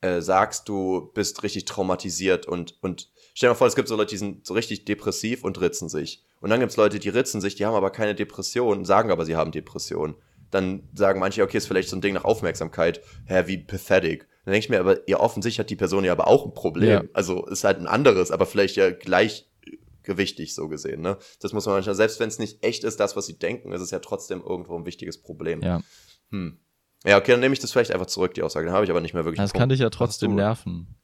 [0.00, 3.96] äh, sagst, du bist richtig traumatisiert und, und stell dir mal vor, es gibt so
[3.96, 6.22] Leute, die sind so richtig depressiv und ritzen sich.
[6.40, 9.24] Und dann gibt es Leute, die ritzen sich, die haben aber keine Depression, sagen aber,
[9.24, 10.16] sie haben Depression.
[10.50, 13.00] Dann sagen manche, okay, ist vielleicht so ein Ding nach Aufmerksamkeit.
[13.26, 14.26] Hä, wie pathetic.
[14.44, 16.88] Dann denke ich mir, aber ja, offensichtlich hat die Person ja aber auch ein Problem.
[16.90, 17.04] Ja.
[17.12, 21.02] Also ist halt ein anderes, aber vielleicht ja gleichgewichtig so gesehen.
[21.02, 21.18] Ne?
[21.40, 23.82] Das muss man manchmal, selbst wenn es nicht echt ist, das, was sie denken, ist
[23.82, 25.62] es ja trotzdem irgendwo ein wichtiges Problem.
[25.62, 25.82] Ja,
[26.30, 26.58] Hm.
[27.04, 28.66] Ja, okay, dann nehme ich das vielleicht einfach zurück, die Aussage.
[28.66, 29.38] Dann habe ich aber nicht mehr wirklich.
[29.40, 30.96] das kann dich ja trotzdem nerven.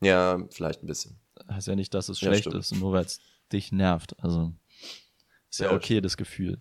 [0.00, 1.18] Ja, vielleicht ein bisschen.
[1.50, 2.56] Heißt ja nicht, dass es Ja, schlecht stimmt.
[2.56, 3.20] ist, nur weil es
[3.52, 4.14] dich nervt.
[4.22, 4.52] Also
[5.50, 6.58] ist ja, Ja, okay, das Gefühl,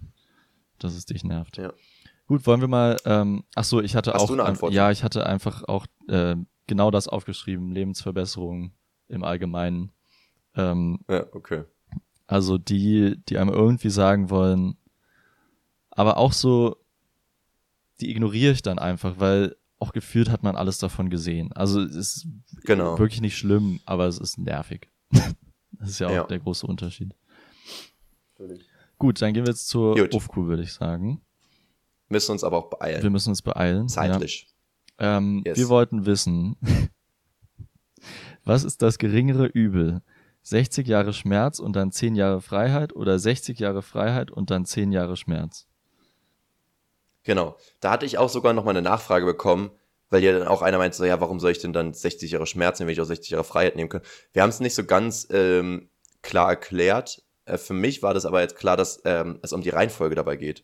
[0.84, 1.58] dass es dich nervt.
[1.58, 1.74] Ja.
[2.28, 4.72] Gut, wollen wir mal, ähm, ach so, ich hatte Hast auch, du eine Antwort?
[4.74, 6.36] ja, ich hatte einfach auch äh,
[6.68, 8.72] genau das aufgeschrieben, Lebensverbesserung
[9.08, 9.92] im Allgemeinen.
[10.56, 11.64] Ähm, Ja, okay.
[12.28, 14.78] Also die, die einem irgendwie sagen wollen,
[15.90, 16.78] aber auch so,
[18.00, 21.52] die ignoriere ich dann einfach, weil auch gefühlt hat man alles davon gesehen.
[21.54, 22.28] Also es ist
[22.66, 23.00] Genau.
[23.00, 24.90] wirklich nicht schlimm, aber es ist nervig.
[25.72, 26.24] das ist ja auch Ja.
[26.26, 27.16] der große Unterschied.
[29.00, 30.14] Gut, dann gehen wir jetzt zur Gut.
[30.14, 31.22] UFQ, würde ich sagen.
[32.10, 33.02] Müssen uns aber auch beeilen.
[33.02, 33.88] Wir müssen uns beeilen.
[33.88, 34.48] Zeitlich.
[35.00, 35.18] Ja.
[35.18, 35.58] Ähm, Yes.
[35.58, 36.58] Wir wollten wissen,
[38.44, 40.02] was ist das geringere Übel?
[40.44, 44.92] 60 Jahre Schmerz und dann 10 Jahre Freiheit oder 60 Jahre Freiheit und dann 10
[44.92, 45.68] Jahre Schmerz?
[47.24, 47.58] Genau.
[47.80, 49.70] Da hatte ich auch sogar noch mal eine Nachfrage bekommen,
[50.10, 52.48] weil ja dann auch einer meinte, so, ja, warum soll ich denn dann 60 Jahre
[52.48, 54.02] Schmerz nehmen, wenn ich auch 60 Jahre Freiheit nehmen kann?
[54.34, 55.90] Wir haben es nicht so ganz ähm,
[56.22, 57.22] klar erklärt.
[57.50, 60.36] Äh, für mich war das aber jetzt klar, dass ähm, es um die Reihenfolge dabei
[60.36, 60.64] geht.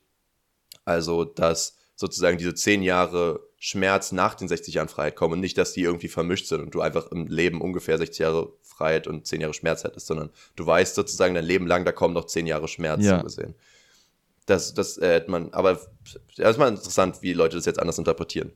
[0.85, 5.57] Also, dass sozusagen diese 10 Jahre Schmerz nach den 60 Jahren Freiheit kommen und nicht,
[5.57, 9.25] dass die irgendwie vermischt sind und du einfach im Leben ungefähr 60 Jahre Freiheit und
[9.25, 12.47] 10 Jahre Schmerz hättest, sondern du weißt sozusagen dein Leben lang, da kommen noch 10
[12.47, 13.17] Jahre Schmerz Ja.
[13.19, 13.55] so gesehen.
[14.45, 15.79] Das, das äh, hätte man, aber
[16.35, 18.51] ja, ist mal interessant, wie Leute das jetzt anders interpretieren.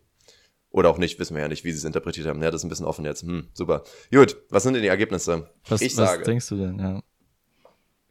[0.72, 2.44] Oder auch nicht, wissen wir ja nicht, wie sie es interpretiert haben.
[2.44, 3.24] Ja, das ist ein bisschen offen jetzt.
[3.24, 3.84] Hm, super.
[4.12, 5.50] Gut, was sind denn die Ergebnisse?
[5.68, 6.24] Was, ich was sage.
[6.26, 6.78] denkst du denn?
[6.78, 7.02] Ja.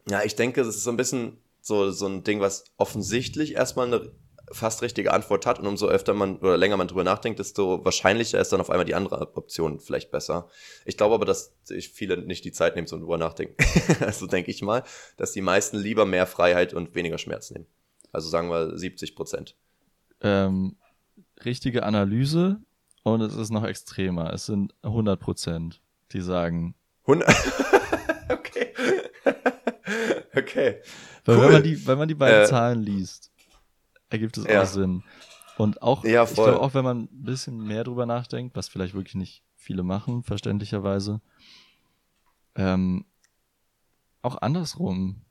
[0.09, 3.87] Ja, ich denke, das ist so ein bisschen so, so ein Ding, was offensichtlich erstmal
[3.87, 4.11] eine
[4.51, 8.39] fast richtige Antwort hat und umso öfter man oder länger man drüber nachdenkt, desto wahrscheinlicher
[8.39, 10.49] ist dann auf einmal die andere Option vielleicht besser.
[10.85, 13.55] Ich glaube aber, dass sich viele nicht die Zeit nehmen zum drüber nachdenken.
[13.99, 14.83] also denke ich mal,
[15.17, 17.67] dass die meisten lieber mehr Freiheit und weniger Schmerz nehmen.
[18.11, 19.55] Also sagen wir 70 Prozent.
[20.21, 20.77] Ähm,
[21.45, 22.59] richtige Analyse
[23.03, 24.33] und es ist noch extremer.
[24.33, 25.81] Es sind 100 Prozent,
[26.11, 26.73] die sagen,
[27.05, 27.98] 100 okay.
[30.35, 30.81] okay.
[31.25, 31.43] Weil Cool.
[31.43, 33.31] wenn man die, wenn man die beiden Äh, Zahlen liest,
[34.09, 34.61] ergibt es ja.
[34.63, 35.03] auch Sinn.
[35.57, 38.93] Und auch, Ja, ich glaube auch, wenn man ein bisschen mehr drüber nachdenkt, was vielleicht
[38.93, 41.21] wirklich nicht viele machen, verständlicherweise,
[42.55, 43.05] ähm,
[44.21, 45.21] auch andersrum.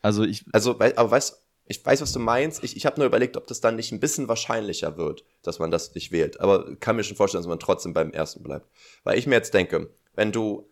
[0.00, 2.62] Also ich, Also, aber weißt ich weiß, was du meinst.
[2.64, 5.70] Ich, ich habe nur überlegt, ob das dann nicht ein bisschen wahrscheinlicher wird, dass man
[5.70, 6.40] das nicht wählt.
[6.40, 8.68] Aber kann mir schon vorstellen, dass man trotzdem beim ersten bleibt.
[9.04, 10.68] Weil ich mir jetzt denke, wenn du,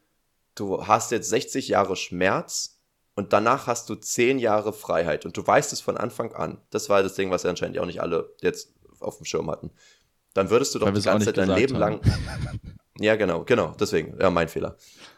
[0.54, 2.80] du hast jetzt 60 Jahre Schmerz
[3.14, 6.58] und danach hast du 10 Jahre Freiheit und du weißt es von Anfang an.
[6.70, 9.70] Das war das Ding, was ja anscheinend auch nicht alle jetzt auf dem Schirm hatten.
[10.34, 11.80] Dann würdest du doch die ganze Zeit dein Leben haben.
[11.80, 12.00] lang
[12.98, 14.76] ja, genau, genau, deswegen, ja, mein Fehler.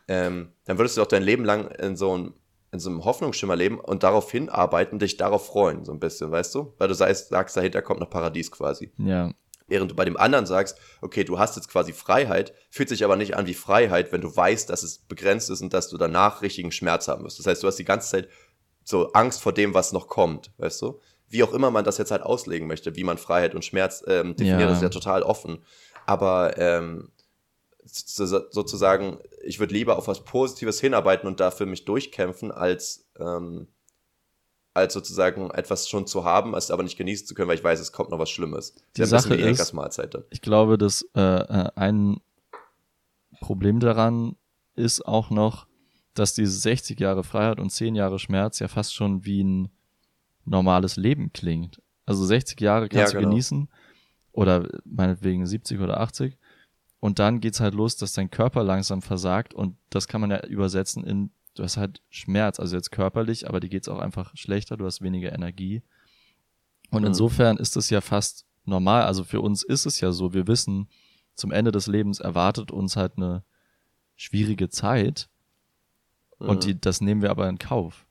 [0.09, 2.35] Ähm, dann würdest du doch dein Leben lang in so einem,
[2.71, 6.55] in so einem Hoffnungsschimmer leben und darauf hinarbeiten, dich darauf freuen, so ein bisschen, weißt
[6.55, 6.75] du?
[6.79, 8.93] Weil du sagst, sagst dahinter kommt noch Paradies quasi.
[8.97, 9.31] ja,
[9.69, 13.17] Während du bei dem anderen sagst, okay, du hast jetzt quasi Freiheit, fühlt sich aber
[13.17, 16.43] nicht an wie Freiheit, wenn du weißt, dass es begrenzt ist und dass du danach
[16.43, 17.39] richtigen Schmerz haben wirst.
[17.39, 18.29] Das heißt, du hast die ganze Zeit
[18.85, 21.01] so Angst vor dem, was noch kommt, weißt du?
[21.29, 24.37] wie auch immer man das jetzt halt auslegen möchte, wie man Freiheit und Schmerz ähm,
[24.37, 24.73] definiert, Ja.
[24.73, 25.65] ist ja total offen.
[26.05, 27.11] Aber ähm,
[27.85, 33.69] so- sozusagen, ich würde lieber auf was Positives hinarbeiten und dafür mich durchkämpfen, als, ähm,
[34.75, 37.79] als sozusagen etwas schon zu haben, es aber nicht genießen zu können, weil ich weiß,
[37.81, 38.75] es kommt noch was Schlimmes.
[38.97, 39.75] Die Sache ist-.
[40.31, 42.21] Ich glaube, dass äh, äh, ein
[43.41, 44.37] Problem daran
[44.75, 45.67] ist auch noch,
[46.15, 49.71] dass diese 60 Jahre Freiheit und 10 Jahre Schmerz ja fast schon wie ein
[50.45, 51.81] normales Leben klingt.
[52.07, 53.31] Also 60 Jahre kannst Ja, du genau.
[53.31, 53.69] genießen
[54.33, 56.37] oder meinetwegen 70 oder 80
[57.01, 60.45] und dann geht's halt los, dass dein Körper langsam versagt und das kann man ja
[60.47, 64.77] übersetzen in du hast halt Schmerz, also jetzt körperlich, aber dir geht's auch einfach schlechter,
[64.77, 65.83] du hast weniger Energie.
[66.91, 67.09] Und Mhm.
[67.09, 70.89] insofern ist es ja fast normal, also für uns ist es ja so, wir wissen,
[71.35, 73.43] zum Ende des Lebens erwartet uns halt eine
[74.17, 75.29] schwierige Zeit
[76.39, 76.61] und Mhm.
[76.61, 78.07] die, das nehmen wir aber in Kauf.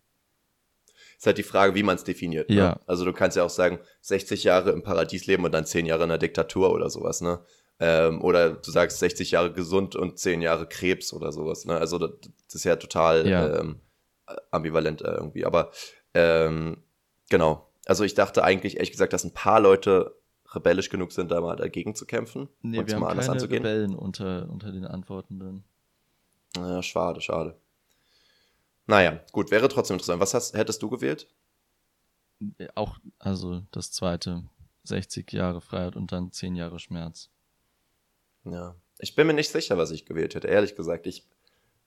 [1.17, 2.49] Ist halt die Frage, wie man es definiert.
[2.49, 2.55] Ne?
[2.55, 2.79] Ja.
[2.87, 6.03] Also du kannst ja auch sagen, 60 Jahre im Paradies leben und dann 10 Jahre
[6.03, 7.39] in der Diktatur oder sowas, ne?
[7.83, 11.77] Ähm, oder du sagst 60 Jahre gesund und 10 Jahre Krebs oder sowas, ne?
[11.77, 12.11] Also das,
[12.45, 13.59] das ist ja total Ja.
[13.59, 13.81] Ähm,
[14.51, 15.45] ambivalent äh, irgendwie.
[15.45, 15.71] Aber
[16.13, 16.77] ähm,
[17.29, 17.67] genau.
[17.85, 20.15] Also ich dachte eigentlich, ehrlich gesagt, dass ein paar Leute
[20.53, 23.25] rebellisch genug sind, da mal dagegen zu kämpfen Nee, und wir es haben mal anders
[23.25, 23.63] keine anzugehen.
[23.63, 25.63] Rebellen unter, unter den Antwortenden.
[26.55, 27.57] Ja, schade, schade.
[28.85, 30.21] Naja, gut, wäre trotzdem interessant.
[30.21, 31.27] Was hast, hättest du gewählt?
[32.75, 34.43] Auch, also das zweite,
[34.83, 37.29] 60 Jahre Freiheit und dann 10 Jahre Schmerz.
[38.45, 38.75] Ja.
[38.99, 41.07] Ich bin mir nicht sicher, was ich gewählt hätte, ehrlich gesagt.
[41.07, 41.25] Ich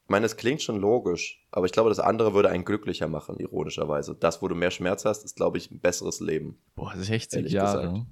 [0.06, 4.14] meine, es klingt schon logisch, aber ich glaube, das andere würde einen glücklicher machen, ironischerweise.
[4.14, 6.58] Das, wo du mehr Schmerz hast, ist, glaube ich, ein besseres Leben.
[6.74, 7.82] Boah, 60 Ehrlich Jahre.
[7.82, 8.06] gesagt.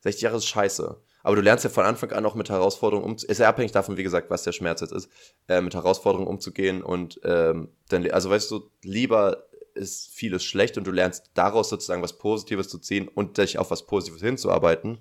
[0.00, 1.00] 60 Jahre ist scheiße.
[1.22, 3.30] Aber du lernst ja von Anfang an auch mit Herausforderungen umzugehen.
[3.30, 5.08] Ist ja abhängig davon, wie gesagt, was der Schmerz jetzt ist,
[5.48, 10.86] äh, mit Herausforderungen umzugehen und ähm, dann, also weißt du, lieber ist vieles schlecht und
[10.86, 14.98] du lernst daraus sozusagen was Positives zu ziehen und dich auf was Positives hinzuarbeiten,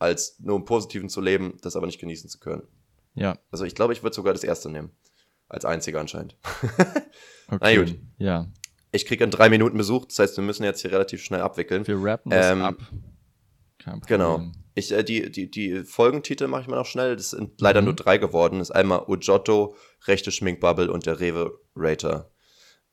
[0.00, 2.62] als nur im Positiven zu leben, das aber nicht genießen zu können.
[3.14, 4.90] Ja, Also ich glaube, ich würde sogar das erste nehmen.
[5.48, 6.36] Als einziger anscheinend.
[7.48, 7.76] okay.
[7.76, 7.98] gut.
[8.18, 8.46] Ja,
[8.92, 11.86] Ich kriege in drei Minuten Besuch, das heißt, wir müssen jetzt hier relativ schnell abwickeln.
[11.86, 12.76] wir rappen das Ähm, ab.
[13.78, 14.06] Kein Problem.
[14.18, 14.52] Genau.
[14.74, 17.16] Ich, äh, die, die, die Folgentitel mache ich mal noch schnell.
[17.16, 17.86] Das sind leider Mhm.
[17.86, 18.58] nur drei geworden.
[18.60, 19.74] Das ist einmal Ujotto,
[20.06, 22.30] rechte Schminkbubble und der Rewe Rater.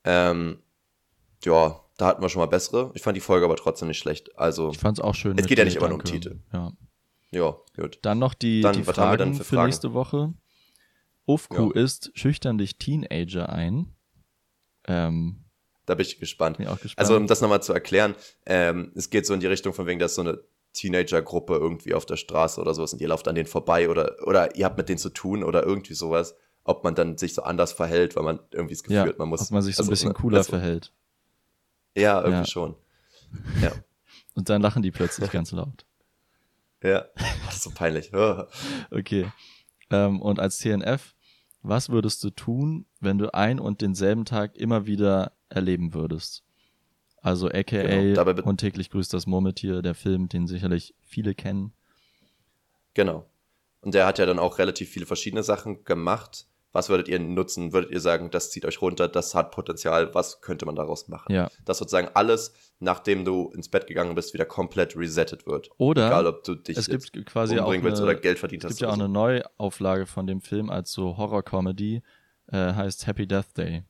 [0.03, 0.59] Ähm,
[1.45, 2.91] ja, da hatten wir schon mal bessere.
[2.95, 4.37] Ich fand die Folge aber trotzdem nicht schlecht.
[4.37, 5.37] Also, Ich fand's auch schön.
[5.37, 6.03] Es geht ja nicht immer nur um.
[6.03, 6.39] Titel.
[6.51, 6.71] Ja.
[7.31, 7.99] Ja, gut.
[8.01, 9.65] Dann noch die, Dann, die Fragen denn für, Fragen?
[9.67, 10.33] nächste Woche.
[11.27, 13.93] Ufku ist, schüchtern dich Teenager ein.
[14.85, 15.43] Ähm,
[15.85, 16.57] Da bin ich gespannt.
[16.57, 16.99] bin ich gespannt.
[16.99, 19.99] Also, um das nochmal zu erklären, ähm, es geht so in die Richtung von wegen,
[19.99, 20.39] dass so eine
[20.73, 24.55] Teenager-Gruppe irgendwie auf der Straße oder sowas und ihr lauft an denen vorbei oder, oder
[24.55, 27.71] ihr habt mit denen zu tun oder irgendwie sowas, ob man dann sich so anders
[27.73, 29.41] verhält, weil man irgendwie das Gefühl ja, hat, man muss.
[29.41, 30.93] ob man sich so ein also, bisschen ne, cooler du, verhält.
[31.95, 32.45] Ja, irgendwie Ja.
[32.45, 32.75] schon.
[33.61, 33.71] Ja.
[34.35, 35.86] Und dann lachen die plötzlich ganz laut.
[36.83, 37.05] Ja.
[37.45, 38.11] Das ist so peinlich.
[38.91, 39.31] Okay.
[39.89, 41.15] Ähm, und als TNF,
[41.61, 46.43] was würdest du tun, wenn du ein und denselben Tag immer wieder erleben würdest?
[47.21, 51.73] Also aka Genau, und täglich grüßt das Murmeltier, der Film, den sicherlich viele kennen.
[52.93, 53.25] Genau.
[53.81, 56.47] Und der hat ja dann auch relativ viele verschiedene Sachen gemacht.
[56.73, 57.73] Was würdet ihr nutzen?
[57.73, 61.33] Würdet ihr sagen, das zieht euch runter, das hat Potenzial, was könnte man daraus machen?
[61.33, 61.49] Ja.
[61.65, 65.69] Dass sozusagen alles, nachdem du ins Bett gegangen bist, wieder komplett resettet wird.
[65.77, 68.63] Oder Egal, ob du dich es gibt quasi auch umbringen willst eine, oder Geld verdient
[68.63, 68.77] es hast.
[68.77, 72.03] gibt ja auch oder eine Neuauflage von dem Film als so Horror-Comedy,
[72.47, 73.83] äh, heißt Happy Death Day,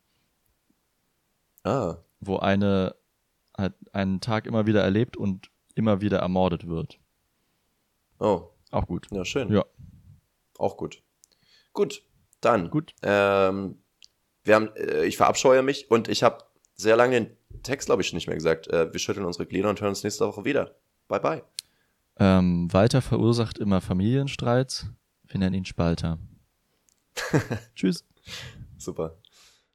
[1.63, 1.69] so.
[1.69, 2.95] Ah, wo eine
[3.57, 6.99] halt einen Tag immer wieder erlebt und immer wieder ermordet wird.
[8.19, 9.07] oh, Auch gut.
[9.11, 9.51] ja, schön.
[9.51, 9.65] Ja.
[10.57, 11.01] Auch gut.
[11.73, 12.01] Gut,
[12.41, 12.69] dann.
[12.69, 12.93] Gut.
[13.01, 13.79] Ähm,
[14.43, 16.43] wir haben, äh, ich verabscheue mich und ich habe
[16.75, 18.67] sehr lange den Text, glaube ich, nicht mehr gesagt.
[18.67, 20.75] Äh, wir schütteln unsere Glieder und hören uns nächste Woche wieder.
[21.07, 21.43] Bye, bye.
[22.19, 24.87] Ähm, Walter verursacht immer Familienstreits.
[25.27, 26.19] Wir nennen ihn Spalter.
[27.75, 28.05] Tschüss.
[28.77, 29.17] Super.